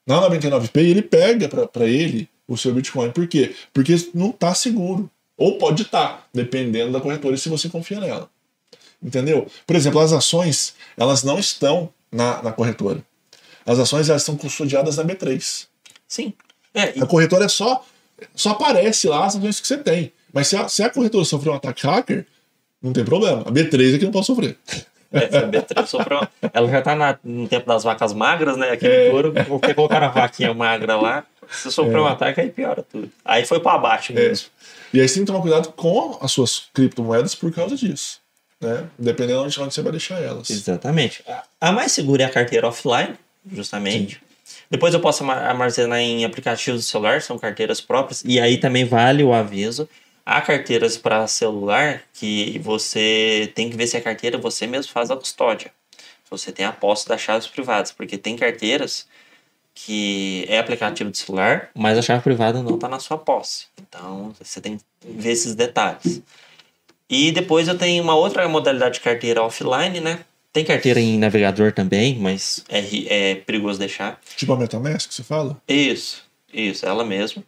na 0.05 0.29
99Pay, 0.29 0.81
ele 0.81 1.01
pega 1.01 1.47
para 1.47 1.85
ele 1.85 2.27
o 2.49 2.57
seu 2.57 2.73
Bitcoin. 2.73 3.11
Por 3.11 3.27
quê? 3.27 3.55
Porque 3.71 3.95
não 4.13 4.31
está 4.31 4.53
seguro. 4.53 5.09
Ou 5.37 5.57
pode 5.57 5.83
estar, 5.83 6.07
tá, 6.07 6.23
dependendo 6.33 6.91
da 6.91 6.99
corretora 6.99 7.35
e 7.35 7.37
se 7.37 7.47
você 7.47 7.69
confia 7.69 7.99
nela. 7.99 8.29
Entendeu? 9.01 9.47
Por 9.65 9.75
exemplo, 9.75 10.01
as 10.01 10.11
ações, 10.11 10.75
elas 10.97 11.23
não 11.23 11.39
estão 11.39 11.89
na, 12.11 12.43
na 12.43 12.51
corretora. 12.51 13.01
As 13.65 13.79
ações, 13.79 14.09
elas 14.09 14.23
são 14.23 14.35
custodiadas 14.35 14.97
na 14.97 15.05
B3. 15.05 15.67
Sim. 16.07 16.33
É, 16.73 16.97
e... 16.97 17.01
A 17.01 17.05
corretora 17.05 17.45
é 17.45 17.47
só, 17.47 17.85
só 18.35 18.49
aparece 18.49 19.07
lá 19.07 19.25
as 19.25 19.37
ações 19.37 19.61
que 19.61 19.67
você 19.67 19.77
tem. 19.77 20.11
Mas 20.33 20.47
se 20.47 20.57
a, 20.57 20.67
se 20.67 20.83
a 20.83 20.89
corretora 20.89 21.23
sofrer 21.23 21.51
um 21.51 21.55
ataque 21.55 21.87
hacker, 21.87 22.25
não 22.81 22.91
tem 22.91 23.05
problema. 23.05 23.41
A 23.41 23.51
B3 23.51 23.95
é 23.95 23.97
que 23.99 24.05
não 24.05 24.11
pode 24.11 24.25
sofrer. 24.25 24.57
É, 25.11 25.37
a 25.37 25.47
B3 25.47 25.85
sofreu. 25.85 26.27
Ela 26.53 26.69
já 26.69 26.81
tá 26.81 27.19
no 27.23 27.47
tempo 27.47 27.65
das 27.67 27.83
vacas 27.83 28.13
magras, 28.13 28.57
né? 28.57 28.71
Aqui 28.71 28.87
é. 28.87 29.09
couro, 29.09 29.33
porque 29.47 29.73
colocaram 29.73 30.07
a 30.07 30.11
vaquinha 30.11 30.53
magra 30.53 30.97
lá. 30.97 31.23
Se 31.49 31.71
sofrer 31.71 31.97
é. 31.97 32.01
um 32.01 32.07
ataque, 32.07 32.41
aí 32.41 32.49
piora 32.49 32.83
tudo. 32.83 33.11
Aí 33.25 33.45
foi 33.45 33.59
para 33.59 33.77
baixo 33.77 34.11
é. 34.11 34.15
mesmo. 34.15 34.47
É. 34.93 34.97
E 34.97 35.01
aí 35.01 35.07
você 35.07 35.15
tem 35.15 35.23
que 35.23 35.27
tomar 35.27 35.41
cuidado 35.41 35.71
com 35.73 36.17
as 36.21 36.31
suas 36.31 36.63
criptomoedas 36.73 37.35
por 37.35 37.51
causa 37.51 37.75
disso. 37.75 38.19
Né? 38.61 38.87
Dependendo 38.97 39.47
de 39.47 39.59
onde 39.59 39.73
você 39.73 39.81
vai 39.81 39.91
deixar 39.91 40.21
elas. 40.21 40.49
Exatamente. 40.49 41.23
A 41.59 41.71
mais 41.71 41.91
segura 41.91 42.23
é 42.23 42.25
a 42.25 42.29
carteira 42.29 42.67
offline, 42.67 43.15
justamente. 43.51 44.15
Sim. 44.15 44.29
Depois 44.69 44.93
eu 44.93 44.99
posso 44.99 45.23
armazenar 45.23 45.99
em 45.99 46.25
aplicativos 46.25 46.81
do 46.81 46.87
celular, 46.87 47.21
são 47.21 47.39
carteiras 47.39 47.81
próprias. 47.81 48.23
E 48.25 48.39
aí 48.39 48.57
também 48.57 48.85
vale 48.85 49.23
o 49.23 49.33
aviso. 49.33 49.87
Há 50.25 50.41
carteiras 50.41 50.95
para 50.95 51.25
celular 51.25 52.03
que 52.13 52.59
você 52.59 53.51
tem 53.55 53.69
que 53.69 53.75
ver 53.75 53.87
se 53.87 53.97
a 53.97 54.01
carteira 54.01 54.37
você 54.37 54.67
mesmo 54.67 54.91
faz 54.91 55.09
a 55.09 55.15
custódia. 55.15 55.71
Você 56.29 56.51
tem 56.51 56.65
a 56.65 56.71
posse 56.71 57.07
das 57.07 57.19
chaves 57.19 57.47
privadas, 57.47 57.91
porque 57.91 58.17
tem 58.17 58.35
carteiras 58.35 59.07
que 59.85 60.45
é 60.49 60.59
aplicativo 60.59 61.09
de 61.09 61.17
celular, 61.17 61.69
mas 61.73 61.97
a 61.97 62.01
chave 62.01 62.21
privada 62.21 62.61
não 62.61 62.75
está 62.75 62.87
na 62.87 62.99
sua 62.99 63.17
posse. 63.17 63.67
Então 63.81 64.35
você 64.37 64.59
tem 64.59 64.77
que 64.77 64.83
ver 65.03 65.31
esses 65.31 65.55
detalhes. 65.55 66.21
E 67.09 67.31
depois 67.31 67.67
eu 67.67 67.77
tenho 67.77 68.03
uma 68.03 68.15
outra 68.15 68.47
modalidade 68.47 68.95
de 68.95 68.99
carteira 68.99 69.41
offline, 69.41 69.99
né? 69.99 70.19
Tem 70.51 70.65
carteira 70.65 70.99
em 70.99 71.17
navegador 71.17 71.71
também, 71.71 72.17
mas 72.19 72.63
é, 72.67 73.31
é 73.31 73.35
perigoso 73.35 73.79
deixar. 73.79 74.19
Tipo 74.35 74.53
a 74.53 74.57
MetaMask, 74.57 75.11
você 75.11 75.23
fala? 75.23 75.59
Isso, 75.67 76.23
isso, 76.53 76.85
ela 76.85 77.05
mesmo. 77.05 77.43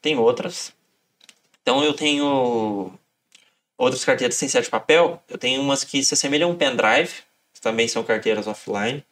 Tem 0.00 0.16
outras. 0.16 0.72
Então 1.62 1.84
eu 1.84 1.92
tenho 1.92 2.92
outras 3.76 4.04
carteiras 4.04 4.36
sem 4.36 4.48
ser 4.48 4.62
de 4.62 4.70
papel. 4.70 5.22
Eu 5.28 5.36
tenho 5.36 5.60
umas 5.60 5.84
que 5.84 6.02
se 6.02 6.14
assemelham 6.14 6.48
a 6.48 6.52
um 6.52 6.56
pendrive, 6.56 7.12
também 7.60 7.86
são 7.86 8.02
carteiras 8.02 8.46
offline. 8.46 9.04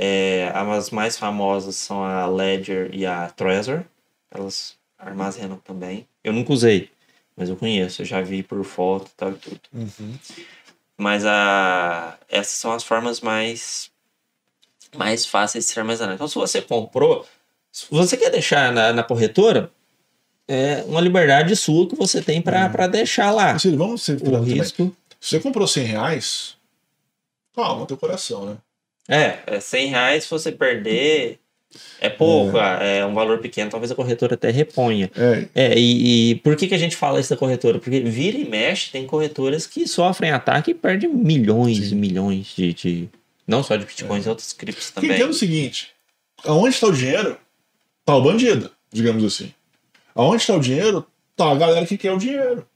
É, 0.00 0.52
as 0.54 0.90
mais 0.90 1.18
famosas 1.18 1.74
são 1.74 2.04
a 2.04 2.24
Ledger 2.24 2.88
e 2.94 3.04
a 3.04 3.28
Trezor. 3.30 3.82
Elas 4.30 4.76
armazenam 4.96 5.56
também. 5.56 6.06
Eu 6.22 6.32
nunca 6.32 6.52
usei, 6.52 6.88
mas 7.36 7.48
eu 7.48 7.56
conheço. 7.56 8.02
Eu 8.02 8.06
já 8.06 8.22
vi 8.22 8.44
por 8.44 8.62
foto 8.62 9.10
tal, 9.16 9.32
e 9.32 9.34
tudo. 9.34 9.60
Uhum. 9.72 10.14
Mas 10.96 11.26
a, 11.26 12.16
essas 12.28 12.52
são 12.52 12.72
as 12.72 12.84
formas 12.84 13.20
mais, 13.20 13.90
mais 14.96 15.26
fáceis 15.26 15.66
de 15.66 15.72
se 15.72 15.80
armazenar. 15.80 16.14
Então, 16.14 16.28
se 16.28 16.36
você 16.36 16.62
comprou, 16.62 17.26
se 17.72 17.86
você 17.90 18.16
quer 18.16 18.30
deixar 18.30 18.72
na, 18.72 18.92
na 18.92 19.02
corretora, 19.02 19.68
é 20.46 20.84
uma 20.86 21.00
liberdade 21.00 21.56
sua 21.56 21.88
que 21.88 21.96
você 21.96 22.22
tem 22.22 22.40
para 22.40 22.66
uhum. 22.66 22.88
deixar 22.88 23.32
lá. 23.32 23.56
vamos 23.76 24.02
ser 24.02 24.22
o 24.22 24.42
risco. 24.42 24.96
Se 25.20 25.30
você 25.30 25.40
comprou 25.40 25.66
100 25.66 25.84
reais, 25.84 26.56
calma 27.52 27.84
teu 27.84 27.96
coração, 27.96 28.46
né? 28.46 28.56
É, 29.08 29.38
é 29.46 29.60
100 29.60 29.86
reais 29.88 30.24
se 30.24 30.30
você 30.30 30.52
perder. 30.52 31.38
É 32.00 32.08
pouco, 32.08 32.56
é. 32.58 32.98
é. 32.98 33.06
um 33.06 33.12
valor 33.12 33.38
pequeno, 33.38 33.70
talvez 33.70 33.90
a 33.92 33.94
corretora 33.94 34.34
até 34.34 34.50
reponha. 34.50 35.10
É, 35.14 35.48
é 35.54 35.78
e, 35.78 36.30
e, 36.30 36.34
por 36.36 36.56
que, 36.56 36.66
que 36.66 36.74
a 36.74 36.78
gente 36.78 36.96
fala 36.96 37.20
isso 37.20 37.30
da 37.30 37.36
corretora? 37.36 37.78
Porque 37.78 38.00
vira 38.00 38.38
e 38.38 38.48
mexe, 38.48 38.90
tem 38.90 39.06
corretoras 39.06 39.66
que 39.66 39.86
sofrem 39.86 40.30
ataque 40.30 40.70
e 40.70 40.74
perdem 40.74 41.10
milhões 41.10 41.92
e 41.92 41.94
milhões 41.94 42.54
de, 42.56 42.72
de, 42.72 43.08
Não 43.46 43.62
só 43.62 43.76
de 43.76 43.84
bitcoins, 43.84 44.26
é. 44.26 44.30
outros 44.30 44.52
criptos 44.54 44.90
também. 44.90 45.20
É 45.20 45.26
o 45.26 45.32
seguinte: 45.34 45.90
aonde 46.42 46.74
está 46.74 46.86
o 46.86 46.92
dinheiro, 46.92 47.38
está 48.00 48.16
o 48.16 48.22
bandido, 48.22 48.70
digamos 48.90 49.22
assim. 49.22 49.52
Aonde 50.14 50.42
está 50.42 50.54
o 50.56 50.60
dinheiro? 50.60 51.06
Tá 51.36 51.52
a 51.52 51.54
galera 51.54 51.86
que 51.86 51.98
quer 51.98 52.12
o 52.12 52.18
dinheiro. 52.18 52.66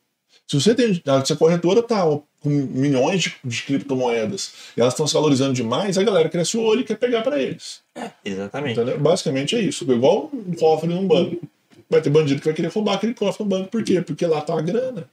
Se 0.46 0.60
você 0.60 0.74
tem. 0.74 1.02
Se 1.24 1.32
a 1.32 1.36
corretora 1.36 1.82
tá 1.82 2.04
com 2.42 2.48
milhões 2.50 3.22
de, 3.22 3.34
de 3.44 3.62
criptomoedas 3.62 4.52
e 4.76 4.80
elas 4.80 4.92
estão 4.92 5.06
se 5.06 5.14
valorizando 5.14 5.54
demais, 5.54 5.96
a 5.96 6.02
galera 6.02 6.28
cresce 6.28 6.56
o 6.56 6.62
olho 6.62 6.80
e 6.80 6.84
quer 6.84 6.96
pegar 6.96 7.22
para 7.22 7.40
eles. 7.40 7.80
É, 7.94 8.10
exatamente. 8.24 8.78
Entendeu? 8.78 8.98
Basicamente 8.98 9.56
é 9.56 9.60
isso. 9.60 9.90
Igual 9.90 10.30
um 10.32 10.54
cofre 10.54 10.88
num 10.88 11.06
banco. 11.06 11.40
Vai 11.88 12.00
ter 12.00 12.10
bandido 12.10 12.40
que 12.40 12.46
vai 12.46 12.54
querer 12.54 12.70
roubar 12.70 12.94
aquele 12.94 13.14
cofre 13.14 13.44
no 13.44 13.48
banco. 13.48 13.68
Por 13.68 13.84
quê? 13.84 14.00
Porque 14.00 14.26
lá 14.26 14.40
tá 14.40 14.58
a 14.58 14.60
grana. 14.60 15.08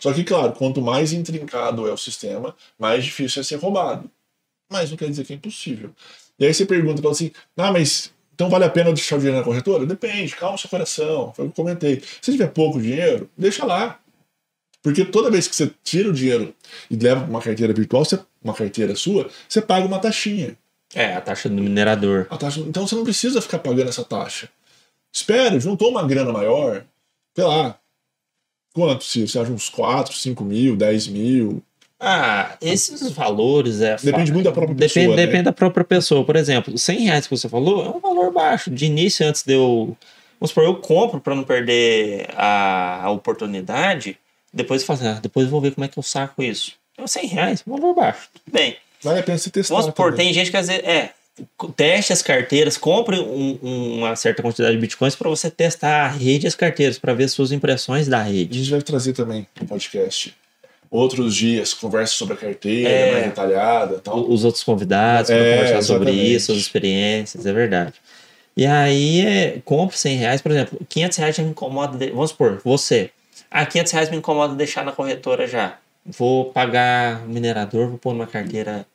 Só 0.00 0.12
que, 0.12 0.24
claro, 0.24 0.52
quanto 0.52 0.80
mais 0.80 1.12
intrincado 1.12 1.86
é 1.86 1.92
o 1.92 1.96
sistema, 1.96 2.56
mais 2.78 3.04
difícil 3.04 3.40
é 3.40 3.44
ser 3.44 3.56
roubado. 3.56 4.10
Mas 4.68 4.90
não 4.90 4.96
quer 4.96 5.08
dizer 5.08 5.24
que 5.24 5.32
é 5.32 5.36
impossível. 5.36 5.90
E 6.38 6.46
aí 6.46 6.54
você 6.54 6.64
pergunta, 6.64 7.02
fala 7.02 7.12
assim, 7.12 7.30
ah, 7.56 7.70
mas 7.70 8.10
então 8.40 8.48
vale 8.48 8.64
a 8.64 8.70
pena 8.70 8.90
deixar 8.90 9.16
o 9.16 9.18
dinheiro 9.18 9.36
na 9.36 9.44
corretora? 9.44 9.84
Depende, 9.84 10.34
calma 10.34 10.56
seu 10.56 10.70
coração. 10.70 11.30
Foi 11.36 11.44
o 11.44 11.50
que 11.50 11.60
eu 11.60 11.64
comentei. 11.64 12.02
Se 12.22 12.32
tiver 12.32 12.46
pouco 12.46 12.80
dinheiro, 12.80 13.28
deixa 13.36 13.66
lá. 13.66 13.99
Porque 14.82 15.04
toda 15.04 15.30
vez 15.30 15.46
que 15.46 15.54
você 15.54 15.70
tira 15.84 16.08
o 16.08 16.12
dinheiro 16.12 16.54
e 16.90 16.96
leva 16.96 17.20
para 17.20 17.30
uma 17.30 17.42
carteira 17.42 17.72
virtual, 17.72 18.04
você, 18.04 18.18
uma 18.42 18.54
carteira 18.54 18.94
sua, 18.94 19.28
você 19.48 19.60
paga 19.60 19.86
uma 19.86 19.98
taxinha. 19.98 20.56
É, 20.94 21.14
a 21.14 21.20
taxa 21.20 21.48
do 21.48 21.56
minerador. 21.62 22.26
A 22.30 22.36
taxa, 22.36 22.60
então 22.60 22.86
você 22.86 22.94
não 22.94 23.04
precisa 23.04 23.40
ficar 23.40 23.58
pagando 23.58 23.88
essa 23.88 24.02
taxa. 24.02 24.48
Espere, 25.12 25.60
juntou 25.60 25.90
uma 25.90 26.06
grana 26.06 26.32
maior, 26.32 26.84
sei 27.34 27.44
lá, 27.44 27.78
quanto, 28.72 29.04
se 29.04 29.26
você 29.26 29.38
acha 29.38 29.52
uns 29.52 29.68
4, 29.68 30.14
5 30.14 30.44
mil, 30.44 30.76
10 30.76 31.08
mil. 31.08 31.62
Ah, 31.98 32.56
esses 32.62 33.10
valores 33.10 33.82
é. 33.82 33.96
Depende 33.96 34.32
muito 34.32 34.46
da 34.46 34.52
própria 34.52 34.74
Depende, 34.74 34.94
pessoa. 34.94 35.16
né? 35.16 35.26
depende 35.26 35.42
da 35.44 35.52
própria 35.52 35.84
pessoa. 35.84 36.24
Por 36.24 36.34
exemplo, 36.34 36.76
100 36.78 36.98
reais 37.00 37.26
que 37.26 37.36
você 37.36 37.48
falou 37.48 37.84
é 37.84 37.88
um 37.90 38.00
valor 38.00 38.32
baixo. 38.32 38.70
De 38.70 38.86
início, 38.86 39.26
antes 39.26 39.42
de 39.42 39.52
eu. 39.52 39.94
Vamos 40.40 40.50
supor, 40.50 40.64
eu 40.64 40.76
compro 40.76 41.20
para 41.20 41.34
não 41.34 41.44
perder 41.44 42.30
a, 42.34 43.04
a 43.04 43.10
oportunidade. 43.10 44.16
Depois 44.52 44.82
eu 44.82 44.86
falo 44.86 44.98
assim, 44.98 45.08
ah, 45.08 45.20
depois 45.20 45.44
eu 45.46 45.50
vou 45.50 45.60
ver 45.60 45.72
como 45.74 45.84
é 45.84 45.88
que 45.88 45.98
eu 45.98 46.02
saco 46.02 46.42
isso. 46.42 46.72
Então, 46.92 47.06
100 47.06 47.26
reais, 47.28 47.62
um 47.66 47.76
valor 47.76 47.94
baixo. 47.94 48.28
Tudo 48.32 48.52
bem. 48.52 48.76
Vale 49.02 49.20
a 49.20 49.22
pena 49.22 49.38
você 49.38 49.48
testar. 49.50 49.74
Vamos 49.74 49.86
supor, 49.86 50.14
tem 50.14 50.32
gente 50.32 50.50
que 50.50 50.56
às 50.56 50.66
vezes. 50.68 50.82
É, 50.84 51.10
teste 51.74 52.12
as 52.12 52.20
carteiras, 52.20 52.76
compre 52.76 53.18
um- 53.18 53.58
um- 53.62 53.98
uma 53.98 54.14
certa 54.16 54.42
quantidade 54.42 54.74
de 54.74 54.80
bitcoins 54.80 55.14
para 55.16 55.28
você 55.30 55.50
testar 55.50 56.04
a 56.04 56.08
rede 56.08 56.46
e 56.46 56.48
as 56.48 56.54
carteiras, 56.54 56.98
para 56.98 57.14
ver 57.14 57.28
suas 57.28 57.50
impressões 57.52 58.06
da 58.08 58.18
A 58.18 58.22
rede. 58.24 58.58
gente 58.58 58.70
vai 58.70 58.82
trazer 58.82 59.12
também 59.14 59.46
no 59.58 59.66
podcast 59.66 60.34
outros 60.90 61.34
dias, 61.34 61.72
conversa 61.72 62.12
sobre 62.14 62.34
a 62.34 62.36
carteira 62.36 62.90
É. 62.90 63.12
mais 63.12 63.24
detalhada 63.26 63.94
e 63.96 64.00
tal. 64.00 64.28
Os 64.28 64.44
outros 64.44 64.62
convidados 64.64 65.30
para 65.30 65.38
É, 65.40 65.56
conversar 65.56 65.82
sobre 65.82 66.08
exatamente. 66.10 66.34
isso, 66.34 66.46
suas 66.46 66.58
experiências, 66.58 67.46
é 67.46 67.52
verdade. 67.52 67.94
E 68.56 68.66
aí, 68.66 69.24
é, 69.24 69.58
compre 69.64 69.96
100 69.96 70.16
reais, 70.18 70.42
por 70.42 70.50
exemplo, 70.52 70.78
500 70.88 71.16
reais 71.16 71.36
já 71.36 71.42
incomoda. 71.42 71.96
Vamos 72.10 72.30
supor, 72.30 72.60
você. 72.62 73.10
Ah, 73.50 73.64
500 73.66 73.92
reais 73.92 74.10
me 74.10 74.16
incomoda 74.16 74.54
deixar 74.54 74.84
na 74.84 74.92
corretora 74.92 75.46
já. 75.46 75.78
Vou 76.04 76.50
pagar 76.52 77.20
minerador, 77.26 77.88
vou 77.88 77.98
pôr 77.98 78.12
numa 78.12 78.26
carteira 78.26 78.86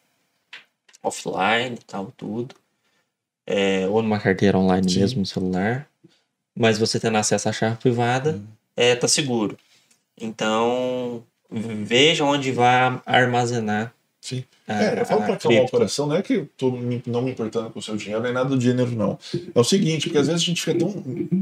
offline 1.03 1.75
e 1.75 1.83
tal, 1.85 2.11
tudo. 2.17 2.55
É, 3.47 3.87
ou 3.87 4.01
numa 4.01 4.19
carteira 4.19 4.57
online 4.57 4.89
Sim. 4.89 4.99
mesmo 4.99 5.19
no 5.19 5.25
celular. 5.25 5.87
Mas 6.57 6.77
você 6.79 6.99
tendo 6.99 7.17
acesso 7.17 7.47
à 7.49 7.53
chave 7.53 7.75
privada, 7.77 8.31
Uhum. 8.31 8.47
é, 8.75 8.95
tá 8.95 9.07
seguro. 9.07 9.57
Então, 10.19 11.23
veja 11.51 12.23
onde 12.23 12.51
vai 12.51 12.99
armazenar. 13.05 13.93
Sim. 14.25 14.43
a- 14.67 14.83
É, 14.83 15.01
eu 15.01 15.05
falo 15.05 15.21
pra 15.21 15.33
o 15.35 15.69
coração, 15.69 16.07
não 16.07 16.15
é 16.15 16.21
que 16.23 16.33
eu 16.33 16.49
tô 16.57 16.71
não 17.05 17.21
me 17.21 17.29
importando 17.31 17.69
com 17.69 17.77
o 17.77 17.81
seu 17.81 17.95
dinheiro, 17.95 18.23
nem 18.23 18.33
nada 18.33 18.49
do 18.49 18.59
gênero, 18.59 18.89
não. 18.89 19.19
É 19.53 19.59
o 19.59 19.63
seguinte, 19.63 20.07
porque 20.07 20.17
às 20.17 20.25
vezes 20.25 20.41
a 20.41 20.45
gente 20.45 20.63
fica 20.63 20.79
tão 20.79 20.91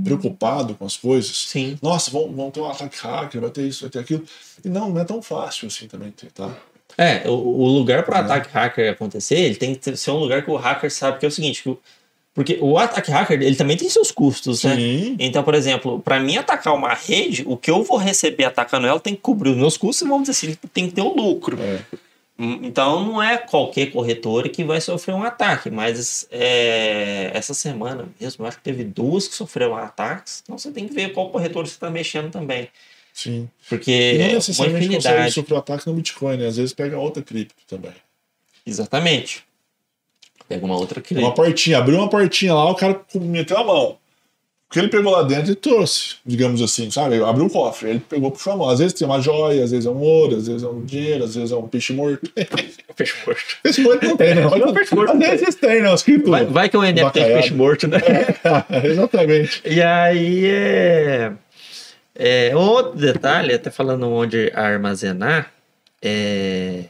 preocupado 0.03 0.75
com 0.75 0.85
as 0.85 0.97
coisas. 0.97 1.35
Sim. 1.47 1.77
Nossa, 1.81 2.11
vão, 2.11 2.29
vão 2.31 2.51
ter 2.51 2.59
um 2.59 2.69
ataque 2.69 2.97
hacker, 2.97 3.39
vai 3.39 3.49
ter 3.49 3.65
isso, 3.67 3.81
vai 3.81 3.89
ter 3.89 3.99
aquilo. 3.99 4.23
E 4.65 4.67
não, 4.67 4.89
não 4.89 4.99
é 5.01 5.05
tão 5.05 5.21
fácil 5.21 5.67
assim 5.67 5.87
também 5.87 6.11
ter, 6.11 6.29
tá? 6.31 6.55
É, 6.97 7.27
o, 7.29 7.31
o 7.33 7.67
lugar 7.67 8.03
para 8.03 8.15
o 8.15 8.21
É. 8.21 8.25
ataque 8.25 8.49
hacker 8.51 8.91
acontecer, 8.91 9.35
ele 9.39 9.55
tem 9.55 9.73
que 9.73 9.95
ser 9.95 10.11
um 10.11 10.17
lugar 10.17 10.43
que 10.43 10.51
o 10.51 10.55
hacker 10.57 10.91
sabe 10.91 11.19
que 11.19 11.25
é 11.25 11.29
o 11.29 11.31
seguinte, 11.31 11.63
que 11.63 11.69
o- 11.69 11.79
porque 12.35 12.57
o 12.61 12.79
ataque 12.79 13.11
hacker, 13.11 13.39
ele 13.43 13.55
também 13.55 13.77
tem 13.77 13.87
seus 13.89 14.11
custos, 14.11 14.63
né? 14.63 14.75
Sim. 14.75 15.15
Então, 15.19 15.43
por 15.43 15.53
exemplo, 15.53 15.99
para 15.99 16.19
mim 16.19 16.35
atacar 16.35 16.73
uma 16.73 16.91
rede, 16.93 17.43
o 17.45 17.55
que 17.55 17.69
eu 17.69 17.83
vou 17.83 17.95
receber 17.97 18.43
atacando 18.45 18.87
ela 18.87 18.99
tem 18.99 19.13
que 19.15 19.21
cobrir 19.21 19.51
os 19.51 19.55
meus 19.57 19.77
custos 19.77 20.05
e 20.05 20.09
vamos 20.09 20.27
dizer 20.27 20.47
assim, 20.49 20.57
tem 20.73 20.87
que 20.89 20.95
ter 20.95 21.01
o 21.03 21.13
lucro. 21.15 21.57
É. 21.61 21.79
Hum, 22.43 22.60
Então 22.63 23.06
não 23.06 23.23
é 23.23 23.38
qualquer 23.38 23.88
corretora 23.91 24.49
que 24.49 24.63
vai 24.63 24.82
sofrer 24.82 25.13
um 25.15 25.23
ataque, 25.23 25.69
mas 25.69 26.27
é, 26.29 27.32
essa 27.34 27.53
semana 27.53 28.10
mesmo, 28.19 28.45
acho 28.45 28.58
que 28.58 28.63
teve 28.63 28.84
duas 28.84 29.27
que 29.27 29.36
sofreram 29.36 29.77
ataques. 29.77 30.41
Então 30.43 30.58
você 30.58 30.71
tem 30.71 30.88
que 30.88 30.93
ver 30.93 31.13
qual 31.13 31.29
corretora 31.29 31.65
você 31.65 31.73
está 31.73 31.89
mexendo 31.89 32.29
também. 32.29 32.67
Sim. 33.13 33.47
Porque 33.69 34.15
não 34.17 34.25
é 34.25 34.27
uma 34.29 34.34
necessariamente 34.36 34.86
consegue 34.88 34.97
infinidade. 34.97 35.34
sofrer 35.34 35.56
o 35.56 35.58
ataque 35.58 35.88
no 35.88 35.93
Bitcoin, 35.93 36.38
né? 36.38 36.47
Às 36.47 36.58
vezes 36.58 36.73
pega 36.73 36.97
outra 36.97 37.23
cripto 37.23 37.56
também. 37.67 37.93
Exatamente. 38.65 39.45
Pega 40.49 40.65
uma 40.65 40.75
outra 40.75 40.99
cripto. 40.99 41.23
Uma 41.23 41.34
portinha, 41.34 41.77
abriu 41.77 41.99
uma 41.99 42.10
portinha 42.10 42.53
lá, 42.53 42.69
o 42.69 42.75
cara 42.75 42.99
meteu 43.15 43.58
a 43.58 43.63
mão. 43.63 43.97
O 44.73 44.75
que 44.75 44.79
ele 44.79 44.88
pegou 44.88 45.12
lá 45.12 45.21
dentro, 45.21 45.51
ele 45.51 45.55
trouxe, 45.55 46.15
digamos 46.25 46.59
assim, 46.59 46.89
sabe? 46.89 47.23
Abriu 47.23 47.45
um 47.45 47.49
cofre, 47.49 47.91
ele 47.91 47.99
pegou, 47.99 48.31
puxou 48.31 48.53
a 48.53 48.57
mão. 48.57 48.69
Às 48.69 48.79
vezes 48.79 48.93
tem 48.93 49.05
uma 49.05 49.21
joia, 49.21 49.63
às 49.63 49.69
vezes 49.69 49.86
é 49.86 49.89
um 49.91 49.99
ouro, 49.99 50.36
às 50.36 50.47
vezes 50.47 50.63
é 50.63 50.67
um 50.67 50.83
dinheiro, 50.83 51.25
às 51.25 51.36
vezes 51.36 51.51
é 51.51 51.55
um 51.55 51.67
peixe 51.67 51.93
morto. 51.93 52.27
Peixe 52.95 53.13
morto. 53.23 53.43
Peixe 53.62 53.81
morto 53.81 54.05
não 54.05 54.17
tem, 54.17 54.33
não. 54.33 54.49
Não, 54.49 54.73
peixe 54.73 54.95
morto 54.95 55.12
Às 55.12 55.41
vezes 55.41 55.55
tem, 55.55 55.81
não. 55.83 55.93
Escrito. 55.93 56.31
Vai, 56.31 56.45
vai 56.45 56.69
que 56.69 56.75
é 56.75 56.79
um 56.79 56.81
NFT 56.81 57.19
de 57.19 57.25
peixe 57.25 57.53
morto, 57.53 57.88
né? 57.88 57.99
Exatamente. 58.83 59.62
E 59.63 59.79
aí 59.79 60.45
é, 60.47 61.33
é. 62.15 62.55
Outro 62.55 62.99
detalhe, 62.99 63.53
até 63.53 63.69
falando 63.69 64.09
onde 64.09 64.51
armazenar, 64.55 65.51
é. 66.01 66.86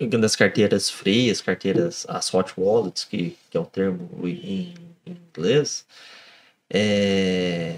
das 0.00 0.36
carteiras 0.36 0.88
frias, 0.88 1.40
carteiras, 1.40 2.06
as 2.08 2.32
hot 2.32 2.52
wallets, 2.56 3.02
que, 3.02 3.36
que 3.50 3.56
é 3.56 3.60
o 3.60 3.64
termo 3.64 4.08
em, 4.22 4.74
em 5.04 5.16
inglês, 5.36 5.84
é, 6.70 7.76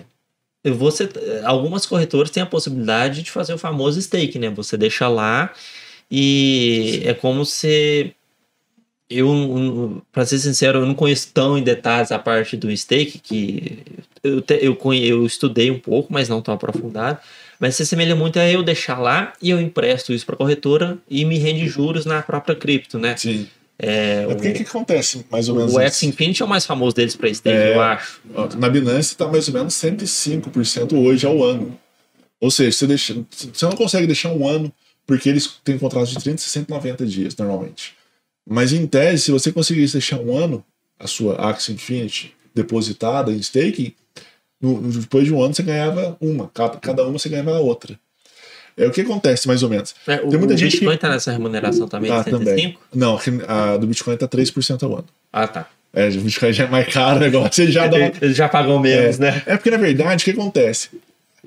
você, 0.64 1.08
algumas 1.44 1.86
corretoras 1.86 2.30
têm 2.30 2.42
a 2.42 2.46
possibilidade 2.46 3.22
de 3.22 3.30
fazer 3.30 3.54
o 3.54 3.58
famoso 3.58 4.00
stake, 4.00 4.38
né? 4.38 4.50
Você 4.50 4.76
deixa 4.76 5.08
lá 5.08 5.52
e 6.10 7.02
é 7.04 7.14
como 7.14 7.44
se 7.46 8.14
eu, 9.08 10.02
para 10.12 10.24
ser 10.24 10.38
sincero, 10.38 10.80
eu 10.80 10.86
não 10.86 10.94
conheço 10.94 11.30
tão 11.34 11.58
em 11.58 11.62
detalhes 11.62 12.12
a 12.12 12.18
parte 12.18 12.56
do 12.56 12.74
stake, 12.76 13.18
que 13.18 13.78
eu, 14.22 14.40
te- 14.40 14.60
eu, 14.62 14.78
eu 14.94 15.26
estudei 15.26 15.70
um 15.70 15.78
pouco, 15.80 16.12
mas 16.12 16.28
não 16.28 16.40
tão 16.40 16.54
aprofundado. 16.54 17.18
Mas 17.58 17.74
se 17.76 17.82
assemelha 17.82 18.14
muito 18.14 18.38
a 18.38 18.48
eu 18.48 18.62
deixar 18.62 18.98
lá 18.98 19.32
e 19.42 19.50
eu 19.50 19.60
empresto 19.60 20.12
isso 20.12 20.24
para 20.24 20.36
corretora 20.36 20.96
e 21.08 21.24
me 21.24 21.38
rende 21.38 21.66
juros 21.68 22.06
na 22.06 22.22
própria 22.22 22.54
cripto, 22.54 22.98
né? 22.98 23.16
Sim. 23.16 23.48
É, 23.82 24.24
É 24.28 24.34
porque 24.34 24.48
o 24.50 24.54
que 24.54 24.62
acontece, 24.62 25.24
mais 25.30 25.48
ou 25.48 25.56
menos? 25.56 25.74
o? 25.74 25.80
X 25.80 26.02
Infinity 26.02 26.42
é 26.42 26.44
o 26.44 26.48
mais 26.48 26.66
famoso 26.66 26.94
deles 26.94 27.16
para 27.16 27.32
stake, 27.32 27.56
É. 27.56 27.74
eu 27.76 27.80
acho. 27.80 28.20
Na 28.58 28.68
Binance 28.68 29.12
está 29.12 29.26
mais 29.26 29.48
ou 29.48 29.54
menos 29.54 29.74
105% 29.74 30.92
hoje 30.98 31.26
ao 31.26 31.42
ano. 31.42 31.78
Ou 32.40 32.50
seja, 32.50 32.72
você, 32.72 32.86
deixa, 32.86 33.14
você 33.30 33.64
não 33.66 33.72
consegue 33.72 34.06
deixar 34.06 34.32
um 34.32 34.46
ano, 34.48 34.72
porque 35.06 35.28
eles 35.28 35.46
têm 35.64 35.78
contratos 35.78 36.10
de 36.10 36.18
30, 36.22 36.38
60, 36.38 36.72
90 36.74 37.06
dias 37.06 37.36
normalmente. 37.36 37.94
Mas 38.48 38.72
em 38.72 38.86
tese, 38.86 39.24
se 39.24 39.30
você 39.30 39.52
conseguisse 39.52 39.92
deixar 39.94 40.18
um 40.18 40.36
ano 40.36 40.64
a 40.98 41.06
sua 41.06 41.36
Axie 41.36 41.72
Infinity 41.72 42.34
depositada 42.54 43.30
em 43.32 43.36
staking, 43.38 43.94
no- 44.60 44.80
no- 44.80 44.90
depois 45.00 45.24
de 45.24 45.32
um 45.32 45.42
ano 45.42 45.54
você 45.54 45.62
ganhava 45.62 46.16
uma, 46.20 46.48
cada, 46.52 46.76
cada 46.78 47.04
uma 47.06 47.18
você 47.18 47.28
ganhava 47.28 47.56
a 47.56 47.60
outra. 47.60 47.98
É 48.76 48.86
o 48.86 48.90
que 48.90 49.00
acontece 49.02 49.46
mais 49.46 49.62
ou 49.62 49.68
menos. 49.68 49.94
É, 50.06 50.16
o, 50.16 50.28
Tem 50.28 50.38
muita 50.38 50.54
o 50.54 50.56
gente 50.56 50.72
Bitcoin 50.72 50.92
que- 50.96 51.00
tá 51.00 51.08
nessa 51.10 51.30
remuneração 51.32 51.86
também 51.88 52.10
Tá, 52.10 52.22
de 52.22 52.30
105? 52.30 52.80
Não, 52.94 53.18
a 53.48 53.76
do 53.76 53.86
Bitcoin 53.86 54.14
está 54.14 54.26
3% 54.28 54.82
ao 54.84 54.94
ano. 54.94 55.06
Ah, 55.32 55.46
tá. 55.46 55.68
É, 55.92 56.08
o 56.08 56.20
Bitcoin 56.20 56.52
já 56.52 56.64
é 56.64 56.68
mais 56.68 56.92
caro 56.92 57.16
o 57.16 57.20
negócio, 57.20 57.62
ele 57.64 57.72
já 57.72 57.86
dá 57.88 57.98
Eles 57.98 58.36
já 58.36 58.48
pagam 58.48 58.78
menos, 58.78 59.18
né? 59.18 59.42
É 59.46 59.56
porque, 59.56 59.70
na 59.70 59.76
verdade, 59.76 60.22
o 60.22 60.24
que 60.24 60.30
acontece? 60.38 60.88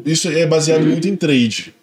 Isso 0.06 0.28
é 0.30 0.46
baseado 0.46 0.84
muito 0.86 1.08
em 1.08 1.16
trade. 1.16 1.74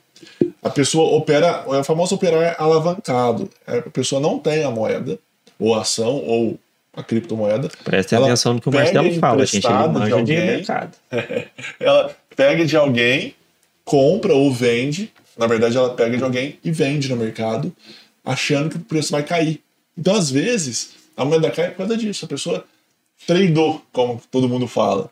A 0.62 0.68
pessoa 0.68 1.16
opera, 1.16 1.64
é 1.68 1.78
o 1.78 1.84
famoso 1.84 2.14
operar 2.14 2.54
alavancado. 2.58 3.48
É, 3.66 3.78
A 3.78 3.82
pessoa 3.82 4.20
não 4.20 4.38
tem 4.38 4.62
a 4.64 4.70
moeda, 4.70 5.18
ou 5.58 5.74
a 5.74 5.80
ação, 5.82 6.16
ou 6.26 6.58
a 6.94 7.02
criptomoeda. 7.02 7.70
Prestem 7.84 8.16
Ela 8.18 8.26
atenção 8.26 8.54
no 8.54 8.60
que 8.60 8.68
o 8.68 8.72
Marcelo 8.72 9.12
fala, 9.18 9.46
gente. 9.46 9.66
Ele 9.66 9.72
de 9.82 9.88
manja 9.88 10.06
de 10.06 10.12
alguém. 10.12 10.36
mercado. 10.46 10.90
Ela 11.80 12.14
pega 12.36 12.66
de 12.66 12.76
alguém, 12.76 13.34
compra 13.84 14.34
ou 14.34 14.52
vende. 14.52 15.10
Na 15.40 15.46
verdade, 15.46 15.74
ela 15.74 15.94
pega 15.94 16.18
de 16.18 16.22
alguém 16.22 16.58
e 16.62 16.70
vende 16.70 17.08
no 17.08 17.16
mercado, 17.16 17.74
achando 18.22 18.68
que 18.68 18.76
o 18.76 18.80
preço 18.80 19.10
vai 19.10 19.22
cair. 19.22 19.62
Então, 19.96 20.14
às 20.14 20.30
vezes, 20.30 20.90
a 21.16 21.24
moeda 21.24 21.50
cai 21.50 21.70
por 21.70 21.78
causa 21.78 21.96
disso. 21.96 22.26
A 22.26 22.28
pessoa 22.28 22.62
tradou, 23.26 23.82
como 23.90 24.20
todo 24.30 24.46
mundo 24.46 24.68
fala. 24.68 25.10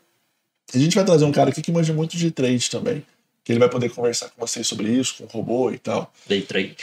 A 0.74 0.76
gente 0.76 0.94
vai 0.94 1.02
trazer 1.02 1.24
um 1.24 1.32
cara 1.32 1.48
aqui 1.48 1.62
que 1.62 1.72
manja 1.72 1.94
muito 1.94 2.14
de 2.14 2.30
trade 2.30 2.68
também. 2.68 3.02
Que 3.42 3.52
ele 3.52 3.58
vai 3.58 3.70
poder 3.70 3.88
conversar 3.88 4.28
com 4.28 4.46
vocês 4.46 4.66
sobre 4.66 4.90
isso, 4.90 5.14
com 5.16 5.24
o 5.24 5.28
robô 5.28 5.70
e 5.70 5.78
tal. 5.78 6.12
Day 6.26 6.42
trade. 6.42 6.76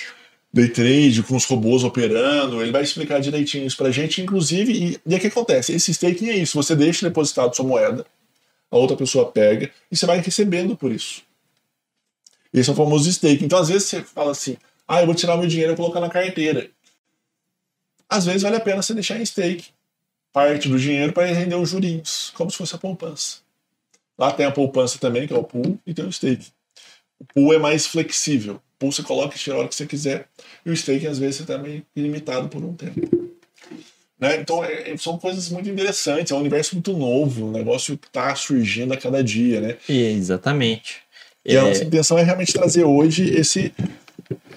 Day 0.52 0.68
trade, 0.68 1.22
com 1.22 1.36
os 1.36 1.46
robôs 1.46 1.84
operando. 1.84 2.64
Ele 2.64 2.72
vai 2.72 2.82
explicar 2.82 3.20
direitinho 3.20 3.68
isso 3.68 3.78
pra 3.78 3.92
gente, 3.92 4.24
inclusive. 4.24 4.74
E, 4.74 5.00
e 5.06 5.16
o 5.16 5.20
que 5.20 5.28
acontece? 5.28 5.72
Esse 5.72 5.92
staking 5.92 6.30
é 6.30 6.38
isso. 6.38 6.58
Você 6.58 6.76
deixa 6.76 7.08
depositado 7.08 7.56
sua 7.56 7.64
moeda. 7.64 8.08
a 8.72 8.76
outra 8.76 8.98
pessoa 8.98 9.32
pega 9.32 9.70
e 9.92 9.96
você 9.96 10.08
vai 10.08 10.20
recebendo 10.20 10.76
por 10.76 10.92
isso. 10.92 11.22
Esse 12.56 12.70
é 12.70 12.74
o 12.74 12.76
famoso 12.76 13.12
stake. 13.12 13.44
Então, 13.44 13.60
às 13.60 13.68
vezes, 13.68 13.90
você 13.90 14.02
fala 14.02 14.32
assim: 14.32 14.56
ah, 14.88 15.02
eu 15.02 15.06
vou 15.06 15.14
tirar 15.14 15.36
meu 15.36 15.48
dinheiro 15.48 15.74
e 15.74 15.76
colocar 15.76 16.00
na 16.00 16.10
carteira. 16.10 16.70
Às 18.10 18.26
vezes, 18.26 18.44
vale 18.44 18.56
a 18.56 18.62
pena 18.62 18.82
você 18.82 18.94
deixar 18.94 19.20
em 19.20 19.26
stake 19.26 19.76
parte 20.32 20.68
do 20.68 20.78
dinheiro 20.78 21.14
para 21.14 21.26
render 21.28 21.56
os 21.56 21.70
jurinhos, 21.70 22.32
como 22.36 22.52
se 22.52 22.58
fosse 22.58 22.76
a 22.76 22.78
poupança. 22.78 23.38
Lá 24.18 24.32
tem 24.32 24.46
a 24.46 24.52
poupança 24.52 24.98
também, 24.98 25.28
que 25.28 25.34
é 25.34 25.38
o 25.38 25.44
pool, 25.44 25.80
e 25.86 25.94
tem 25.94 26.06
o 26.06 26.12
stake. 26.12 26.48
O 27.20 27.26
pool 27.26 27.54
é 27.54 27.58
mais 27.58 27.86
flexível. 27.86 28.56
O 28.56 28.80
pool 28.80 28.92
você 28.92 29.04
coloca 29.04 29.36
e 29.36 29.40
tira 29.40 29.56
a 29.56 29.60
hora 29.60 29.68
que 29.68 29.76
você 29.76 29.86
quiser. 29.86 30.28
E 30.66 30.70
o 30.70 30.76
stake, 30.76 31.08
às 31.08 31.18
vezes, 31.18 31.38
você 31.38 31.44
está 31.44 31.58
meio 31.58 31.86
limitado 31.96 32.48
por 32.50 32.64
um 32.64 32.74
tempo. 32.74 33.00
Né? 34.20 34.38
Então, 34.38 34.64
é, 34.64 34.96
são 34.98 35.18
coisas 35.18 35.50
muito 35.50 35.70
interessantes. 35.70 36.32
É 36.32 36.36
um 36.36 36.40
universo 36.40 36.76
muito 36.76 36.94
novo, 36.94 37.48
um 37.48 37.52
negócio 37.52 37.98
que 37.98 38.08
está 38.08 38.34
surgindo 38.36 38.94
a 38.94 38.98
cada 38.98 39.24
dia. 39.24 39.62
Né? 39.62 39.78
Exatamente. 39.88 41.05
E 41.46 41.56
é... 41.56 41.60
a 41.60 41.64
nossa 41.64 41.84
intenção 41.84 42.18
é 42.18 42.24
realmente 42.24 42.54
trazer 42.54 42.84
hoje 42.84 43.30
esse, 43.30 43.74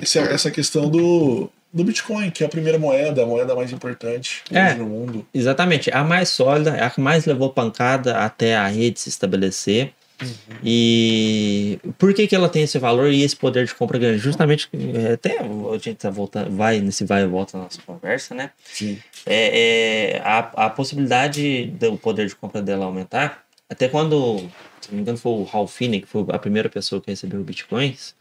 esse 0.01 0.19
essa 0.19 0.51
questão 0.51 0.89
do, 0.89 1.51
do 1.73 1.85
Bitcoin, 1.85 2.31
que 2.31 2.43
é 2.43 2.47
a 2.47 2.51
primeira 2.51 2.79
moeda, 2.79 3.23
a 3.23 3.27
moeda 3.27 3.55
mais 3.55 3.73
importante 3.73 4.43
é, 4.51 4.75
no 4.75 4.87
mundo. 4.87 5.27
Exatamente, 5.35 5.91
a 5.91 6.03
mais 6.03 6.31
sólida, 6.31 6.75
a 6.75 6.91
que 6.91 7.01
mais 7.01 7.27
levou 7.27 7.51
pancada 7.51 8.19
até 8.19 8.57
a 8.57 8.67
rede 8.67 9.01
se 9.01 9.09
estabelecer. 9.09 9.93
Uhum. 10.21 10.57
E 10.65 11.79
por 11.97 12.13
que, 12.13 12.27
que 12.27 12.35
ela 12.35 12.49
tem 12.49 12.65
esse 12.65 12.77
valor 12.77 13.13
e 13.13 13.23
esse 13.23 13.37
poder 13.37 13.67
de 13.67 13.75
compra 13.75 13.99
grande? 13.99 14.19
Justamente, 14.19 14.69
é, 14.73 15.13
até 15.13 15.39
a 15.39 15.79
gente 15.79 15.95
tá 15.95 16.11
voltando, 16.11 16.51
vai 16.51 16.81
nesse 16.81 17.05
vai 17.05 17.23
e 17.23 17.27
volta 17.27 17.57
na 17.57 17.65
nossa 17.65 17.81
conversa, 17.83 18.35
né? 18.35 18.51
Sim. 18.65 18.99
É, 19.25 20.17
é, 20.17 20.23
a, 20.25 20.39
a 20.67 20.71
possibilidade 20.71 21.67
do 21.67 21.97
poder 21.97 22.27
de 22.27 22.35
compra 22.35 22.61
dela 22.61 22.85
aumentar, 22.85 23.45
até 23.71 23.87
quando, 23.87 24.51
se 24.81 24.91
não 24.91 24.97
me 24.97 25.03
engano, 25.03 25.19
foi 25.19 25.33
o 25.33 25.45
Ralph 25.45 25.73
Finney, 25.73 26.01
que 26.01 26.07
foi 26.07 26.25
a 26.29 26.39
primeira 26.39 26.69
pessoa 26.69 27.01
que 27.01 27.11
recebeu 27.11 27.43
bitcoins, 27.43 28.15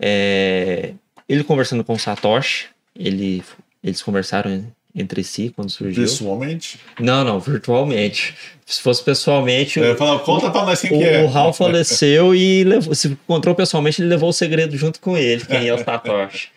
é, 0.00 0.94
ele 1.28 1.44
conversando 1.44 1.84
com 1.84 1.94
o 1.94 1.98
Satoshi, 1.98 2.66
ele, 2.94 3.42
eles 3.82 4.02
conversaram 4.02 4.64
entre 4.94 5.22
si 5.22 5.52
quando 5.54 5.70
surgiu. 5.70 6.02
Pessoalmente? 6.02 6.80
Não, 6.98 7.24
não, 7.24 7.38
virtualmente. 7.38 8.34
Se 8.64 8.82
fosse 8.82 9.02
pessoalmente. 9.02 9.80
Fala, 9.96 10.18
conta 10.20 10.50
pra 10.50 10.64
nós 10.64 10.80
quem 10.80 10.92
o, 10.92 10.98
que 10.98 11.04
é. 11.04 11.22
O 11.22 11.28
Ralph 11.28 11.56
faleceu 11.56 12.34
e 12.34 12.64
levou, 12.64 12.94
se 12.94 13.08
encontrou 13.08 13.54
pessoalmente, 13.54 14.02
ele 14.02 14.08
levou 14.08 14.30
o 14.30 14.32
segredo 14.32 14.76
junto 14.76 15.00
com 15.00 15.16
ele, 15.16 15.44
quem 15.44 15.68
é 15.68 15.74
o 15.74 15.78
Satoshi. 15.78 16.48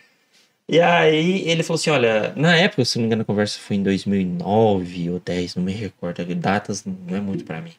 E 0.68 0.80
aí 0.80 1.48
ele 1.48 1.62
falou 1.62 1.78
assim: 1.78 1.90
olha, 1.90 2.32
na 2.36 2.56
época, 2.56 2.84
se 2.84 2.96
não 2.96 3.02
me 3.02 3.06
engano, 3.06 3.22
a 3.22 3.24
conversa 3.24 3.58
foi 3.58 3.76
em 3.76 3.82
2009 3.82 5.10
ou 5.10 5.20
10, 5.20 5.56
não 5.56 5.62
me 5.62 5.72
recordo, 5.72 6.24
datas 6.34 6.84
não 6.84 7.16
é 7.16 7.20
muito 7.20 7.44
para 7.44 7.60
mim. 7.60 7.72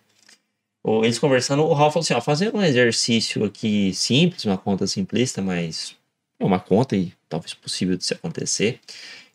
Eles 0.85 1.17
conversando, 1.17 1.63
o 1.63 1.73
Ralph 1.73 1.93
falou 1.93 2.03
assim: 2.03 2.13
ó, 2.13 2.21
fazendo 2.21 2.57
um 2.57 2.63
exercício 2.63 3.45
aqui 3.45 3.93
simples, 3.93 4.45
uma 4.45 4.57
conta 4.57 4.85
simplista, 4.85 5.41
mas 5.41 5.95
é 6.39 6.45
uma 6.45 6.59
conta 6.59 6.95
e 6.95 7.13
talvez 7.29 7.53
possível 7.53 7.95
de 7.95 8.05
se 8.05 8.13
acontecer. 8.13 8.79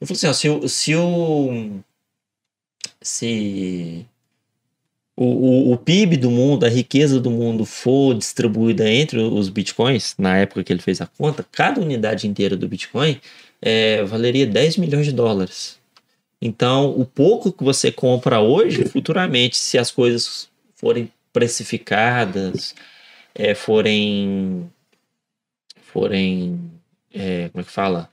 Eu 0.00 0.06
falei 0.06 0.16
assim, 0.16 0.26
ó, 0.28 0.32
se, 0.32 0.48
o, 0.48 0.68
se 0.68 0.94
o 0.94 1.80
se 3.00 4.06
o, 5.16 5.24
o, 5.24 5.72
o, 5.72 5.78
PIB 5.78 6.16
do 6.16 6.30
mundo, 6.30 6.64
a 6.64 6.68
riqueza 6.68 7.18
do 7.18 7.30
mundo 7.30 7.64
for 7.64 8.14
distribuída 8.14 8.88
entre 8.88 9.18
os 9.18 9.48
bitcoins, 9.48 10.14
na 10.18 10.36
época 10.38 10.62
que 10.62 10.72
ele 10.72 10.82
fez 10.82 11.00
a 11.00 11.06
conta, 11.06 11.46
cada 11.50 11.80
unidade 11.80 12.28
inteira 12.28 12.56
do 12.56 12.68
bitcoin 12.68 13.20
é, 13.60 14.04
valeria 14.04 14.46
10 14.46 14.76
milhões 14.76 15.06
de 15.06 15.12
dólares. 15.12 15.78
Então, 16.40 16.90
o 16.90 17.04
pouco 17.04 17.50
que 17.50 17.64
você 17.64 17.90
compra 17.90 18.40
hoje, 18.40 18.84
futuramente, 18.84 19.56
se 19.56 19.76
as 19.76 19.90
coisas 19.90 20.48
forem 20.76 21.10
precificadas, 21.38 22.74
é, 23.34 23.54
forem 23.54 24.68
forem 25.82 26.60
é, 27.14 27.48
como 27.50 27.62
é 27.62 27.64
que 27.64 27.70
fala? 27.70 28.10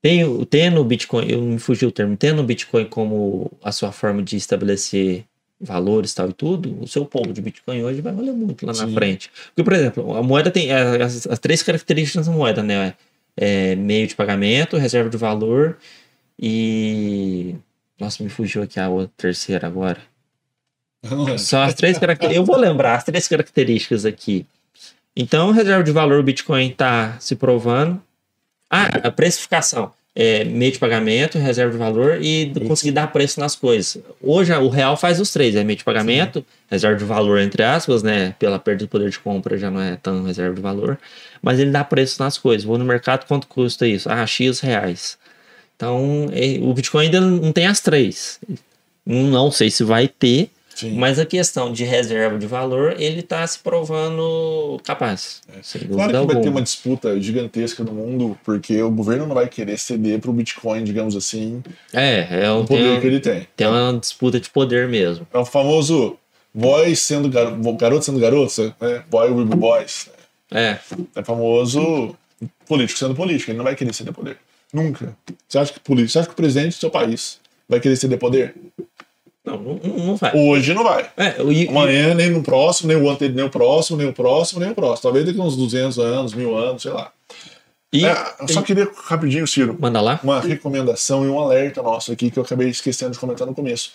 Tem, 0.00 0.44
tendo 0.46 0.80
o 0.80 0.84
Bitcoin, 0.84 1.28
eu 1.28 1.42
me 1.42 1.58
fugi 1.58 1.84
o 1.84 1.92
termo, 1.92 2.16
tendo 2.16 2.40
o 2.40 2.44
Bitcoin 2.44 2.86
como 2.86 3.50
a 3.62 3.72
sua 3.72 3.92
forma 3.92 4.22
de 4.22 4.36
estabelecer 4.36 5.24
valores 5.60 6.14
tal 6.14 6.28
e 6.30 6.32
tudo, 6.32 6.80
o 6.80 6.86
seu 6.86 7.04
ponto 7.04 7.32
de 7.32 7.40
Bitcoin 7.40 7.82
hoje 7.82 8.00
vai 8.00 8.12
valer 8.12 8.32
muito 8.32 8.66
lá 8.66 8.74
Sim. 8.74 8.86
na 8.86 8.92
frente. 8.92 9.30
Porque, 9.46 9.64
por 9.64 9.72
exemplo, 9.72 10.14
a 10.14 10.22
moeda 10.22 10.50
tem 10.50 10.70
as, 10.72 11.26
as 11.26 11.38
três 11.38 11.62
características 11.62 12.26
da 12.26 12.32
moeda, 12.32 12.62
né? 12.62 12.94
É, 13.36 13.74
meio 13.76 14.06
de 14.06 14.14
pagamento, 14.14 14.76
reserva 14.76 15.10
de 15.10 15.16
valor 15.16 15.76
e. 16.38 17.54
Nossa, 17.98 18.22
me 18.22 18.28
fugiu 18.28 18.62
aqui 18.62 18.78
a 18.78 18.88
outra 18.88 19.12
terceira 19.16 19.66
agora. 19.66 20.00
São 21.38 21.62
as 21.62 21.74
três 21.74 21.98
características. 21.98 22.36
Eu 22.36 22.44
vou 22.44 22.56
lembrar 22.56 22.96
as 22.96 23.04
três 23.04 23.26
características 23.28 24.04
aqui. 24.04 24.46
Então, 25.14 25.50
reserva 25.50 25.82
de 25.82 25.92
valor, 25.92 26.20
o 26.20 26.22
Bitcoin 26.22 26.68
está 26.68 27.16
se 27.18 27.36
provando. 27.36 28.00
Ah, 28.70 28.86
a 29.04 29.10
precificação. 29.10 29.92
É, 30.18 30.44
meio 30.44 30.72
de 30.72 30.78
pagamento, 30.78 31.36
reserva 31.36 31.72
de 31.72 31.76
valor 31.76 32.18
e 32.22 32.50
conseguir 32.66 32.92
dar 32.92 33.12
preço 33.12 33.38
nas 33.38 33.54
coisas. 33.54 34.02
Hoje 34.22 34.50
o 34.54 34.68
real 34.70 34.96
faz 34.96 35.20
os 35.20 35.30
três, 35.30 35.54
é 35.54 35.62
meio 35.62 35.76
de 35.76 35.84
pagamento, 35.84 36.38
Sim. 36.38 36.44
reserva 36.70 36.96
de 36.96 37.04
valor 37.04 37.38
entre 37.38 37.62
aspas, 37.62 38.02
né? 38.02 38.34
Pela 38.38 38.58
perda 38.58 38.86
do 38.86 38.88
poder 38.88 39.10
de 39.10 39.18
compra 39.18 39.58
já 39.58 39.70
não 39.70 39.78
é 39.78 39.96
tão 39.96 40.24
reserva 40.24 40.54
de 40.54 40.62
valor, 40.62 40.98
mas 41.42 41.58
ele 41.60 41.70
dá 41.70 41.84
preço 41.84 42.22
nas 42.22 42.38
coisas. 42.38 42.64
Vou 42.64 42.78
no 42.78 42.84
mercado, 42.86 43.26
quanto 43.26 43.46
custa 43.46 43.86
isso? 43.86 44.08
Ah, 44.10 44.26
X 44.26 44.60
reais. 44.60 45.18
Então, 45.76 46.28
o 46.62 46.72
Bitcoin 46.72 47.04
ainda 47.04 47.20
não 47.20 47.52
tem 47.52 47.66
as 47.66 47.80
três. 47.80 48.40
Não 49.04 49.50
sei 49.50 49.70
se 49.70 49.84
vai 49.84 50.08
ter, 50.08 50.50
Sim. 50.76 50.92
Mas 50.92 51.18
a 51.18 51.24
questão 51.24 51.72
de 51.72 51.84
reserva 51.84 52.38
de 52.38 52.46
valor, 52.46 53.00
ele 53.00 53.20
está 53.20 53.46
se 53.46 53.58
provando 53.58 54.78
capaz. 54.84 55.40
É. 55.48 55.78
Claro 55.86 56.10
que 56.10 56.16
alguma. 56.16 56.34
vai 56.34 56.42
ter 56.42 56.48
uma 56.50 56.60
disputa 56.60 57.18
gigantesca 57.18 57.82
no 57.82 57.92
mundo, 57.92 58.38
porque 58.44 58.82
o 58.82 58.90
governo 58.90 59.26
não 59.26 59.34
vai 59.34 59.48
querer 59.48 59.78
ceder 59.78 60.20
para 60.20 60.30
o 60.30 60.34
Bitcoin, 60.34 60.84
digamos 60.84 61.16
assim. 61.16 61.62
É, 61.94 62.44
é 62.44 62.50
o 62.50 62.62
poder 62.66 63.00
que 63.00 63.06
ele 63.06 63.20
tem. 63.20 63.48
Tem 63.56 63.66
uma 63.66 63.98
disputa 63.98 64.38
de 64.38 64.50
poder 64.50 64.86
mesmo. 64.86 65.26
É 65.32 65.38
o 65.38 65.46
famoso 65.46 66.18
boy 66.52 66.94
sendo 66.94 67.30
gar... 67.30 67.50
garoto 67.74 68.04
sendo 68.04 68.20
garoto, 68.20 68.74
né? 68.78 69.02
Boy 69.10 69.30
will 69.30 69.46
be 69.46 69.56
boys. 69.56 70.10
É. 70.52 70.76
É 71.14 71.24
famoso 71.24 72.14
político 72.68 72.98
sendo 72.98 73.14
político, 73.14 73.50
ele 73.50 73.56
não 73.56 73.64
vai 73.64 73.74
querer 73.74 73.94
ceder 73.94 74.12
poder. 74.12 74.36
Nunca. 74.70 75.16
Você 75.48 75.58
acha 75.58 75.72
que 75.72 75.80
político, 75.80 76.12
você 76.12 76.18
acha 76.18 76.28
que 76.28 76.34
o 76.34 76.36
presidente 76.36 76.76
do 76.76 76.80
seu 76.80 76.90
país 76.90 77.40
vai 77.66 77.80
querer 77.80 77.96
ceder 77.96 78.18
poder? 78.18 78.54
Não, 79.46 79.58
não, 79.58 79.78
não 80.06 80.16
vai. 80.16 80.32
Hoje 80.34 80.74
não 80.74 80.82
vai. 80.82 81.08
É, 81.16 81.40
e, 81.40 81.68
Amanhã, 81.68 82.14
nem 82.14 82.30
no 82.30 82.42
próximo, 82.42 82.88
nem 82.88 82.96
o 82.96 83.08
anterior, 83.08 83.36
nem 83.36 83.44
o 83.44 83.50
próximo, 83.50 83.96
nem 83.96 84.08
o 84.08 84.12
próximo, 84.12 84.60
nem 84.60 84.70
o 84.70 84.74
próximo. 84.74 85.02
Talvez 85.02 85.24
daqui 85.24 85.40
uns 85.40 85.56
200 85.56 86.00
anos, 86.00 86.34
mil 86.34 86.56
anos, 86.56 86.82
sei 86.82 86.90
lá. 86.90 87.12
E, 87.92 88.04
é, 88.04 88.16
eu 88.40 88.48
só 88.48 88.60
queria, 88.60 88.90
rapidinho, 89.04 89.46
Ciro, 89.46 89.76
manda 89.78 90.00
lá. 90.00 90.18
uma 90.22 90.40
recomendação 90.40 91.24
e 91.24 91.28
um 91.28 91.38
alerta 91.38 91.80
nosso 91.80 92.10
aqui 92.10 92.28
que 92.28 92.38
eu 92.38 92.42
acabei 92.42 92.68
esquecendo 92.68 93.12
de 93.12 93.18
comentar 93.20 93.46
no 93.46 93.54
começo. 93.54 93.92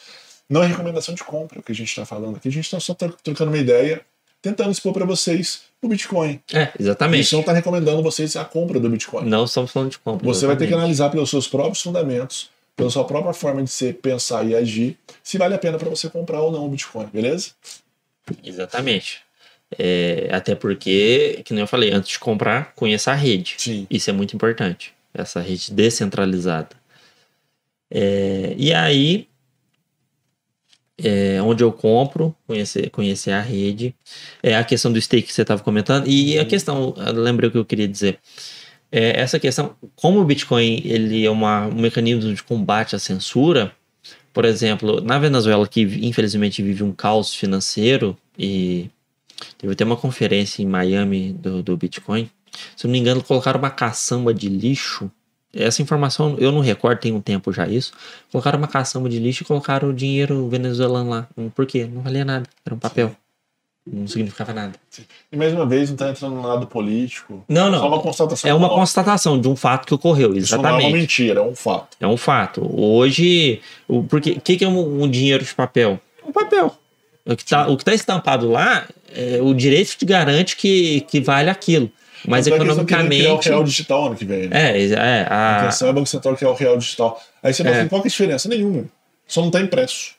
Não 0.50 0.64
é 0.64 0.68
recomendação 0.68 1.14
de 1.14 1.24
compra 1.24 1.60
o 1.60 1.64
que 1.64 1.74
a 1.74 1.76
gente 1.76 1.90
está 1.90 2.06
falando 2.06 2.38
aqui. 2.38 2.48
A 2.48 2.52
gente 2.52 2.66
está 2.66 2.80
só 2.80 2.94
trocando 2.94 3.52
uma 3.52 3.58
ideia, 3.58 4.02
tentando 4.42 4.72
expor 4.72 4.94
para 4.94 5.06
vocês 5.06 5.64
o 5.82 5.88
Bitcoin. 5.90 6.40
É, 6.54 6.70
exatamente. 6.80 7.20
A 7.20 7.24
gente 7.24 7.34
não 7.34 7.40
está 7.42 7.52
recomendando 7.52 8.02
vocês 8.02 8.38
a 8.38 8.46
compra 8.46 8.80
do 8.80 8.90
Bitcoin. 8.90 9.28
Não 9.28 9.44
estamos 9.44 9.72
falando 9.72 9.92
de 9.92 10.00
compra. 10.00 10.26
Você 10.26 10.46
exatamente. 10.46 10.48
vai 10.48 10.58
ter 10.58 10.68
que 10.68 10.74
analisar 10.74 11.10
pelos 11.10 11.30
seus 11.30 11.48
próprios 11.48 11.82
fundamentos 11.82 12.50
pela 12.82 12.90
sua 12.90 13.06
própria 13.06 13.32
forma 13.32 13.64
de 13.64 13.70
ser, 13.70 13.94
pensar 13.96 14.44
e 14.44 14.56
agir, 14.56 14.98
se 15.22 15.38
vale 15.38 15.54
a 15.54 15.58
pena 15.60 15.78
para 15.78 15.88
você 15.88 16.10
comprar 16.10 16.42
ou 16.42 16.52
não 16.52 16.66
o 16.66 16.70
Bitcoin, 16.70 17.06
beleza? 17.14 17.52
Exatamente. 18.44 19.22
É, 19.78 20.28
até 20.32 20.56
porque, 20.56 21.44
que 21.46 21.54
nem 21.54 21.62
eu 21.62 21.68
falei, 21.68 21.92
antes 21.92 22.14
de 22.14 22.20
comprar, 22.20 22.74
conheça 22.74 23.12
a 23.12 23.14
rede. 23.14 23.54
Sim. 23.58 23.86
Isso 23.88 24.10
é 24.10 24.14
muito 24.14 24.36
importante. 24.36 24.94
Essa 25.14 25.40
rede 25.40 25.72
descentralizada. 25.72 26.76
É, 27.92 28.56
e 28.58 28.74
aí, 28.74 29.28
é, 30.98 31.40
onde 31.44 31.64
eu 31.64 31.72
compro, 31.72 32.36
conhecer, 32.48 32.90
conhecer 32.90 33.32
a 33.32 33.42
rede. 33.42 33.94
É 34.42 34.56
a 34.56 34.64
questão 34.64 34.92
do 34.92 35.00
stake 35.00 35.28
que 35.28 35.34
você 35.34 35.44
estava 35.44 35.62
comentando. 35.62 36.08
E 36.08 36.40
a 36.40 36.46
questão, 36.46 36.96
lembrei 37.14 37.48
o 37.48 37.52
que 37.52 37.60
eu 37.60 37.66
queria 37.66 37.88
dizer 37.88 38.20
é, 38.92 39.20
essa 39.20 39.40
questão, 39.40 39.76
como 39.96 40.20
o 40.20 40.26
Bitcoin 40.26 40.82
ele 40.84 41.26
é 41.26 41.30
uma, 41.30 41.68
um 41.68 41.82
mecanismo 41.82 42.34
de 42.34 42.44
combate 42.44 42.96
à 42.96 43.00
censura, 43.00 43.72
por 44.34 44.46
exemplo, 44.46 45.02
na 45.02 45.18
Venezuela, 45.18 45.68
que 45.68 45.82
infelizmente 45.82 46.62
vive 46.62 46.84
um 46.84 46.92
caos 46.92 47.34
financeiro, 47.34 48.18
e 48.38 48.90
teve 49.58 49.74
até 49.74 49.84
uma 49.84 49.98
conferência 49.98 50.62
em 50.62 50.66
Miami 50.66 51.34
do, 51.34 51.64
do 51.64 51.78
Bitcoin, 51.78 52.30
se 52.76 52.86
não 52.86 52.92
me 52.92 53.00
engano, 53.00 53.24
colocaram 53.24 53.60
uma 53.60 53.70
caçamba 53.70 54.34
de 54.34 54.50
lixo. 54.50 55.10
Essa 55.54 55.82
informação 55.82 56.36
eu 56.40 56.52
não 56.52 56.60
recordo, 56.60 57.00
tem 57.00 57.12
um 57.12 57.22
tempo 57.22 57.52
já 57.52 57.68
isso. 57.68 57.92
Colocaram 58.32 58.58
uma 58.58 58.68
caçamba 58.68 59.10
de 59.10 59.20
lixo 59.20 59.44
e 59.44 59.46
colocaram 59.46 59.90
o 59.90 59.94
dinheiro 59.94 60.48
venezuelano 60.50 61.10
lá. 61.10 61.28
Por 61.56 61.66
quê? 61.66 61.86
Não 61.86 62.02
valia 62.02 62.24
nada, 62.24 62.46
era 62.66 62.76
um 62.76 62.80
papel. 62.80 63.16
Não 63.86 64.08
significava 64.08 64.54
nada. 64.54 64.74
E 65.32 65.36
mais 65.36 65.52
uma 65.54 65.66
vez, 65.66 65.90
não 65.90 65.96
está 65.96 66.10
entrando 66.10 66.36
no 66.36 66.48
lado 66.48 66.68
político. 66.68 67.44
Não, 67.50 67.70
não. 67.72 67.80
Só 67.80 67.88
uma 67.88 68.00
constatação. 68.00 68.50
É 68.50 68.54
uma 68.54 68.70
constatação 68.70 69.42
de 69.42 69.48
um 69.48 69.56
fato 69.56 69.88
que 69.88 69.94
ocorreu, 69.94 70.36
exatamente. 70.36 70.44
Isso 70.44 70.58
não 70.58 70.70
é 70.70 70.84
uma 70.84 70.98
mentira, 70.98 71.40
é 71.40 71.44
um 71.44 71.56
fato. 71.56 71.98
É 72.00 72.08
um 72.08 72.18
fato. 72.18 72.62
Hoje, 72.80 73.60
o 73.88 74.04
porque 74.04 74.36
que, 74.40 74.58
que 74.58 74.64
é 74.64 74.68
um, 74.68 75.04
um 75.04 75.10
dinheiro 75.10 75.44
de 75.44 75.54
papel? 75.54 76.00
Um 76.26 76.32
papel. 76.32 76.76
O 77.26 77.36
que 77.36 77.44
está 77.44 77.66
tá 77.76 77.94
estampado 77.94 78.50
lá, 78.50 78.88
é, 79.16 79.40
o 79.42 79.54
direito 79.54 79.96
te 79.98 80.06
garante 80.06 80.56
que, 80.56 81.02
que 81.02 81.20
vale 81.20 81.50
aquilo. 81.50 81.92
Mas 82.28 82.46
é 82.46 82.52
querendo 82.52 82.68
economicamente. 82.68 83.18
criar 83.18 83.34
o 83.34 83.40
real 83.40 83.64
digital 83.64 84.06
ano 84.06 84.16
que 84.16 84.26
vem. 84.26 84.48
Né? 84.48 84.78
É, 84.80 84.86
é. 84.92 85.28
A 85.28 85.56
A, 85.56 85.60
intenção 85.62 85.88
é 85.88 85.92
o 85.92 85.94
Banco 85.96 86.08
Central 86.08 86.36
criar 86.36 86.52
o 86.52 86.54
real 86.54 86.78
digital. 86.78 87.20
Aí 87.42 87.52
você 87.52 87.64
fala 87.64 87.76
É. 87.76 87.80
assim, 87.80 87.90
qual 87.90 88.02
que 88.02 88.08
é 88.08 88.10
a 88.10 88.12
diferença? 88.12 88.48
Nenhuma. 88.48 88.86
Só 89.28 89.42
não 89.42 89.50
tá 89.50 89.60
impresso. 89.60 90.12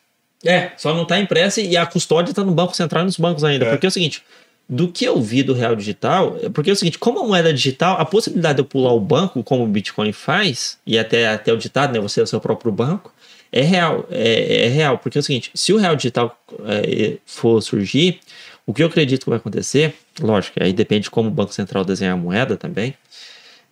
É, 0.44 0.72
só 0.76 0.94
não 0.94 1.04
tá 1.04 1.18
impressa 1.18 1.60
e 1.60 1.76
a 1.76 1.86
custódia 1.86 2.34
tá 2.34 2.42
no 2.42 2.52
Banco 2.52 2.74
Central 2.74 3.02
e 3.02 3.06
nos 3.06 3.16
bancos 3.16 3.44
ainda. 3.44 3.66
É. 3.66 3.70
Porque 3.70 3.86
é 3.86 3.88
o 3.88 3.92
seguinte, 3.92 4.22
do 4.68 4.88
que 4.88 5.04
eu 5.04 5.20
vi 5.20 5.42
do 5.42 5.52
real 5.52 5.76
digital, 5.76 6.38
é 6.42 6.48
porque 6.48 6.70
é 6.70 6.72
o 6.72 6.76
seguinte, 6.76 6.98
como 6.98 7.20
a 7.20 7.26
moeda 7.26 7.52
digital, 7.52 8.00
a 8.00 8.04
possibilidade 8.04 8.56
de 8.56 8.62
eu 8.62 8.64
pular 8.64 8.92
o 8.92 9.00
banco, 9.00 9.42
como 9.42 9.64
o 9.64 9.68
Bitcoin 9.68 10.12
faz, 10.12 10.78
e 10.86 10.98
até, 10.98 11.28
até 11.28 11.52
o 11.52 11.56
ditado, 11.56 11.92
né, 11.92 12.00
você 12.00 12.20
é 12.20 12.22
o 12.22 12.26
seu 12.26 12.40
próprio 12.40 12.72
banco, 12.72 13.12
é 13.52 13.60
real. 13.60 14.06
É, 14.10 14.66
é 14.66 14.68
real, 14.68 14.98
porque 14.98 15.18
é 15.18 15.20
o 15.20 15.22
seguinte, 15.22 15.50
se 15.54 15.72
o 15.72 15.76
real 15.76 15.94
digital 15.94 16.36
é, 16.64 17.18
for 17.26 17.60
surgir, 17.60 18.20
o 18.66 18.72
que 18.72 18.82
eu 18.82 18.86
acredito 18.86 19.24
que 19.24 19.30
vai 19.30 19.38
acontecer, 19.38 19.94
lógico, 20.20 20.62
aí 20.62 20.72
depende 20.72 21.04
de 21.04 21.10
como 21.10 21.28
o 21.28 21.32
Banco 21.32 21.52
Central 21.52 21.84
desenhar 21.84 22.14
a 22.14 22.16
moeda 22.16 22.56
também, 22.56 22.94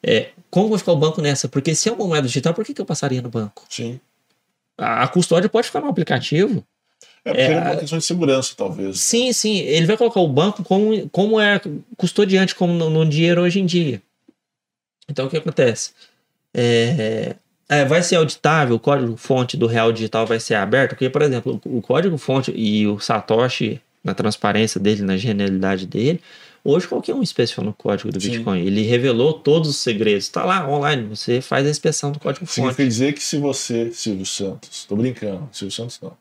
é, 0.02 0.28
como 0.50 0.68
vai 0.68 0.78
ficar 0.78 0.92
o 0.92 0.96
banco 0.96 1.22
nessa? 1.22 1.48
Porque 1.48 1.74
se 1.74 1.88
é 1.88 1.92
uma 1.92 2.06
moeda 2.06 2.26
digital, 2.26 2.52
por 2.52 2.64
que, 2.64 2.74
que 2.74 2.80
eu 2.80 2.86
passaria 2.86 3.22
no 3.22 3.30
banco? 3.30 3.64
Sim. 3.68 4.00
A, 4.80 5.02
a 5.04 5.08
custódia 5.08 5.48
pode 5.48 5.66
ficar 5.66 5.80
no 5.80 5.88
aplicativo, 5.88 6.64
É 7.24 7.30
porque 7.30 7.42
É, 7.42 7.52
é, 7.52 7.60
uma 7.60 7.76
questão 7.76 7.98
de 7.98 8.04
segurança, 8.04 8.54
talvez. 8.56 8.98
Sim, 8.98 9.32
sim. 9.32 9.58
Ele 9.58 9.86
vai 9.86 9.96
colocar 9.96 10.20
o 10.20 10.28
banco 10.28 10.64
como, 10.64 11.08
como 11.10 11.40
é 11.40 11.60
custodiante, 11.96 12.54
como 12.54 12.72
no, 12.72 12.90
no 12.90 13.06
dinheiro 13.06 13.42
hoje 13.42 13.60
em 13.60 13.66
dia. 13.66 14.02
Então, 15.08 15.26
o 15.26 15.30
que 15.30 15.36
acontece? 15.36 15.92
É, 16.54 17.36
é, 17.68 17.84
vai 17.84 18.02
ser 18.02 18.16
auditável, 18.16 18.76
o 18.76 18.80
código-fonte 18.80 19.56
do 19.56 19.66
real 19.66 19.92
digital 19.92 20.26
vai 20.26 20.40
ser 20.40 20.54
aberto, 20.54 20.90
porque, 20.90 21.08
por 21.08 21.22
exemplo, 21.22 21.60
o, 21.64 21.78
o 21.78 21.82
código-fonte 21.82 22.52
e 22.56 22.86
o 22.86 22.98
Satoshi, 22.98 23.80
na 24.02 24.14
transparência 24.14 24.80
dele, 24.80 25.02
na 25.02 25.16
genialidade 25.16 25.86
dele, 25.86 26.20
hoje 26.64 26.86
qualquer 26.86 27.14
um 27.14 27.22
inspeciona 27.22 27.70
o 27.70 27.74
código 27.74 28.10
do 28.10 28.20
Sim. 28.20 28.30
Bitcoin. 28.30 28.60
Ele 28.64 28.82
revelou 28.82 29.32
todos 29.32 29.68
os 29.68 29.76
segredos. 29.76 30.24
Está 30.24 30.44
lá 30.44 30.68
online, 30.68 31.04
você 31.04 31.40
faz 31.40 31.66
a 31.66 31.70
inspeção 31.70 32.12
do 32.12 32.18
código-fonte. 32.18 32.54
Significa 32.54 32.84
dizer 32.84 33.12
que 33.12 33.22
se 33.22 33.38
você, 33.38 33.90
Silvio 33.92 34.26
Santos, 34.26 34.84
tô 34.84 34.96
brincando, 34.96 35.48
Silvio 35.52 35.74
Santos 35.74 35.98
não. 36.02 36.16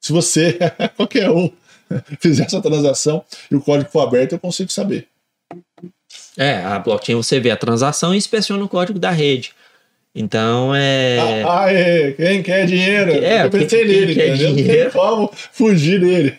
Se 0.00 0.12
você, 0.12 0.58
qualquer 0.96 1.30
um, 1.30 1.50
fizer 2.20 2.44
essa 2.44 2.60
transação 2.60 3.24
e 3.50 3.54
o 3.54 3.60
código 3.60 3.90
for 3.90 4.00
aberto, 4.00 4.32
eu 4.32 4.38
consigo 4.38 4.70
saber. 4.70 5.08
É, 6.36 6.56
a 6.64 6.78
blockchain 6.78 7.16
você 7.16 7.38
vê 7.38 7.50
a 7.50 7.56
transação 7.56 8.14
e 8.14 8.18
inspeciona 8.18 8.64
o 8.64 8.68
código 8.68 8.98
da 8.98 9.10
rede. 9.10 9.54
Então 10.14 10.74
é. 10.74 11.42
Ah, 11.46 11.62
ah, 11.64 11.72
é, 11.72 12.12
quem 12.12 12.42
quer 12.42 12.66
dinheiro? 12.66 13.12
É, 13.12 13.44
eu 13.46 13.50
pensei 13.50 13.78
quem- 13.80 13.88
quem 13.88 14.00
nele, 14.00 14.14
quer 14.14 14.28
entendeu? 14.28 14.48
Não 14.50 14.56
tem 14.56 14.64
dinheiro. 14.64 14.90
como 14.92 15.30
fugir 15.52 16.00
dele. 16.00 16.36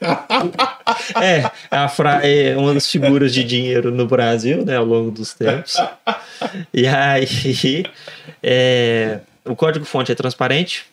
É, 1.19 1.49
a 1.71 1.87
fra... 1.89 2.19
é 2.23 2.55
uma 2.55 2.73
das 2.75 2.87
figuras 2.87 3.33
de 3.33 3.43
dinheiro 3.43 3.89
no 3.89 4.05
Brasil, 4.05 4.63
né, 4.63 4.77
ao 4.77 4.85
longo 4.85 5.09
dos 5.09 5.33
tempos. 5.33 5.75
E 6.71 6.85
aí, 6.85 7.83
é, 8.43 9.19
o 9.43 9.55
código-fonte 9.55 10.11
é 10.11 10.15
transparente, 10.15 10.85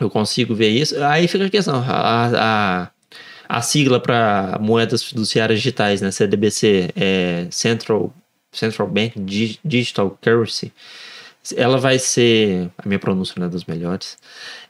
eu 0.00 0.08
consigo 0.08 0.54
ver 0.54 0.70
isso. 0.70 1.02
Aí 1.04 1.28
fica 1.28 1.44
a 1.44 1.50
questão: 1.50 1.84
a, 1.86 2.30
a, 3.48 3.56
a 3.58 3.60
sigla 3.62 4.00
para 4.00 4.58
moedas 4.62 5.02
fiduciárias 5.04 5.58
digitais, 5.60 6.00
né, 6.00 6.10
CDBC, 6.10 6.90
é 6.96 7.46
Central, 7.50 8.14
Central 8.50 8.88
Bank 8.88 9.20
Dig- 9.20 9.58
Digital 9.62 10.16
Currency. 10.22 10.72
Ela 11.56 11.78
vai 11.78 11.98
ser, 11.98 12.70
a 12.78 12.88
minha 12.88 12.98
pronúncia 12.98 13.34
não 13.38 13.46
é 13.46 13.50
das 13.50 13.64
melhores, 13.64 14.16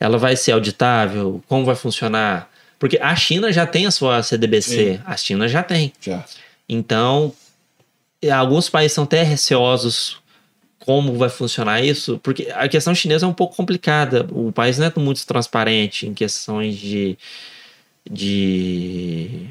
ela 0.00 0.18
vai 0.18 0.36
ser 0.36 0.52
auditável, 0.52 1.42
como 1.48 1.64
vai 1.64 1.76
funcionar? 1.76 2.50
Porque 2.78 2.98
a 3.00 3.14
China 3.14 3.52
já 3.52 3.66
tem 3.66 3.86
a 3.86 3.90
sua 3.90 4.22
CDBC, 4.22 4.94
Sim. 4.96 5.00
a 5.04 5.16
China 5.16 5.48
já 5.48 5.62
tem. 5.62 5.92
Já. 6.00 6.24
Então, 6.68 7.32
alguns 8.32 8.68
países 8.68 8.92
são 8.92 9.04
até 9.04 9.22
receosos 9.22 10.22
como 10.84 11.14
vai 11.14 11.30
funcionar 11.30 11.82
isso, 11.82 12.20
porque 12.22 12.48
a 12.54 12.68
questão 12.68 12.94
chinesa 12.94 13.24
é 13.24 13.28
um 13.28 13.32
pouco 13.32 13.56
complicada. 13.56 14.26
O 14.30 14.52
país 14.52 14.78
não 14.78 14.86
é 14.86 14.92
muito 14.96 15.26
transparente 15.26 16.06
em 16.06 16.12
questões 16.12 16.76
de. 16.76 17.16
de 18.08 19.48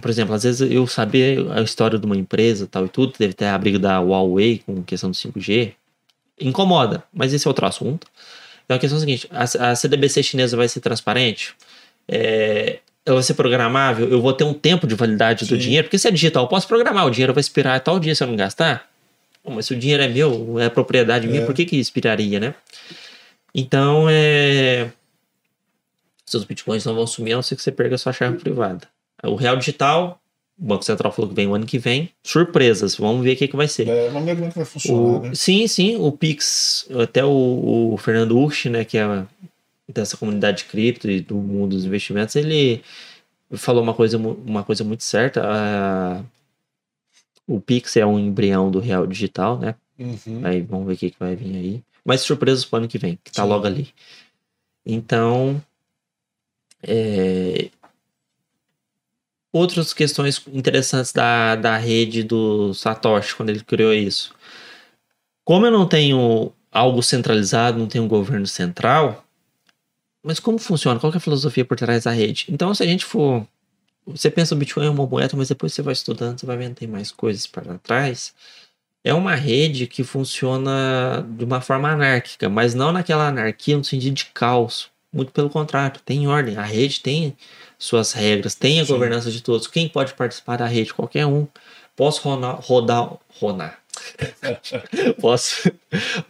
por 0.00 0.10
exemplo, 0.10 0.34
às 0.34 0.44
vezes 0.44 0.70
eu 0.70 0.86
saber 0.86 1.46
a 1.52 1.60
história 1.60 1.98
de 1.98 2.06
uma 2.06 2.16
empresa 2.16 2.66
tal 2.66 2.86
e 2.86 2.88
tudo, 2.88 3.12
deve 3.18 3.34
ter 3.34 3.44
a 3.46 3.58
briga 3.58 3.78
da 3.78 4.00
Huawei 4.00 4.62
com 4.64 4.82
questão 4.82 5.10
do 5.10 5.16
5G, 5.16 5.74
incomoda, 6.46 7.02
mas 7.12 7.32
esse 7.32 7.46
é 7.46 7.48
outro 7.50 7.66
assunto. 7.66 8.06
Então 8.64 8.76
a 8.76 8.80
questão 8.80 8.96
é 8.96 8.98
a 8.98 9.00
seguinte: 9.00 9.28
a, 9.30 9.70
a 9.70 9.76
CDBC 9.76 10.22
chinesa 10.22 10.56
vai 10.56 10.68
ser 10.68 10.80
transparente? 10.80 11.54
É, 12.08 12.78
ela 13.04 13.16
vai 13.16 13.22
ser 13.22 13.34
programável? 13.34 14.08
Eu 14.08 14.20
vou 14.20 14.32
ter 14.32 14.44
um 14.44 14.54
tempo 14.54 14.86
de 14.86 14.94
validade 14.94 15.44
do 15.46 15.54
Sim. 15.54 15.60
dinheiro? 15.60 15.84
Porque 15.86 15.98
se 15.98 16.08
é 16.08 16.10
digital, 16.10 16.44
eu 16.44 16.48
posso 16.48 16.68
programar, 16.68 17.06
o 17.06 17.10
dinheiro 17.10 17.34
vai 17.34 17.40
expirar 17.40 17.80
tal 17.80 17.98
dia 17.98 18.14
se 18.14 18.22
eu 18.22 18.28
não 18.28 18.36
gastar. 18.36 18.88
Pô, 19.42 19.50
mas 19.50 19.66
se 19.66 19.74
o 19.74 19.76
dinheiro 19.78 20.02
é 20.02 20.08
meu, 20.08 20.58
é 20.60 20.68
propriedade 20.68 21.26
minha, 21.26 21.42
É. 21.42 21.44
por 21.44 21.54
que 21.54 21.64
que 21.64 21.76
expiraria, 21.76 22.38
né? 22.38 22.54
Então, 23.52 24.06
é... 24.08 24.88
seus 26.24 26.44
bitcoins 26.44 26.84
não 26.84 26.94
vão 26.94 27.06
sumir, 27.06 27.32
a 27.32 27.36
não 27.36 27.42
ser 27.42 27.56
que 27.56 27.62
você 27.62 27.72
perca 27.72 27.96
a 27.96 27.98
sua 27.98 28.12
chave 28.12 28.38
privada. 28.38 28.86
O 29.24 29.34
real 29.34 29.56
digital, 29.56 30.21
o 30.62 30.64
Banco 30.64 30.84
Central 30.84 31.12
falou 31.12 31.28
que 31.28 31.34
vem 31.34 31.48
o 31.48 31.54
ano 31.54 31.66
que 31.66 31.76
vem. 31.78 32.08
Surpresas, 32.22 32.94
vamos 32.94 33.24
ver 33.24 33.32
o 33.32 33.36
que, 33.36 33.48
que 33.48 33.56
vai 33.56 33.66
ser. 33.66 33.88
É, 33.88 34.08
vamos 34.10 34.24
ver 34.26 34.34
como 34.36 34.46
é 34.46 34.50
que 34.50 34.56
vai 34.56 34.64
funcionar, 34.64 35.00
O- 35.00 35.20
né? 35.22 35.34
Sim, 35.34 35.66
sim, 35.66 35.96
o 35.96 36.12
Pix, 36.12 36.88
até 37.02 37.24
o, 37.24 37.92
o 37.94 37.96
Fernando 37.98 38.38
Urch, 38.38 38.68
né, 38.70 38.84
que 38.84 38.96
é 38.96 39.26
dessa 39.88 40.16
comunidade 40.16 40.58
de 40.58 40.64
cripto 40.66 41.10
e 41.10 41.20
do 41.20 41.34
mundo 41.34 41.74
dos 41.76 41.84
investimentos, 41.84 42.36
ele 42.36 42.80
falou 43.54 43.82
uma 43.82 43.92
coisa, 43.92 44.16
uma 44.16 44.62
coisa 44.62 44.84
muito 44.84 45.02
certa. 45.02 45.42
a- 45.44 46.22
o 47.46 47.60
Pix 47.60 47.96
é 47.96 48.06
um 48.06 48.18
embrião 48.18 48.70
do 48.70 48.78
real 48.78 49.04
digital, 49.06 49.58
né? 49.58 49.74
Uhum. 49.98 50.40
Aí 50.44 50.60
vamos 50.60 50.86
ver 50.86 50.94
o 50.94 50.96
que, 50.96 51.10
que 51.10 51.18
vai 51.18 51.34
vir 51.34 51.56
aí. 51.56 51.82
Mas 52.04 52.20
surpresas 52.20 52.64
pro 52.64 52.78
ano 52.78 52.88
que 52.88 52.98
vem, 52.98 53.18
que 53.22 53.32
tá 53.32 53.42
Sim. 53.42 53.48
logo 53.48 53.66
ali. 53.66 53.88
Então. 54.86 55.60
é, 56.82 57.68
Outras 59.52 59.92
questões 59.92 60.42
interessantes 60.52 61.12
da, 61.12 61.56
da 61.56 61.76
rede 61.76 62.22
do 62.22 62.72
Satoshi, 62.72 63.34
quando 63.34 63.50
ele 63.50 63.60
criou 63.60 63.92
isso. 63.92 64.34
Como 65.44 65.66
eu 65.66 65.70
não 65.72 65.86
tenho 65.86 66.52
algo 66.70 67.02
centralizado, 67.02 67.78
não 67.78 67.86
tenho 67.86 68.04
um 68.04 68.08
governo 68.08 68.46
central, 68.46 69.24
mas 70.22 70.40
como 70.40 70.58
funciona? 70.58 70.98
Qual 70.98 71.12
é 71.12 71.16
a 71.16 71.20
filosofia 71.20 71.64
por 71.64 71.76
trás 71.76 72.04
da 72.04 72.12
rede? 72.12 72.46
Então, 72.48 72.74
se 72.74 72.82
a 72.82 72.86
gente 72.86 73.04
for. 73.04 73.46
Você 74.06 74.30
pensa 74.30 74.54
o 74.54 74.58
Bitcoin 74.58 74.86
é 74.86 74.90
uma 74.90 75.06
moeda, 75.06 75.36
mas 75.36 75.48
depois 75.48 75.72
você 75.72 75.82
vai 75.82 75.92
estudando, 75.92 76.40
você 76.40 76.46
vai 76.46 76.56
vendo 76.56 76.74
tem 76.74 76.88
mais 76.88 77.12
coisas 77.12 77.46
para 77.46 77.78
trás 77.78 78.34
é 79.04 79.12
uma 79.12 79.34
rede 79.34 79.86
que 79.86 80.04
funciona 80.04 81.26
de 81.36 81.44
uma 81.44 81.60
forma 81.60 81.90
anárquica, 81.90 82.48
mas 82.48 82.74
não 82.74 82.92
naquela 82.92 83.28
anarquia 83.28 83.76
no 83.76 83.84
sentido 83.84 84.14
de 84.14 84.26
caos. 84.26 84.90
Muito 85.12 85.32
pelo 85.32 85.50
contrário, 85.50 86.00
tem 86.04 86.26
ordem. 86.26 86.56
A 86.56 86.62
rede 86.62 87.00
tem 87.00 87.36
suas 87.82 88.12
regras, 88.12 88.54
tem 88.54 88.80
a 88.80 88.84
Sim. 88.84 88.92
governança 88.92 89.28
de 89.28 89.42
todos. 89.42 89.66
Quem 89.66 89.88
pode 89.88 90.14
participar 90.14 90.58
da 90.58 90.66
rede? 90.66 90.94
Qualquer 90.94 91.26
um. 91.26 91.48
Posso 91.96 92.22
rodar. 92.22 92.60
rodar, 92.60 93.14
rodar. 93.40 93.78
posso, 95.20 95.70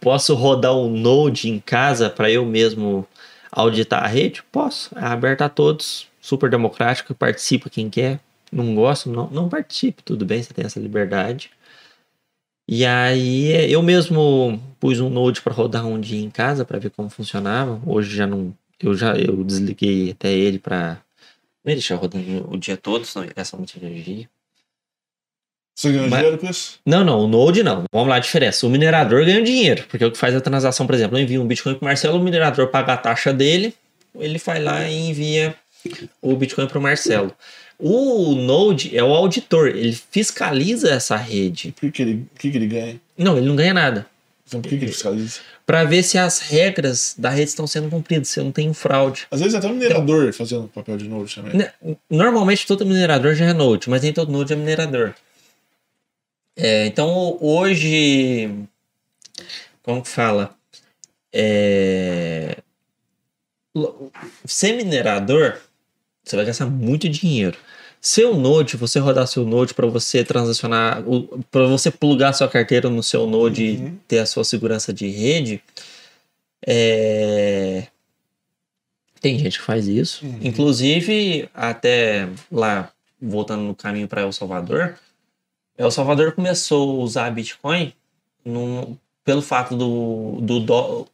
posso 0.01 0.33
rodar 0.33 0.75
um 0.75 0.89
node 0.89 1.47
em 1.47 1.59
casa 1.59 2.09
para 2.09 2.31
eu 2.31 2.43
mesmo 2.43 3.07
auditar 3.51 4.03
a 4.03 4.07
rede? 4.07 4.41
Posso. 4.51 4.97
É 4.97 5.05
aberta 5.05 5.45
a 5.45 5.49
todos, 5.49 6.07
super 6.19 6.49
democrático, 6.49 7.13
participa 7.13 7.69
quem 7.69 7.87
quer. 7.87 8.19
Não 8.51 8.73
gosta, 8.73 9.07
não, 9.09 9.29
não 9.29 9.47
participe, 9.47 10.01
tudo 10.01 10.25
bem, 10.25 10.41
você 10.41 10.53
tem 10.55 10.65
essa 10.65 10.79
liberdade. 10.79 11.51
E 12.67 12.83
aí 12.83 13.71
eu 13.71 13.83
mesmo 13.83 14.59
pus 14.79 14.99
um 14.99 15.09
Node 15.09 15.41
para 15.41 15.53
rodar 15.53 15.85
um 15.85 15.99
dia 15.99 16.19
em 16.19 16.31
casa 16.31 16.65
para 16.65 16.79
ver 16.79 16.89
como 16.89 17.09
funcionava. 17.09 17.79
Hoje 17.85 18.15
já 18.15 18.25
não, 18.25 18.55
eu 18.79 18.95
já 18.95 19.15
eu 19.15 19.43
desliguei 19.43 20.11
até 20.11 20.31
ele 20.31 20.57
para 20.57 21.02
não 21.63 21.73
deixar 21.73 21.95
rodando 21.95 22.47
o 22.51 22.57
dia 22.57 22.77
todo, 22.77 23.05
senão 23.05 23.25
ele 23.25 23.33
gasta 23.33 23.55
muita 23.57 23.77
energia. 23.83 24.27
Você 25.75 25.91
ganhou 25.91 26.07
Mas- 26.07 26.19
dinheiro 26.19 26.37
com 26.37 26.49
isso? 26.49 26.79
Não, 26.85 27.03
não, 27.03 27.21
o 27.21 27.27
Node 27.27 27.63
não. 27.63 27.83
Vamos 27.91 28.09
lá, 28.09 28.15
a 28.15 28.19
diferença. 28.19 28.65
O 28.67 28.69
minerador 28.69 29.25
ganha 29.25 29.41
dinheiro, 29.41 29.85
porque 29.89 30.05
o 30.05 30.11
que 30.11 30.17
faz 30.17 30.35
a 30.35 30.41
transação, 30.41 30.85
por 30.85 30.93
exemplo, 30.93 31.17
eu 31.17 31.23
envio 31.23 31.41
um 31.41 31.47
Bitcoin 31.47 31.75
pro 31.75 31.85
Marcelo, 31.85 32.19
o 32.19 32.23
minerador 32.23 32.67
paga 32.67 32.93
a 32.93 32.97
taxa 32.97 33.33
dele, 33.33 33.73
ele 34.15 34.37
vai 34.37 34.61
lá 34.61 34.87
e 34.87 35.09
envia 35.09 35.55
o 36.21 36.35
Bitcoin 36.35 36.67
pro 36.67 36.79
Marcelo. 36.81 37.33
O 37.79 38.35
Node 38.35 38.95
é 38.95 39.03
o 39.03 39.11
auditor, 39.11 39.69
ele 39.69 39.97
fiscaliza 40.11 40.91
essa 40.91 41.15
rede. 41.17 41.71
Por 41.71 41.81
que, 41.81 41.91
que, 41.91 42.01
ele, 42.03 42.13
o 42.35 42.39
que, 42.39 42.51
que 42.51 42.57
ele 42.57 42.67
ganha? 42.67 43.01
Não, 43.17 43.35
ele 43.37 43.47
não 43.47 43.55
ganha 43.55 43.73
nada. 43.73 44.05
Então, 44.53 44.61
por 44.61 44.69
que, 44.69 44.77
que 44.77 44.85
ele 44.85 44.91
fiscaliza? 44.91 45.39
Para 45.65 45.83
ver 45.83 46.03
se 46.03 46.17
as 46.17 46.39
regras 46.39 47.15
da 47.17 47.29
rede 47.29 47.49
estão 47.49 47.65
sendo 47.65 47.89
cumpridas, 47.89 48.27
se 48.27 48.39
não 48.39 48.51
tem 48.51 48.71
fraude. 48.73 49.25
Às 49.31 49.39
vezes 49.39 49.55
até 49.55 49.67
um 49.67 49.73
minerador 49.73 50.31
fazendo 50.31 50.67
papel 50.67 50.95
de 50.97 51.07
novo 51.07 51.27
também. 51.33 51.53
Ne- 51.55 51.97
Normalmente 52.09 52.67
todo 52.67 52.85
minerador 52.85 53.33
já 53.33 53.45
é 53.45 53.53
Node, 53.53 53.89
mas 53.89 54.01
nem 54.03 54.13
todo 54.13 54.31
Node 54.31 54.53
é 54.53 54.55
minerador. 54.55 55.15
É, 56.55 56.85
então 56.85 57.37
hoje, 57.41 58.47
como 59.81 60.03
que 60.03 60.09
fala? 60.09 60.55
É, 61.33 62.57
ser 64.45 64.73
minerador 64.73 65.59
Você 66.23 66.35
vai 66.35 66.45
gastar 66.45 66.67
muito 66.67 67.09
dinheiro. 67.09 67.57
Seu 68.05 68.35
Node, 68.37 68.75
você 68.75 68.99
rodar 68.99 69.25
seu 69.27 69.45
Node 69.45 69.73
para 69.73 69.87
você 69.87 70.25
transacionar, 70.25 71.01
para 71.49 71.65
você 71.67 71.89
plugar 71.89 72.33
sua 72.33 72.49
carteira 72.49 72.89
no 72.89 73.01
seu 73.01 73.25
Node 73.25 73.63
Uhum. 73.77 73.87
e 73.87 73.91
ter 74.09 74.19
a 74.19 74.25
sua 74.25 74.43
segurança 74.43 74.91
de 74.91 75.07
rede, 75.07 75.63
é... 76.67 77.87
tem 79.21 79.39
gente 79.39 79.57
que 79.57 79.63
faz 79.65 79.87
isso. 79.87 80.25
Uhum. 80.25 80.39
Inclusive, 80.41 81.49
até 81.53 82.27
lá, 82.51 82.91
voltando 83.21 83.63
no 83.63 83.73
caminho 83.73 84.07
para 84.07 84.21
El 84.21 84.33
Salvador, 84.33 84.97
El 85.77 85.89
Salvador 85.89 86.33
começou 86.33 86.99
a 86.99 87.03
usar 87.05 87.29
Bitcoin 87.31 87.93
num- 88.43 88.97
pelo 89.23 89.41
fato 89.41 89.77
do, 89.77 90.39
do 90.41 90.59
dó- 90.59 91.05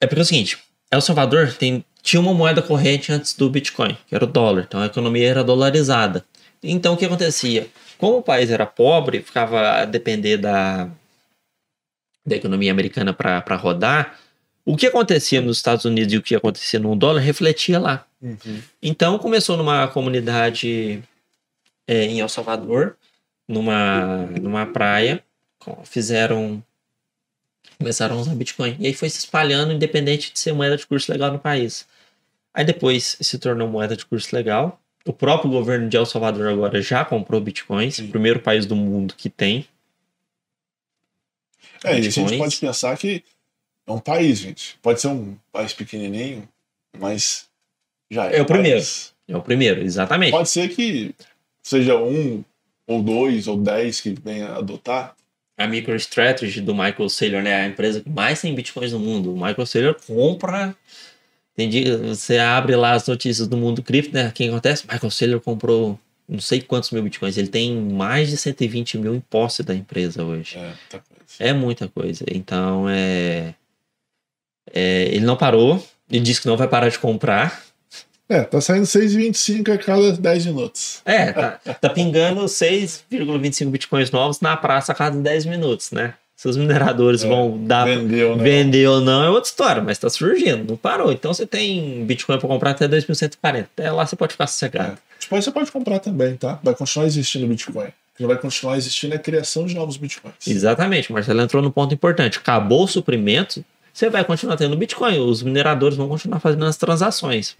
É 0.00 0.06
porque 0.08 0.20
é 0.20 0.22
o 0.22 0.26
seguinte, 0.26 0.58
El 0.90 1.00
Salvador 1.00 1.52
tem, 1.54 1.84
tinha 2.08 2.20
uma 2.20 2.32
moeda 2.32 2.62
corrente 2.62 3.12
antes 3.12 3.34
do 3.34 3.50
Bitcoin, 3.50 3.94
que 4.06 4.14
era 4.14 4.24
o 4.24 4.26
dólar. 4.26 4.64
Então 4.66 4.80
a 4.80 4.86
economia 4.86 5.28
era 5.28 5.44
dolarizada. 5.44 6.24
Então 6.62 6.94
o 6.94 6.96
que 6.96 7.04
acontecia? 7.04 7.68
Como 7.98 8.16
o 8.16 8.22
país 8.22 8.50
era 8.50 8.64
pobre, 8.64 9.22
ficava 9.22 9.82
a 9.82 9.84
depender 9.84 10.38
da, 10.38 10.88
da 12.24 12.36
economia 12.36 12.72
americana 12.72 13.12
para 13.12 13.56
rodar, 13.56 14.18
o 14.64 14.74
que 14.74 14.86
acontecia 14.86 15.42
nos 15.42 15.58
Estados 15.58 15.84
Unidos 15.84 16.14
e 16.14 16.16
o 16.16 16.22
que 16.22 16.34
acontecia 16.34 16.80
no 16.80 16.96
dólar 16.96 17.20
refletia 17.20 17.78
lá. 17.78 18.06
Uhum. 18.22 18.62
Então 18.82 19.18
começou 19.18 19.58
numa 19.58 19.86
comunidade 19.88 21.02
é, 21.86 22.04
em 22.06 22.20
El 22.20 22.28
Salvador, 22.30 22.96
numa, 23.46 24.24
numa 24.40 24.64
praia, 24.64 25.22
fizeram. 25.84 26.62
Começaram 27.76 28.16
a 28.16 28.20
usar 28.20 28.34
Bitcoin. 28.34 28.76
E 28.80 28.86
aí 28.86 28.94
foi 28.94 29.10
se 29.10 29.18
espalhando, 29.18 29.74
independente 29.74 30.32
de 30.32 30.38
ser 30.38 30.54
moeda 30.54 30.76
de 30.76 30.86
curso 30.86 31.12
legal 31.12 31.30
no 31.30 31.38
país. 31.38 31.86
Aí 32.58 32.64
depois 32.64 33.16
se 33.20 33.38
tornou 33.38 33.68
moeda 33.68 33.96
de 33.96 34.04
curso 34.04 34.34
legal. 34.34 34.80
O 35.06 35.12
próprio 35.12 35.48
governo 35.48 35.88
de 35.88 35.96
El 35.96 36.04
Salvador 36.04 36.48
agora 36.48 36.82
já 36.82 37.04
comprou 37.04 37.40
bitcoins, 37.40 37.94
Sim. 37.94 38.08
primeiro 38.08 38.40
país 38.40 38.66
do 38.66 38.74
mundo 38.74 39.14
que 39.16 39.30
tem. 39.30 39.64
É, 41.84 41.90
e 41.90 41.98
a 41.98 42.00
gente 42.00 42.18
Bitcoins. 42.18 42.36
pode 42.36 42.56
pensar 42.56 42.98
que 42.98 43.22
é 43.86 43.92
um 43.92 44.00
país, 44.00 44.38
gente. 44.40 44.76
Pode 44.82 45.00
ser 45.00 45.06
um 45.06 45.36
país 45.52 45.72
pequenininho, 45.72 46.48
mas 46.98 47.46
já 48.10 48.26
é. 48.26 48.38
É 48.38 48.42
o 48.42 48.44
primeiro. 48.44 48.78
país. 48.78 49.14
É 49.28 49.36
o 49.36 49.42
primeiro, 49.42 49.80
exatamente. 49.80 50.32
Pode 50.32 50.48
ser 50.48 50.68
que 50.68 51.14
seja 51.62 51.96
um, 51.96 52.42
ou 52.88 53.00
dois, 53.04 53.46
ou 53.46 53.56
dez 53.56 54.00
que 54.00 54.10
venha 54.10 54.48
adotar. 54.56 55.14
a 55.56 55.66
MicroStrategy 55.68 56.60
do 56.60 56.74
Michael 56.74 57.08
Saylor, 57.08 57.40
né? 57.42 57.54
A 57.62 57.66
empresa 57.68 58.00
que 58.00 58.10
mais 58.10 58.40
tem 58.40 58.52
bitcoins 58.52 58.92
no 58.92 58.98
mundo. 58.98 59.32
O 59.32 59.36
Michael 59.36 59.66
Saylor 59.66 59.96
compra. 60.04 60.74
Entendi. 61.58 61.96
Você 61.96 62.38
abre 62.38 62.76
lá 62.76 62.92
as 62.92 63.04
notícias 63.08 63.48
do 63.48 63.56
mundo 63.56 63.82
cripto, 63.82 64.14
né? 64.14 64.28
O 64.28 64.32
que 64.32 64.48
acontece? 64.48 64.86
Michael 64.88 65.10
Saylor 65.10 65.40
comprou 65.40 65.98
não 66.28 66.40
sei 66.40 66.60
quantos 66.60 66.92
mil 66.92 67.02
bitcoins. 67.02 67.36
Ele 67.36 67.48
tem 67.48 67.74
mais 67.74 68.28
de 68.28 68.36
120 68.36 68.96
mil 68.98 69.12
em 69.12 69.20
posse 69.20 69.64
da 69.64 69.74
empresa 69.74 70.22
hoje. 70.22 70.56
É, 70.56 70.62
muita 70.62 71.00
coisa. 71.00 71.24
É 71.40 71.52
muita 71.52 71.88
coisa. 71.88 72.24
Então 72.30 72.88
é. 72.88 73.54
é, 74.72 75.08
ele 75.08 75.26
não 75.26 75.36
parou. 75.36 75.84
Ele 76.08 76.22
disse 76.22 76.40
que 76.40 76.46
não 76.46 76.56
vai 76.56 76.68
parar 76.68 76.90
de 76.90 76.98
comprar. 76.98 77.60
É, 78.28 78.42
tá 78.42 78.60
saindo 78.60 78.84
6,25 78.84 79.74
a 79.74 79.78
cada 79.78 80.12
10 80.12 80.46
minutos. 80.46 81.00
É, 81.04 81.32
tá, 81.32 81.52
tá 81.80 81.90
pingando 81.90 82.44
6,25 82.44 83.70
bitcoins 83.70 84.10
novos 84.12 84.40
na 84.40 84.56
praça 84.56 84.92
a 84.92 84.94
cada 84.94 85.18
10 85.18 85.46
minutos, 85.46 85.90
né? 85.90 86.14
Se 86.38 86.46
os 86.46 86.56
mineradores 86.56 87.24
É, 87.24 87.28
vão 87.28 87.58
dar 87.64 87.84
Vendeu, 87.84 88.36
né? 88.36 88.44
Vender 88.44 88.86
ou 88.86 89.00
não 89.00 89.24
é 89.24 89.28
outra 89.28 89.50
história, 89.50 89.82
mas 89.82 89.98
tá 89.98 90.08
surgindo, 90.08 90.64
não 90.70 90.76
parou. 90.76 91.10
Então 91.10 91.34
você 91.34 91.44
tem 91.44 92.04
Bitcoin 92.06 92.38
para 92.38 92.46
comprar 92.46 92.70
até 92.70 92.86
2.140. 92.86 93.64
Até 93.64 93.90
lá 93.90 94.06
você 94.06 94.14
pode 94.14 94.34
ficar 94.34 94.46
sossegado. 94.46 94.92
É. 94.92 94.98
Depois 95.20 95.44
você 95.44 95.50
pode 95.50 95.72
comprar 95.72 95.98
também, 95.98 96.36
tá? 96.36 96.60
Vai 96.62 96.76
continuar 96.76 97.06
existindo 97.06 97.44
Bitcoin. 97.48 97.88
Vai 98.20 98.38
continuar 98.38 98.76
existindo 98.76 99.16
a 99.16 99.18
criação 99.18 99.66
de 99.66 99.74
novos 99.74 99.96
Bitcoins. 99.96 100.46
Exatamente, 100.46 101.12
Marcelo 101.12 101.40
entrou 101.40 101.60
no 101.60 101.72
ponto 101.72 101.92
importante. 101.92 102.38
Acabou 102.38 102.84
o 102.84 102.88
suprimento, 102.88 103.64
você 103.92 104.08
vai 104.08 104.24
continuar 104.24 104.56
tendo 104.56 104.76
Bitcoin. 104.76 105.18
Os 105.18 105.42
mineradores 105.42 105.96
vão 105.96 106.08
continuar 106.08 106.38
fazendo 106.38 106.64
as 106.66 106.76
transações. 106.76 107.56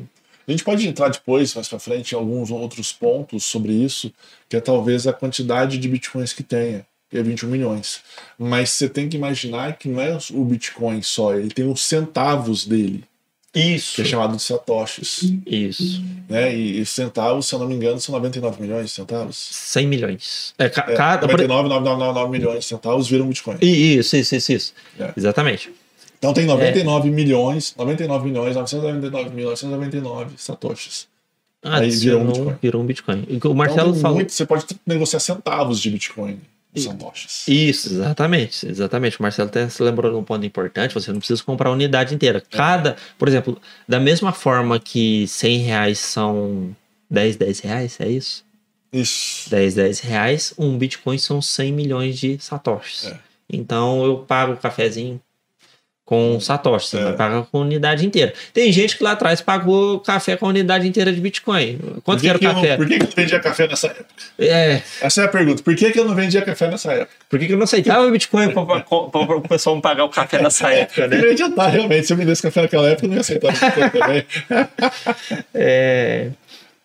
A 0.46 0.50
gente 0.52 0.62
pode 0.62 0.86
entrar 0.86 1.08
depois, 1.08 1.52
mais 1.52 1.66
pra 1.66 1.80
frente, 1.80 2.12
em 2.12 2.16
alguns 2.16 2.48
outros 2.52 2.92
pontos 2.92 3.42
sobre 3.42 3.72
isso, 3.72 4.12
que 4.48 4.56
é 4.56 4.60
talvez 4.60 5.04
a 5.08 5.12
quantidade 5.12 5.78
de 5.78 5.88
bitcoins 5.88 6.32
que 6.32 6.44
tenha, 6.44 6.86
que 7.10 7.16
é 7.18 7.22
21 7.22 7.48
milhões. 7.48 8.00
Mas 8.38 8.70
você 8.70 8.88
tem 8.88 9.08
que 9.08 9.16
imaginar 9.16 9.76
que 9.78 9.88
não 9.88 10.00
é 10.00 10.16
o 10.32 10.44
Bitcoin 10.44 11.00
só, 11.02 11.34
ele 11.34 11.48
tem 11.50 11.66
os 11.70 11.80
centavos 11.82 12.66
dele, 12.66 13.02
Isso. 13.54 13.94
que 13.96 14.02
é 14.02 14.04
chamado 14.04 14.36
de 14.36 14.42
satoshis. 14.42 15.32
Isso. 15.46 16.02
Né? 16.28 16.54
E, 16.54 16.80
e 16.80 16.86
centavos, 16.86 17.46
se 17.46 17.54
eu 17.54 17.58
não 17.58 17.66
me 17.66 17.74
engano, 17.74 17.98
são 18.00 18.14
99 18.14 18.60
milhões 18.60 18.86
de 18.86 18.92
centavos. 18.92 19.36
100 19.36 19.86
milhões. 19.86 20.54
É, 20.58 20.68
ca- 20.68 20.86
É, 20.88 20.94
cada. 20.94 21.26
99,999 21.26 22.30
milhões 22.30 22.58
de 22.60 22.64
centavos 22.66 23.08
viram 23.08 23.26
Bitcoin. 23.26 23.56
Isso, 23.62 24.16
isso, 24.16 24.34
isso, 24.36 24.52
isso. 24.52 24.74
É. 25.00 25.12
Exatamente. 25.16 25.70
Então 26.18 26.34
tem 26.34 26.44
99 26.46 27.10
milhões, 27.10 27.72
99 27.78 28.24
milhões, 28.26 28.56
999 28.56 29.30
mil, 29.30 29.46
999 29.50 30.34
satoshis. 30.36 31.06
Ah, 31.62 31.78
Aí 31.78 31.90
virou 31.90 32.20
um 32.22 32.26
Bitcoin. 32.26 32.56
Virou 32.62 32.82
um 32.82 32.86
Bitcoin. 32.86 33.24
E 33.28 33.32
O 33.32 33.36
Então, 33.36 33.54
Marcelo 33.54 33.92
tem 33.92 34.00
falou. 34.02 34.16
muito- 34.16 34.32
você 34.32 34.44
pode 34.46 34.64
negociar 34.86 35.20
centavos 35.20 35.80
de 35.80 35.90
Bitcoin 35.90 36.40
Em 36.78 36.90
satoshis. 36.90 37.44
Isso, 37.48 37.92
exatamente, 37.92 38.66
exatamente. 38.66 39.18
O 39.18 39.22
Marcelo 39.22 39.48
até 39.48 39.68
se 39.68 39.82
lembrou 39.82 40.10
de 40.10 40.16
um 40.16 40.24
ponto 40.24 40.44
importante, 40.44 40.94
você 40.94 41.12
não 41.12 41.18
precisa 41.18 41.42
comprar 41.42 41.70
a 41.70 41.72
unidade 41.72 42.14
inteira. 42.14 42.40
Cada, 42.40 42.96
por 43.18 43.28
exemplo, 43.28 43.60
da 43.86 44.00
mesma 44.00 44.32
forma 44.32 44.78
que 44.78 45.26
100 45.26 45.58
reais 45.58 45.98
são 45.98 46.74
10, 47.10 47.36
10 47.36 47.60
reais, 47.60 48.00
é 48.00 48.08
isso? 48.08 48.44
Isso. 48.92 49.50
10, 49.50 49.74
10 49.74 50.00
reais, 50.00 50.54
um 50.58 50.76
Bitcoin 50.78 51.18
são 51.18 51.42
100 51.42 51.72
milhões 51.72 52.18
de 52.18 52.38
satoshis. 52.38 53.06
É. 53.06 53.18
Então 53.50 54.04
eu 54.04 54.18
pago 54.18 54.52
o 54.52 54.56
cafezinho 54.56 55.20
com 56.08 56.40
satoshis, 56.40 56.88
você 56.88 56.96
É. 56.98 57.04
não 57.04 57.12
paga 57.12 57.42
com 57.42 57.58
a 57.58 57.60
unidade 57.60 58.06
inteira. 58.06 58.32
Tem 58.54 58.72
gente 58.72 58.96
que 58.96 59.04
lá 59.04 59.12
atrás 59.12 59.42
pagou 59.42 60.00
café 60.00 60.36
com 60.38 60.46
a 60.46 60.48
unidade 60.48 60.88
inteira 60.88 61.12
de 61.12 61.20
Bitcoin. 61.20 61.78
Quanto 62.02 62.22
que 62.22 62.28
era 62.30 62.38
o 62.38 62.42
eu 62.42 62.48
não- 62.50 62.54
café? 62.62 62.76
por 62.78 62.86
que, 62.88 62.94
que 62.98 63.02
eu 63.04 63.06
não 63.08 63.14
vendia 63.14 63.38
café 63.40 63.68
nessa 63.68 63.86
época? 63.88 64.06
É, 64.38 64.80
Essa 65.02 65.20
é 65.20 65.24
a 65.26 65.28
pergunta. 65.28 65.62
Por 65.62 65.76
que, 65.76 65.90
que 65.90 66.00
eu 66.00 66.06
não 66.06 66.14
vendia 66.14 66.40
café 66.40 66.66
nessa 66.70 66.92
época? 66.92 67.10
por 67.28 67.38
que 67.38 67.46
que 67.46 67.52
eu 67.52 67.58
não 67.58 67.64
aceitava 67.64 68.10
Bitcoin 68.10 68.48
para 68.52 68.62
o 69.36 69.42
pessoal 69.42 69.76
me 69.76 69.82
pagar 69.82 70.04
o 70.04 70.08
café 70.08 70.40
nessa 70.40 70.72
época, 70.72 71.06
né? 71.08 71.20
Ia 71.20 71.32
adiantar, 71.32 71.70
realmente. 71.70 72.06
Se 72.06 72.12
eu 72.14 72.16
vendesse 72.16 72.40
café 72.40 72.62
naquela 72.62 72.88
época, 72.88 73.04
eu 73.04 73.08
não 73.10 73.16
ia 73.16 73.20
aceitar 73.20 73.52
Bitcoin 73.52 73.90
também. 73.90 74.24
É, 75.54 76.30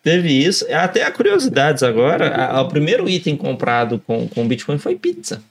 teve 0.02 0.28
isso. 0.32 0.66
Até 0.72 1.02
a 1.02 1.10
curiosidades 1.10 1.82
agora. 1.82 2.34
a- 2.34 2.60
o 2.62 2.68
primeiro 2.68 3.08
item 3.08 3.36
comprado 3.36 4.02
com, 4.06 4.28
com 4.28 4.46
Bitcoin 4.46 4.78
foi 4.78 4.96
pizza. 4.96 5.42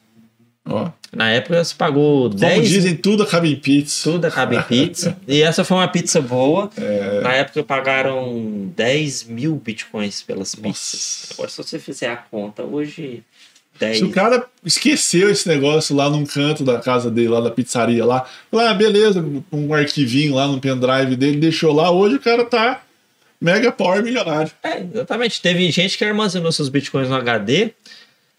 Ó, 0.65 0.89
Na 1.11 1.29
época 1.29 1.63
se 1.63 1.75
pagou 1.75 2.29
como 2.29 2.39
10. 2.39 2.69
dizem, 2.69 2.95
tudo 2.95 3.23
acaba 3.23 3.45
em 3.47 3.55
pizza. 3.55 4.09
Tudo 4.11 4.25
acaba 4.25 4.55
em 4.55 4.61
pizza. 4.63 5.17
e 5.27 5.41
essa 5.41 5.63
foi 5.63 5.77
uma 5.77 5.87
pizza 5.87 6.21
boa. 6.21 6.69
É. 6.77 7.21
Na 7.21 7.33
época 7.33 7.63
pagaram 7.63 8.71
10 8.75 9.25
mil 9.25 9.55
bitcoins 9.55 10.21
pelas 10.21 10.55
pizzas. 10.55 11.27
Nossa. 11.27 11.33
Agora, 11.33 11.49
se 11.49 11.57
você 11.57 11.79
fizer 11.79 12.07
a 12.07 12.15
conta, 12.15 12.63
hoje 12.63 13.23
10. 13.79 13.97
Se 13.97 14.03
o 14.05 14.11
cara 14.11 14.45
esqueceu 14.65 15.29
esse 15.29 15.47
negócio 15.47 15.95
lá 15.95 16.09
num 16.09 16.25
canto 16.25 16.63
da 16.63 16.79
casa 16.79 17.11
dele, 17.11 17.27
lá 17.29 17.41
da 17.41 17.51
pizzaria 17.51 18.05
lá, 18.05 18.25
lá, 18.51 18.69
ah, 18.69 18.73
beleza, 18.73 19.23
um 19.51 19.73
arquivinho 19.73 20.35
lá 20.35 20.47
no 20.47 20.61
pendrive 20.61 21.15
dele, 21.17 21.37
deixou 21.37 21.73
lá, 21.73 21.91
hoje 21.91 22.15
o 22.15 22.19
cara 22.21 22.45
tá 22.45 22.81
mega 23.41 23.71
power 23.71 24.01
milionário. 24.01 24.51
É, 24.63 24.79
exatamente. 24.81 25.41
Teve 25.41 25.69
gente 25.71 25.97
que 25.97 26.05
armazenou 26.05 26.51
seus 26.51 26.69
bitcoins 26.69 27.09
no 27.09 27.15
HD. 27.15 27.71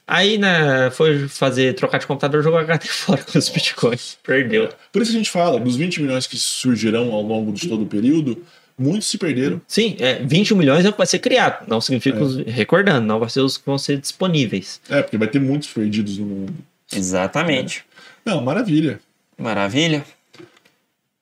Aí, 0.07 0.37
né, 0.37 0.91
foi 0.91 1.27
fazer 1.29 1.75
trocar 1.75 1.99
de 1.99 2.07
computador, 2.07 2.43
jogou 2.43 2.59
o 2.59 2.63
HD 2.63 2.87
fora 2.89 3.23
com 3.23 3.39
os 3.39 3.49
bitcoins. 3.49 4.19
Perdeu. 4.23 4.69
Por 4.93 5.01
isso 5.03 5.11
a 5.13 5.15
gente 5.15 5.31
fala, 5.31 5.59
dos 5.59 5.77
20 5.77 6.03
milhões 6.03 6.27
que 6.27 6.37
surgirão 6.37 7.11
ao 7.13 7.23
longo 7.23 7.53
de 7.53 7.67
todo 7.69 7.85
o 7.85 7.87
período, 7.87 8.45
muitos 8.79 9.09
se 9.09 9.17
perderam. 9.17 9.61
Sim, 9.67 9.97
é, 9.99 10.17
21 10.23 10.57
milhões 10.59 10.85
é 10.85 10.89
o 10.91 10.93
que 10.93 10.99
vai 10.99 11.07
ser 11.07 11.21
criado. 11.21 11.67
Não 11.67 11.81
significa, 11.81 12.19
É. 12.19 12.23
os, 12.23 12.37
recordando, 12.37 13.07
não 13.07 13.19
vai 13.19 13.31
ser 13.31 13.41
os 13.41 13.57
que 13.57 13.65
vão 13.65 13.79
ser 13.79 13.97
disponíveis. 13.99 14.79
É, 14.91 15.01
porque 15.01 15.17
vai 15.17 15.29
ter 15.29 15.39
muitos 15.41 15.69
perdidos 15.69 16.19
no 16.19 16.27
mundo. 16.27 16.55
Exatamente. 16.93 17.85
Não, 18.27 18.43
maravilha. 18.43 19.01
Maravilha. 19.39 20.05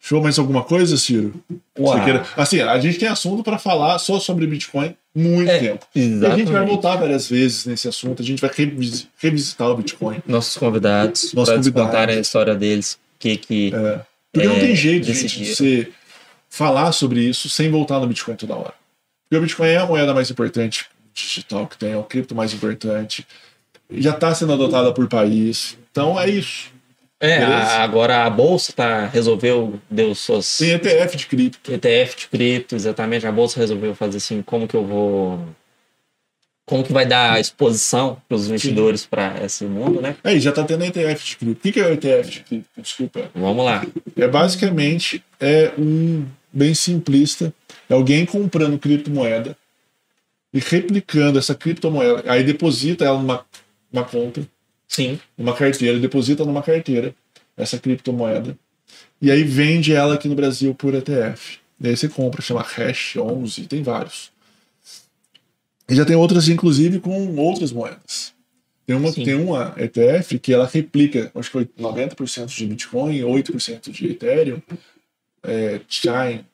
Show 0.00 0.20
mais 0.20 0.38
alguma 0.38 0.64
coisa, 0.64 0.96
Ciro? 0.96 1.32
Uau. 1.78 2.02
Queira- 2.02 2.26
Assim, 2.36 2.60
a 2.60 2.78
gente 2.80 2.98
tem 2.98 3.08
assunto 3.08 3.44
para 3.44 3.58
falar 3.58 3.98
só 4.00 4.18
sobre 4.18 4.46
Bitcoin 4.48 4.96
muito 5.14 5.50
É, 5.50 5.58
tempo. 5.58 5.86
E 5.94 6.00
a 6.00 6.02
gente 6.04 6.14
Exatamente. 6.14 6.52
vai 6.52 6.66
voltar 6.66 6.96
várias 6.96 7.28
vezes 7.28 7.66
nesse 7.66 7.86
assunto, 7.88 8.22
a 8.22 8.24
gente 8.24 8.40
vai 8.40 8.50
revis- 8.54 9.06
revisitar 9.18 9.68
o 9.68 9.76
Bitcoin. 9.76 10.22
Nossos 10.26 10.56
convidados, 10.56 11.32
Nossos 11.34 11.54
convidados. 11.54 11.86
contarem 11.90 12.16
a 12.16 12.20
história 12.20 12.54
deles. 12.54 12.98
Que, 13.18 13.36
que, 13.36 13.72
É. 13.74 14.00
Porque 14.32 14.48
não 14.48 14.56
É, 14.56 14.60
tem 14.60 14.74
jeito, 14.74 15.12
gente, 15.12 15.38
de 15.44 15.54
você 15.54 15.88
falar 16.48 16.90
sobre 16.92 17.20
isso 17.20 17.48
sem 17.50 17.70
voltar 17.70 18.00
no 18.00 18.06
Bitcoin 18.06 18.34
toda 18.34 18.54
hora. 18.54 18.74
Porque 19.28 19.36
o 19.36 19.40
Bitcoin 19.42 19.68
é 19.68 19.76
a 19.76 19.86
moeda 19.86 20.12
mais 20.14 20.30
importante 20.30 20.86
digital 21.14 21.66
que 21.66 21.76
tem, 21.76 21.92
é 21.92 21.96
o 21.98 22.02
cripto 22.02 22.34
mais 22.34 22.54
importante. 22.54 23.26
Já 23.90 24.10
está 24.12 24.34
sendo 24.34 24.54
adotada 24.54 24.90
por 24.92 25.06
país. 25.06 25.76
Então 25.90 26.18
é 26.18 26.28
isso. 26.30 26.71
É, 27.24 27.38
a- 27.38 27.82
agora 27.84 28.24
a 28.24 28.30
bolsa 28.30 28.72
tá, 28.72 29.06
resolveu, 29.06 29.78
deu 29.88 30.12
suas. 30.12 30.58
Tem 30.58 30.70
ETF 30.72 31.16
de 31.16 31.26
cripto. 31.26 31.72
ETF 31.72 32.16
de 32.16 32.26
cripto, 32.28 32.74
exatamente. 32.74 33.24
A 33.26 33.30
bolsa 33.30 33.60
resolveu 33.60 33.94
fazer 33.94 34.16
assim, 34.16 34.42
como 34.42 34.66
que 34.66 34.74
eu 34.74 34.84
vou. 34.84 35.38
Como 36.66 36.82
que 36.82 36.92
vai 36.92 37.06
dar 37.06 37.40
exposição 37.40 38.20
para 38.28 38.36
os 38.36 38.46
investidores 38.48 39.06
para 39.06 39.44
esse 39.44 39.64
mundo, 39.64 40.00
né? 40.00 40.16
Aí, 40.24 40.40
já 40.40 40.50
tá 40.50 40.64
tendo 40.64 40.84
ETF 40.84 41.24
de 41.24 41.36
cripto. 41.36 41.68
O 41.68 41.72
que 41.72 41.80
é 41.80 41.86
o 41.86 41.92
ETF 41.92 42.30
de 42.30 42.40
cripto? 42.40 42.82
Desculpa. 42.82 43.30
Vamos 43.34 43.64
lá. 43.64 43.84
É 44.16 44.26
basicamente 44.26 45.22
é 45.38 45.72
um 45.78 46.26
bem 46.52 46.74
simplista, 46.74 47.52
é 47.88 47.94
alguém 47.94 48.26
comprando 48.26 48.78
criptomoeda 48.78 49.56
e 50.52 50.58
replicando 50.60 51.38
essa 51.38 51.54
criptomoeda, 51.54 52.22
aí 52.30 52.42
deposita 52.44 53.04
ela 53.04 53.18
numa, 53.18 53.44
numa 53.90 54.04
conta, 54.04 54.46
Sim. 54.92 55.18
numa 55.36 55.54
carteira, 55.54 55.98
deposita 55.98 56.44
numa 56.44 56.62
carteira 56.62 57.14
essa 57.56 57.78
criptomoeda 57.78 58.56
e 59.22 59.30
aí 59.30 59.44
vende 59.44 59.94
ela 59.94 60.14
aqui 60.14 60.28
no 60.28 60.34
Brasil 60.34 60.74
por 60.74 60.94
ETF. 60.94 61.58
E 61.80 61.88
aí 61.88 61.96
você 61.96 62.08
compra, 62.08 62.42
chama 62.42 62.60
Hash 62.60 63.16
11, 63.16 63.66
tem 63.68 63.80
vários. 63.80 64.32
E 65.88 65.94
já 65.94 66.04
tem 66.04 66.16
outras, 66.16 66.48
inclusive, 66.48 66.98
com 66.98 67.36
outras 67.36 67.70
moedas. 67.70 68.34
Tem 68.84 68.96
uma, 68.96 69.12
Sim. 69.12 69.24
tem 69.24 69.34
uma 69.34 69.74
ETF 69.76 70.40
que 70.40 70.52
ela 70.52 70.66
replica, 70.66 71.30
acho 71.36 71.50
que 71.50 71.52
foi 71.52 71.68
90% 71.78 72.46
de 72.46 72.66
Bitcoin, 72.66 73.20
8% 73.20 73.92
de 73.92 74.06
Ethereum, 74.08 74.60
é, 75.44 75.80
Chain, 75.88 76.44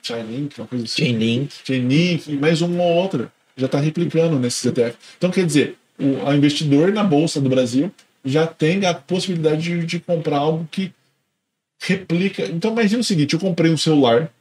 Chainlink, 0.00 0.60
uma 0.60 0.68
coisa 0.68 0.84
assim. 0.84 1.02
Chainlink. 1.02 1.54
Chainlink, 1.64 2.32
mais 2.36 2.62
uma 2.62 2.82
ou 2.82 2.94
outra. 2.94 3.32
Já 3.56 3.66
está 3.66 3.80
replicando 3.80 4.38
nesses 4.38 4.64
ETF. 4.64 4.96
Então, 5.16 5.30
quer 5.30 5.46
dizer, 5.46 5.76
o 5.98 6.32
investidor 6.32 6.92
na 6.92 7.04
Bolsa 7.04 7.40
do 7.40 7.48
Brasil 7.48 7.92
já 8.24 8.46
tem 8.46 8.84
a 8.86 8.94
possibilidade 8.94 9.62
de, 9.62 9.86
de 9.86 10.00
comprar 10.00 10.38
algo 10.38 10.66
que 10.70 10.92
replica. 11.80 12.46
Então, 12.46 12.72
imagina 12.72 13.00
o 13.00 13.04
seguinte: 13.04 13.34
eu 13.34 13.40
comprei 13.40 13.70
um 13.70 13.76
celular, 13.76 14.32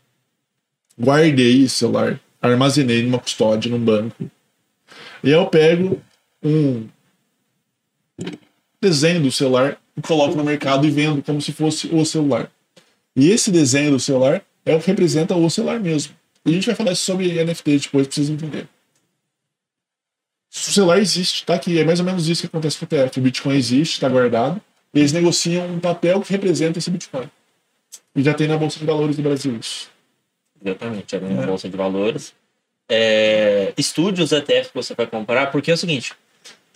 guardei 1.00 1.64
esse 1.64 1.76
celular, 1.76 2.20
armazenei 2.42 3.04
numa 3.04 3.20
custódia, 3.20 3.70
num 3.70 3.84
banco, 3.84 4.30
e 5.24 5.28
aí 5.28 5.34
eu 5.34 5.46
pego 5.48 6.02
um 6.44 6.88
desenho 8.82 9.22
do 9.22 9.32
celular 9.32 9.78
e 9.96 10.02
coloco 10.02 10.36
no 10.36 10.44
mercado 10.44 10.86
e 10.86 10.92
vendo 10.92 11.24
como 11.24 11.42
se 11.42 11.52
fosse 11.52 11.88
o 11.88 12.06
celular. 12.06 12.52
E 13.16 13.30
esse 13.30 13.52
desenho 13.52 13.92
do 13.92 14.00
celular 14.00 14.44
é 14.66 14.76
o 14.76 14.80
que 14.80 14.88
representa 14.88 15.36
o 15.36 15.50
celular 15.50 15.80
mesmo. 15.80 16.14
E 16.46 16.50
a 16.50 16.54
gente 16.54 16.66
vai 16.66 16.76
falar 16.76 16.96
sobre 16.96 17.44
NFT 17.44 17.80
depois 17.80 18.08
pra 18.08 18.16
vocês 18.16 18.30
entenderem. 18.30 18.68
O 20.56 20.72
celular 20.72 21.00
existe, 21.00 21.46
tá 21.46 21.56
aqui. 21.56 21.80
É 21.80 21.84
mais 21.84 22.00
ou 22.00 22.06
menos 22.06 22.28
isso 22.30 22.42
que 22.42 22.48
acontece 22.48 22.78
com 22.78 22.86
o 22.86 22.88
ETF. 22.88 23.20
O 23.20 23.24
Bitcoin 23.24 23.56
existe, 23.56 23.94
está 23.94 24.08
guardado. 24.08 24.62
E 24.94 25.00
eles 25.00 25.12
negociam 25.12 25.66
um 25.68 25.80
papel 25.80 26.22
que 26.22 26.32
representa 26.32 26.78
esse 26.78 26.92
Bitcoin. 26.92 27.28
E 28.16 28.22
já 28.22 28.34
tem 28.34 28.48
na 28.48 28.58
Bolsa 28.58 28.78
de 28.78 28.86
Valores 28.86 29.16
do 29.16 29.24
Brasil 29.24 29.58
isso. 29.60 29.90
Exatamente, 30.64 31.16
ali 31.16 31.34
na 31.34 31.44
É. 31.44 31.46
Bolsa 31.48 31.68
de 31.68 31.76
Valores. 31.76 32.34
É, 32.88 33.74
estude 33.76 34.22
os 34.22 34.32
ETF 34.32 34.70
que 34.70 34.76
você 34.76 34.94
vai 34.94 35.08
comprar, 35.08 35.52
porque 35.52 35.72
é 35.72 35.74
o 35.74 35.78
seguinte: 35.78 36.14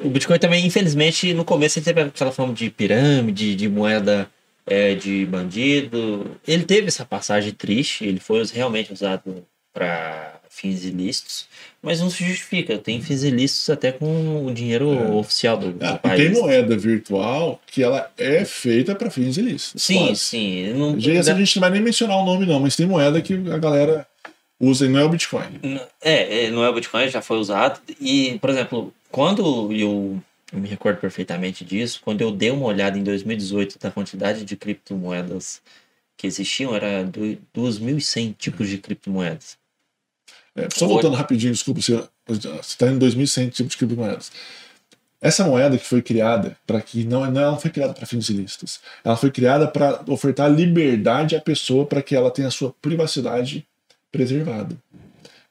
o 0.02 0.10
Bitcoin 0.10 0.40
também, 0.40 0.66
infelizmente, 0.66 1.34
no 1.34 1.46
começo 1.46 1.78
ele 1.78 1.86
teve 1.86 2.02
aquela 2.02 2.32
forma 2.32 2.54
de 2.54 2.70
pirâmide, 2.72 3.56
de 3.56 3.70
moeda 3.70 4.28
é, 4.66 4.96
de 4.96 5.26
bandido. 5.28 6.36
Ele 6.48 6.64
teve 6.64 6.88
essa 6.88 7.06
passagem 7.06 7.54
triste, 7.54 8.06
ele 8.06 8.20
foi 8.20 8.44
realmente 8.46 8.92
usado 8.92 9.46
para 9.72 10.40
fins 10.50 10.84
ilícitos, 10.84 11.48
mas 11.88 12.00
não 12.02 12.10
se 12.10 12.24
justifica. 12.26 12.78
Tem 12.78 13.00
ilícitos 13.00 13.70
até 13.70 13.92
com 13.92 14.46
o 14.46 14.54
dinheiro 14.54 14.92
É. 14.94 15.12
oficial 15.12 15.58
do, 15.58 15.76
Ah, 15.84 15.98
país. 15.98 16.22
tem 16.34 16.42
moeda 16.42 16.78
virtual 16.78 17.62
que 17.66 17.82
ela 17.82 18.12
é 18.18 18.44
feita 18.46 18.94
para 18.94 19.10
fins 19.10 19.38
ilícitos. 19.38 19.82
Sim, 19.82 20.08
quase. 20.08 20.20
sim. 20.20 20.74
Não, 20.74 21.00
Já- 21.00 21.14
Essa 21.14 21.34
a 21.34 21.38
gente 21.38 21.56
não 21.56 21.62
vai 21.62 21.70
nem 21.72 21.82
mencionar 21.82 22.18
o 22.18 22.26
nome, 22.26 22.46
não, 22.46 22.60
mas 22.60 22.76
tem 22.76 22.86
moeda 22.86 23.22
que 23.22 23.34
a 23.34 23.58
galera 23.58 24.06
usa 24.60 24.86
e 24.86 24.90
não 24.90 25.00
é 25.00 25.04
o 25.04 25.10
Bitcoin. 25.10 25.60
É, 26.02 26.46
é, 26.46 26.52
não 26.52 26.64
é 26.64 26.70
o 26.70 26.74
Bitcoin, 26.74 27.08
já 27.10 27.22
foi 27.22 27.38
usado. 27.38 27.80
E, 28.02 28.38
por 28.40 28.50
exemplo, 28.50 28.94
quando 29.12 29.72
eu, 29.72 30.22
eu 30.54 30.60
me 30.60 30.68
recordo 30.68 30.98
perfeitamente 31.00 31.64
disso, 31.64 32.02
quando 32.04 32.22
eu 32.22 32.32
dei 32.32 32.52
uma 32.52 32.66
olhada 32.66 32.98
em 32.98 33.04
2018 33.04 33.80
da 33.80 33.90
quantidade 33.92 34.44
de 34.44 34.56
criptomoedas 34.58 35.62
que 36.18 36.26
existiam, 36.26 36.76
era 36.76 37.04
do- 37.04 37.38
2.100 37.56 38.34
tipos 38.38 38.68
de 38.68 38.78
criptomoedas. 38.80 39.56
É, 40.58 40.68
só 40.74 40.88
voltando 40.88 41.16
rapidinho, 41.16 41.54
desculpa, 41.54 41.80
você 41.80 42.04
está 42.62 42.88
em 42.88 42.98
2100 42.98 43.50
tipos 43.50 43.72
de 43.72 43.78
criptomoedas. 43.78 44.32
Essa 45.22 45.44
moeda 45.44 45.78
que 45.78 45.86
foi 45.86 46.02
criada 46.02 46.58
para 46.66 46.82
que 46.82 47.04
não, 47.04 47.30
não 47.32 47.42
ela 47.42 47.58
foi 47.58 47.72
criada 47.72 47.94
para 47.94 48.06
fins 48.06 48.30
ilícitos. 48.30 48.80
Ela 49.04 49.16
foi 49.16 49.32
criada 49.32 49.68
para 49.68 50.02
ofertar 50.08 50.52
liberdade 50.52 51.36
à 51.36 51.42
pessoa 51.42 51.86
para 51.86 52.02
que 52.02 52.16
ela 52.16 52.30
tenha 52.30 52.48
a 52.48 52.52
sua 52.52 52.74
privacidade 52.82 53.66
preservada. 54.12 54.76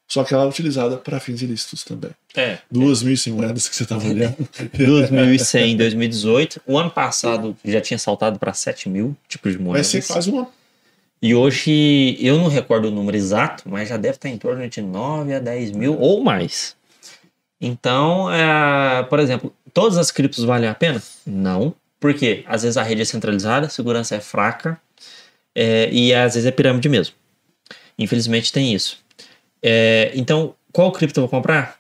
Só 0.09 0.23
que 0.23 0.33
ela 0.33 0.45
é 0.45 0.47
utilizada 0.47 0.97
para 0.97 1.19
fins 1.19 1.43
ilícitos 1.43 1.83
também. 1.83 2.13
É. 2.37 2.59
2.100 2.73 3.33
moedas 3.33 3.69
que 3.69 3.75
você 3.75 3.83
estava 3.83 4.07
olhando. 4.07 4.37
2.100 4.73 5.61
em 5.61 5.77
2018. 5.77 6.63
O 6.65 6.79
ano 6.79 6.91
passado 6.91 7.57
já 7.65 7.81
tinha 7.81 7.99
saltado 7.99 8.39
para 8.39 8.53
7 8.53 8.89
mil 8.89 9.17
tipos 9.29 9.51
de 9.53 9.59
Vai 9.59 9.67
moedas. 9.67 9.89
ser 9.89 10.07
quase 10.07 10.31
uma. 10.31 10.49
E 11.21 11.35
hoje, 11.35 12.17
eu 12.21 12.39
não 12.39 12.49
recordo 12.49 12.89
o 12.89 12.91
número 12.91 13.17
exato, 13.17 13.64
mas 13.67 13.89
já 13.89 13.97
deve 13.97 14.17
estar 14.17 14.29
em 14.29 14.37
torno 14.37 14.69
de 14.69 14.83
9 14.83 15.35
a 15.35 15.39
10 15.39 15.73
mil 15.73 15.99
ou 15.99 16.23
mais. 16.23 16.77
Então, 17.61 18.31
é, 18.31 19.03
por 19.05 19.19
exemplo, 19.19 19.55
todas 19.73 19.97
as 19.97 20.11
criptos 20.11 20.45
valem 20.45 20.69
a 20.69 20.75
pena? 20.75 21.03
Não. 21.27 21.75
Por 21.99 22.12
quê? 22.14 22.45
Às 22.47 22.62
vezes 22.62 22.77
a 22.77 22.83
rede 22.83 23.03
é 23.03 23.05
centralizada, 23.05 23.67
a 23.67 23.71
segurança 23.71 24.14
é 24.14 24.21
fraca 24.21 24.79
é, 25.55 25.89
e 25.91 26.14
às 26.14 26.35
vezes 26.35 26.47
é 26.47 26.51
pirâmide 26.51 26.89
mesmo. 26.89 27.14
Infelizmente 27.99 28.53
tem 28.53 28.75
isso. 28.75 28.99
É, 29.62 30.12
então, 30.14 30.55
qual 30.71 30.93
cripto 30.93 31.19
eu 31.19 31.23
vou 31.23 31.31
comprar? 31.31 31.79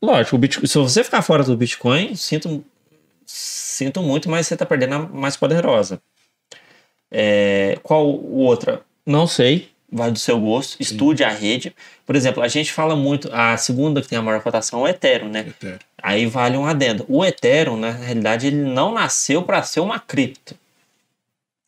Lógico, 0.00 0.38
Bitcoin, 0.38 0.66
se 0.66 0.78
você 0.78 1.02
ficar 1.02 1.22
fora 1.22 1.42
do 1.42 1.56
Bitcoin, 1.56 2.14
sinto, 2.14 2.64
sinto 3.26 4.02
muito, 4.02 4.30
mas 4.30 4.46
você 4.46 4.54
está 4.54 4.64
perdendo 4.64 4.94
a 4.94 4.98
mais 5.00 5.36
poderosa. 5.36 6.00
É, 7.16 7.78
qual 7.84 8.04
outra? 8.04 8.82
Não 9.06 9.24
sei. 9.26 9.68
Vai 9.90 10.10
do 10.10 10.18
seu 10.18 10.40
gosto. 10.40 10.76
Estude 10.80 11.22
a 11.22 11.28
rede. 11.28 11.72
Por 12.04 12.16
exemplo, 12.16 12.42
a 12.42 12.48
gente 12.48 12.72
fala 12.72 12.96
muito. 12.96 13.30
A 13.32 13.56
segunda 13.56 14.02
que 14.02 14.08
tem 14.08 14.18
a 14.18 14.22
maior 14.22 14.42
cotação 14.42 14.80
é 14.80 14.82
o 14.82 14.88
Ethereum, 14.88 15.28
né? 15.28 15.46
Ethereum. 15.48 15.78
Aí 16.02 16.26
vale 16.26 16.56
um 16.56 16.66
adendo. 16.66 17.06
O 17.08 17.24
Ethereum, 17.24 17.76
na 17.76 17.92
realidade, 17.92 18.48
ele 18.48 18.56
não 18.56 18.92
nasceu 18.92 19.44
para 19.44 19.62
ser 19.62 19.78
uma 19.78 20.00
cripto. 20.00 20.56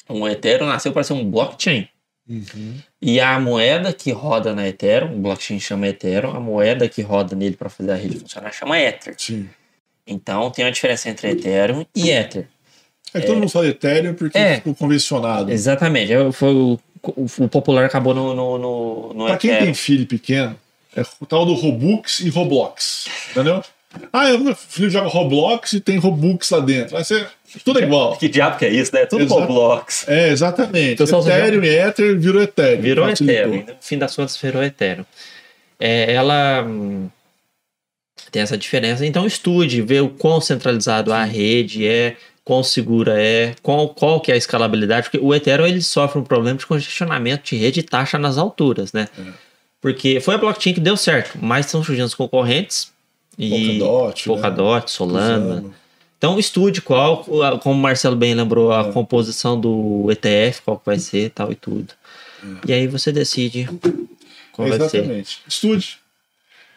O 0.08 0.26
Ethereum 0.26 0.66
nasceu 0.66 0.92
para 0.92 1.04
ser 1.04 1.12
um 1.12 1.30
blockchain. 1.30 1.88
Uhum. 2.28 2.80
E 3.00 3.20
a 3.20 3.38
moeda 3.38 3.92
que 3.92 4.10
roda 4.10 4.52
na 4.52 4.66
Ethereum, 4.66 5.14
o 5.14 5.18
blockchain 5.20 5.60
chama 5.60 5.86
Ethereum, 5.86 6.34
a 6.34 6.40
moeda 6.40 6.88
que 6.88 7.02
roda 7.02 7.36
nele 7.36 7.54
para 7.54 7.70
fazer 7.70 7.92
a 7.92 7.94
rede 7.94 8.18
funcionar 8.18 8.52
chama 8.52 8.76
Ether. 8.80 9.14
Sim. 9.16 9.48
Então 10.04 10.50
tem 10.50 10.64
uma 10.64 10.72
diferença 10.72 11.08
entre 11.08 11.30
Ethereum 11.30 11.86
e 11.94 12.10
Ether. 12.10 12.48
É 13.14 13.20
que 13.20 13.26
todo 13.26 13.36
mundo 13.38 13.48
fala 13.48 13.66
Ethereum 13.68 14.14
porque 14.14 14.36
É. 14.36 14.56
ficou 14.56 14.74
convencionado. 14.74 15.50
Exatamente. 15.50 16.12
É, 16.12 16.32
Foi 16.32 16.52
o, 16.52 16.78
o, 17.02 17.26
o 17.38 17.48
popular 17.48 17.84
acabou 17.84 18.14
no, 18.14 18.34
no, 18.34 18.58
no, 18.58 19.14
no 19.14 19.26
Pra 19.26 19.36
quem 19.36 19.50
Ethereum. 19.50 19.66
tem 19.66 19.74
filho 19.74 20.06
pequeno, 20.06 20.56
é 20.94 21.02
o 21.20 21.26
tal 21.26 21.46
do 21.46 21.54
Robux 21.54 22.20
e 22.20 22.28
Roblox. 22.28 23.06
Entendeu? 23.30 23.62
Ah, 24.12 24.28
eu- 24.28 24.38
meu 24.38 24.54
filho 24.54 24.90
joga 24.90 25.08
Roblox 25.08 25.72
e 25.72 25.80
tem 25.80 25.96
Robux 25.96 26.50
lá 26.50 26.60
dentro. 26.60 26.92
Vai 26.96 27.04
ser 27.04 27.28
tudo 27.64 27.80
igual. 27.80 28.16
Que 28.18 28.28
diabo 28.28 28.58
que 28.58 28.64
é 28.66 28.68
isso, 28.70 28.94
né? 28.94 29.06
Tudo 29.06 29.22
Exato. 29.24 29.40
Roblox. 29.40 30.06
É, 30.08 30.28
exatamente. 30.28 30.94
O 30.94 30.98
pessoal 30.98 31.22
só 31.22 31.30
Ethereum 31.30 31.64
e 31.64 31.68
Ether 31.68 32.18
virou 32.18 32.42
Ethereum. 32.42 32.82
Virou. 32.82 33.08
Ethereum. 33.08 33.64
No 33.66 33.74
fim 33.80 33.96
das 33.96 34.14
contas, 34.14 34.36
virou 34.36 34.62
Ethereum. 34.62 35.06
É, 35.80 36.12
ela 36.12 36.62
hum, 36.66 37.08
tem 38.30 38.42
essa 38.42 38.58
diferença. 38.58 39.06
Então, 39.06 39.26
estude, 39.26 39.80
vê 39.80 40.00
o 40.00 40.08
quão 40.10 40.40
centralizado 40.40 41.12
a 41.12 41.24
rede 41.24 41.86
é, 41.86 42.16
quão 42.46 42.62
segura 42.62 43.20
é, 43.20 43.56
qual, 43.60 43.88
qual 43.88 44.20
que 44.20 44.30
é 44.30 44.34
a 44.34 44.38
escalabilidade. 44.38 45.10
Porque 45.10 45.18
o 45.20 45.34
Ethereum 45.34 45.66
ele 45.66 45.82
sofre 45.82 46.20
um 46.20 46.22
problema 46.22 46.56
de 46.56 46.64
congestionamento 46.64 47.42
de 47.44 47.56
rede 47.56 47.80
e 47.80 47.82
taxa 47.82 48.16
nas 48.20 48.38
alturas, 48.38 48.92
né? 48.92 49.08
É. 49.18 49.22
Porque 49.80 50.20
foi 50.20 50.36
a 50.36 50.38
blockchain 50.38 50.72
que 50.72 50.80
deu 50.80 50.96
certo, 50.96 51.36
mas 51.42 51.66
estão 51.66 51.82
surgindo 51.82 52.06
os 52.06 52.14
concorrentes. 52.14 52.92
E 53.36 53.50
Polkadot, 53.80 54.28
né? 54.28 54.34
Polkadot, 54.34 54.90
Solana. 54.90 55.54
Usando. 55.56 55.74
Então 56.16 56.38
estude 56.38 56.80
qual, 56.80 57.24
como 57.60 57.74
o 57.74 57.82
Marcelo 57.82 58.14
bem 58.14 58.32
lembrou, 58.32 58.72
a 58.72 58.80
É. 58.86 58.92
composição 58.92 59.60
do 59.60 60.06
ETF, 60.10 60.62
qual 60.62 60.78
que 60.78 60.86
vai 60.86 60.98
ser, 61.00 61.30
tal 61.30 61.50
e 61.50 61.56
tudo. 61.56 61.92
E 62.66 62.72
aí 62.72 62.86
você 62.86 63.10
decide 63.10 63.68
qual 64.52 64.68
vai 64.68 64.78
ser. 64.88 64.98
Exatamente. 64.98 65.40
Estude. 65.48 65.98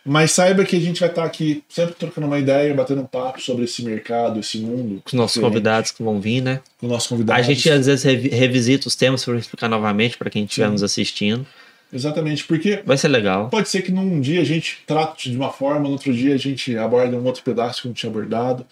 Mas 0.09 0.31
saiba 0.31 0.65
que 0.65 0.75
a 0.75 0.79
gente 0.79 0.99
vai 0.99 1.09
estar 1.09 1.23
aqui 1.23 1.63
sempre 1.69 1.93
trocando 1.93 2.25
uma 2.25 2.39
ideia, 2.39 2.73
batendo 2.73 3.01
um 3.01 3.05
papo 3.05 3.39
sobre 3.41 3.65
esse 3.65 3.83
mercado, 3.83 4.39
esse 4.39 4.57
mundo. 4.57 5.01
Com 5.03 5.07
os 5.09 5.13
nossos 5.13 5.33
diferente, 5.35 5.51
convidados 5.53 5.91
que 5.91 6.01
vão 6.01 6.19
vir, 6.19 6.41
né? 6.41 6.61
Com 6.79 6.87
nossos 6.87 7.07
convidados. 7.07 7.45
A 7.45 7.47
gente 7.47 7.69
às 7.69 7.85
vezes 7.85 8.03
revi- 8.03 8.29
revisita 8.29 8.87
os 8.87 8.95
temas 8.95 9.23
para 9.23 9.37
explicar 9.37 9.69
novamente 9.69 10.17
para 10.17 10.29
quem 10.29 10.45
estiver 10.45 10.69
nos 10.69 10.81
assistindo. 10.81 11.45
Exatamente, 11.93 12.43
porque 12.43 12.81
Vai 12.85 12.97
ser 12.97 13.07
legal. 13.07 13.49
Pode 13.49 13.69
ser 13.69 13.81
que 13.81 13.91
num 13.91 14.19
dia 14.21 14.41
a 14.41 14.43
gente 14.45 14.79
trate 14.87 15.29
de 15.29 15.35
uma 15.37 15.51
forma, 15.51 15.81
no 15.81 15.91
outro 15.91 16.13
dia 16.13 16.33
a 16.33 16.37
gente 16.37 16.75
aborda 16.77 17.15
um 17.15 17.23
outro 17.25 17.43
pedaço 17.43 17.81
que 17.83 17.87
não 17.87 17.93
tinha 17.95 18.09
abordado. 18.09 18.65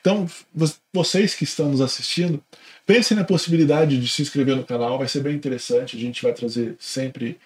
Então, 0.00 0.26
vo- 0.54 0.74
vocês 0.92 1.34
que 1.34 1.44
estão 1.44 1.70
nos 1.70 1.80
assistindo, 1.80 2.42
pensem 2.84 3.16
na 3.16 3.24
possibilidade 3.24 3.98
de 3.98 4.08
se 4.08 4.20
inscrever 4.22 4.56
no 4.56 4.64
canal, 4.64 4.98
vai 4.98 5.08
ser 5.08 5.20
bem 5.22 5.34
interessante. 5.34 5.96
A 5.96 6.00
gente 6.00 6.22
vai 6.22 6.32
trazer 6.32 6.74
sempre 6.78 7.38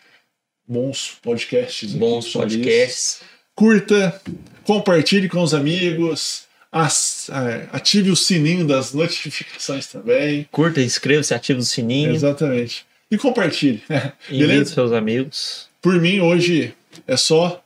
bons 0.66 1.18
podcasts. 1.22 1.92
Bons 1.92 2.24
sobre 2.24 2.55
isso. 2.57 3.20
Curta, 3.57 4.20
compartilhe 4.64 5.28
com 5.28 5.42
os 5.42 5.54
amigos, 5.54 6.44
é, 6.70 7.66
ative 7.72 8.11
o 8.11 8.16
sininho 8.16 8.66
das 8.66 8.92
notificações 8.94 9.86
também. 9.86 10.46
Curta, 10.52 10.80
inscreva-se, 10.82 11.32
ative 11.34 11.61
o 11.61 11.64
sininho. 11.64 12.14
Exatamente. 12.14 12.84
E 13.11 13.16
compartilhe. 13.16 13.82
Envie 14.28 14.46
Beleza? 14.46 14.74
seus 14.74 14.92
amigos. 14.92 15.68
Por 15.80 15.98
mim, 16.00 16.20
hoje 16.20 16.74
é 17.07 17.16
só 17.16 17.62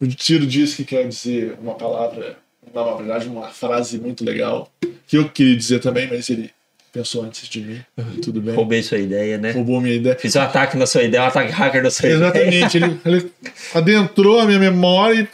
o 0.00 0.06
Tiro 0.06 0.46
diz 0.46 0.74
que 0.74 0.84
quer 0.84 1.06
dizer 1.06 1.56
uma 1.60 1.74
palavra, 1.74 2.36
na 2.72 2.82
verdade, 2.94 3.28
uma 3.28 3.48
frase 3.48 3.98
muito 3.98 4.24
legal, 4.24 4.70
que 5.06 5.16
eu 5.16 5.28
queria 5.28 5.56
dizer 5.56 5.80
também, 5.80 6.08
mas 6.08 6.28
ele 6.28 6.50
pensou 6.94 7.24
antes 7.24 7.48
de 7.48 7.60
mim. 7.60 7.80
Tudo 8.22 8.40
bem. 8.40 8.54
Roubei 8.54 8.82
sua 8.82 8.98
ideia, 8.98 9.36
né? 9.36 9.50
Roubou 9.50 9.80
minha 9.80 9.96
ideia. 9.96 10.16
Fiz 10.16 10.36
um 10.36 10.40
ataque 10.40 10.76
na 10.76 10.86
sua 10.86 11.02
ideia, 11.02 11.24
um 11.24 11.26
ataque 11.26 11.50
hacker 11.50 11.82
da 11.82 11.90
sua 11.90 12.08
ideia. 12.08 12.24
Exatamente, 12.24 12.76
ele, 12.78 13.00
ele 13.04 13.32
adentrou 13.74 14.38
a 14.38 14.46
minha 14.46 14.60
memória 14.60 15.22
e 15.22 15.28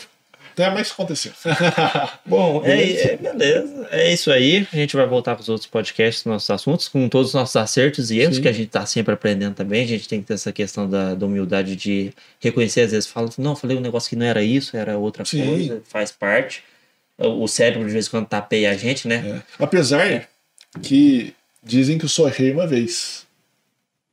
até 0.52 0.70
mais 0.70 0.90
aconteceu. 0.90 1.32
Bom, 2.26 2.62
é, 2.64 2.76
Beleza? 2.76 3.08
é- 3.08 3.16
beleza. 3.16 3.88
É 3.92 4.12
isso 4.12 4.30
aí. 4.32 4.66
A 4.72 4.76
gente 4.76 4.96
vai 4.96 5.06
voltar 5.06 5.36
com 5.36 5.42
os 5.42 5.48
outros 5.48 5.68
podcasts, 5.68 6.24
nossos 6.24 6.50
assuntos, 6.50 6.88
com 6.88 7.08
todos 7.08 7.28
os 7.28 7.34
nossos 7.34 7.56
acertos 7.56 8.10
e 8.10 8.18
erros, 8.18 8.36
Sim. 8.36 8.42
que 8.42 8.48
a 8.48 8.52
gente 8.52 8.68
tá 8.68 8.84
sempre 8.84 9.14
aprendendo 9.14 9.54
também. 9.54 9.84
A 9.84 9.86
gente 9.86 10.08
tem 10.08 10.20
que 10.20 10.26
ter 10.26 10.34
essa 10.34 10.52
questão 10.52 10.88
da, 10.88 11.14
da 11.14 11.26
humildade 11.26 11.76
de 11.76 12.12
reconhecer, 12.40 12.82
às 12.82 12.90
vezes, 12.92 13.06
fala, 13.06 13.28
não, 13.38 13.54
falei 13.54 13.76
um 13.76 13.80
negócio 13.80 14.08
que 14.08 14.16
não 14.16 14.26
era 14.26 14.42
isso, 14.42 14.76
era 14.76 14.98
outra 14.98 15.24
Sim. 15.24 15.46
coisa, 15.46 15.82
faz 15.88 16.10
parte. 16.10 16.62
O 17.16 17.44
o 17.44 17.48
cérebro, 17.48 17.86
de 17.86 17.92
vez 17.92 18.06
em 18.06 18.10
quando, 18.10 18.26
tapeia 18.26 18.70
a 18.70 18.74
gente, 18.74 19.06
né? 19.06 19.42
É. 19.58 19.64
Apesar 19.64 20.26
que 20.82 21.34
dizem 21.62 21.98
que 21.98 22.04
eu 22.04 22.08
só 22.08 22.28
errei 22.28 22.52
uma 22.52 22.66
vez. 22.66 23.26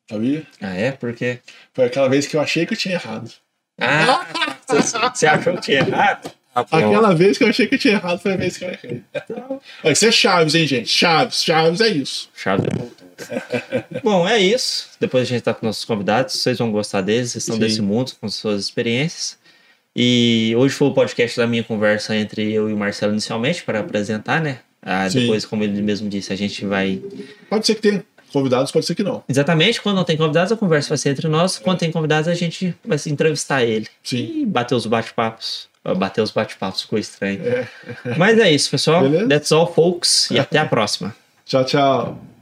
Sabia? 0.09 0.43
Ah, 0.61 0.73
é? 0.73 0.91
Porque. 0.91 1.39
Foi 1.73 1.85
aquela 1.85 2.07
vez 2.07 2.25
que 2.27 2.35
eu 2.35 2.41
achei 2.41 2.65
que 2.65 2.73
eu 2.73 2.77
tinha 2.77 2.95
errado. 2.95 3.31
Ah! 3.79 4.25
você- 4.67 5.27
achou 5.27 5.53
que 5.55 5.61
tinha 5.61 5.79
errado? 5.79 6.31
Bom. 6.55 6.65
Aquela 6.71 7.13
vez 7.13 7.37
que 7.37 7.43
eu 7.43 7.49
achei 7.49 7.67
que 7.67 7.75
eu 7.75 7.79
tinha 7.79 7.93
errado 7.95 8.19
foi 8.19 8.33
a 8.33 8.37
vez 8.37 8.57
que 8.57 8.65
eu 8.65 8.69
errei. 8.69 9.03
Olha, 9.83 9.93
Isso 9.93 10.07
é 10.07 10.11
Chaves, 10.11 10.55
hein, 10.55 10.65
gente? 10.65 10.89
Chaves, 10.89 11.43
Chaves 11.43 11.81
é 11.81 11.87
isso. 11.89 12.29
Chave 12.35 12.63
da 12.63 12.75
cultura. 12.75 13.87
Bom, 14.03 14.27
é 14.27 14.39
isso. 14.39 14.89
Depois 14.99 15.23
a 15.23 15.25
gente 15.25 15.43
tá 15.43 15.53
com 15.53 15.65
nossos 15.67 15.85
convidados. 15.85 16.33
Vocês 16.35 16.57
vão 16.57 16.71
gostar 16.71 17.01
deles, 17.01 17.31
vocês 17.31 17.43
estão 17.43 17.55
Sim. 17.55 17.61
desse 17.61 17.81
mundo, 17.81 18.13
com 18.19 18.27
suas 18.27 18.61
experiências. 18.63 19.37
E 19.95 20.53
hoje 20.57 20.73
foi 20.73 20.87
o 20.87 20.93
podcast 20.93 21.37
da 21.37 21.45
minha 21.45 21.63
conversa 21.63 22.15
entre 22.15 22.51
eu 22.51 22.69
e 22.69 22.73
o 22.73 22.77
Marcelo 22.77 23.11
inicialmente, 23.13 23.63
para 23.63 23.79
apresentar, 23.79 24.41
né? 24.41 24.59
Ah, 24.81 25.07
depois, 25.07 25.45
como 25.45 25.63
ele 25.63 25.81
mesmo 25.81 26.09
disse, 26.09 26.31
a 26.31 26.35
gente 26.35 26.65
vai. 26.65 27.01
Pode 27.49 27.65
ser 27.65 27.75
que 27.75 27.81
tenha 27.81 28.05
convidados, 28.31 28.71
pode 28.71 28.85
ser 28.85 28.95
que 28.95 29.03
não. 29.03 29.23
Exatamente, 29.27 29.81
quando 29.81 29.95
não 29.95 30.03
tem 30.03 30.17
convidados, 30.17 30.51
a 30.51 30.57
conversa 30.57 30.89
vai 30.89 30.97
ser 30.97 31.09
entre 31.09 31.27
nós. 31.27 31.57
Quando 31.57 31.79
tem 31.79 31.91
convidados, 31.91 32.27
a 32.27 32.33
gente 32.33 32.75
vai 32.85 32.97
se 32.97 33.09
entrevistar 33.09 33.63
ele. 33.63 33.87
Sim. 34.03 34.41
E 34.41 34.45
bater 34.45 34.75
os 34.75 34.85
bate-papos. 34.85 35.67
Bater 35.97 36.21
os 36.21 36.31
bate-papos 36.31 36.81
ficou 36.81 36.99
estranho. 36.99 37.41
É. 37.41 37.67
Mas 38.17 38.37
é 38.37 38.51
isso, 38.51 38.69
pessoal. 38.69 39.01
Beleza? 39.01 39.27
That's 39.29 39.51
all, 39.51 39.73
folks. 39.73 40.29
E 40.31 40.37
até 40.37 40.59
a 40.59 40.65
próxima. 40.65 41.15
Tchau, 41.45 41.63
tchau. 41.63 42.36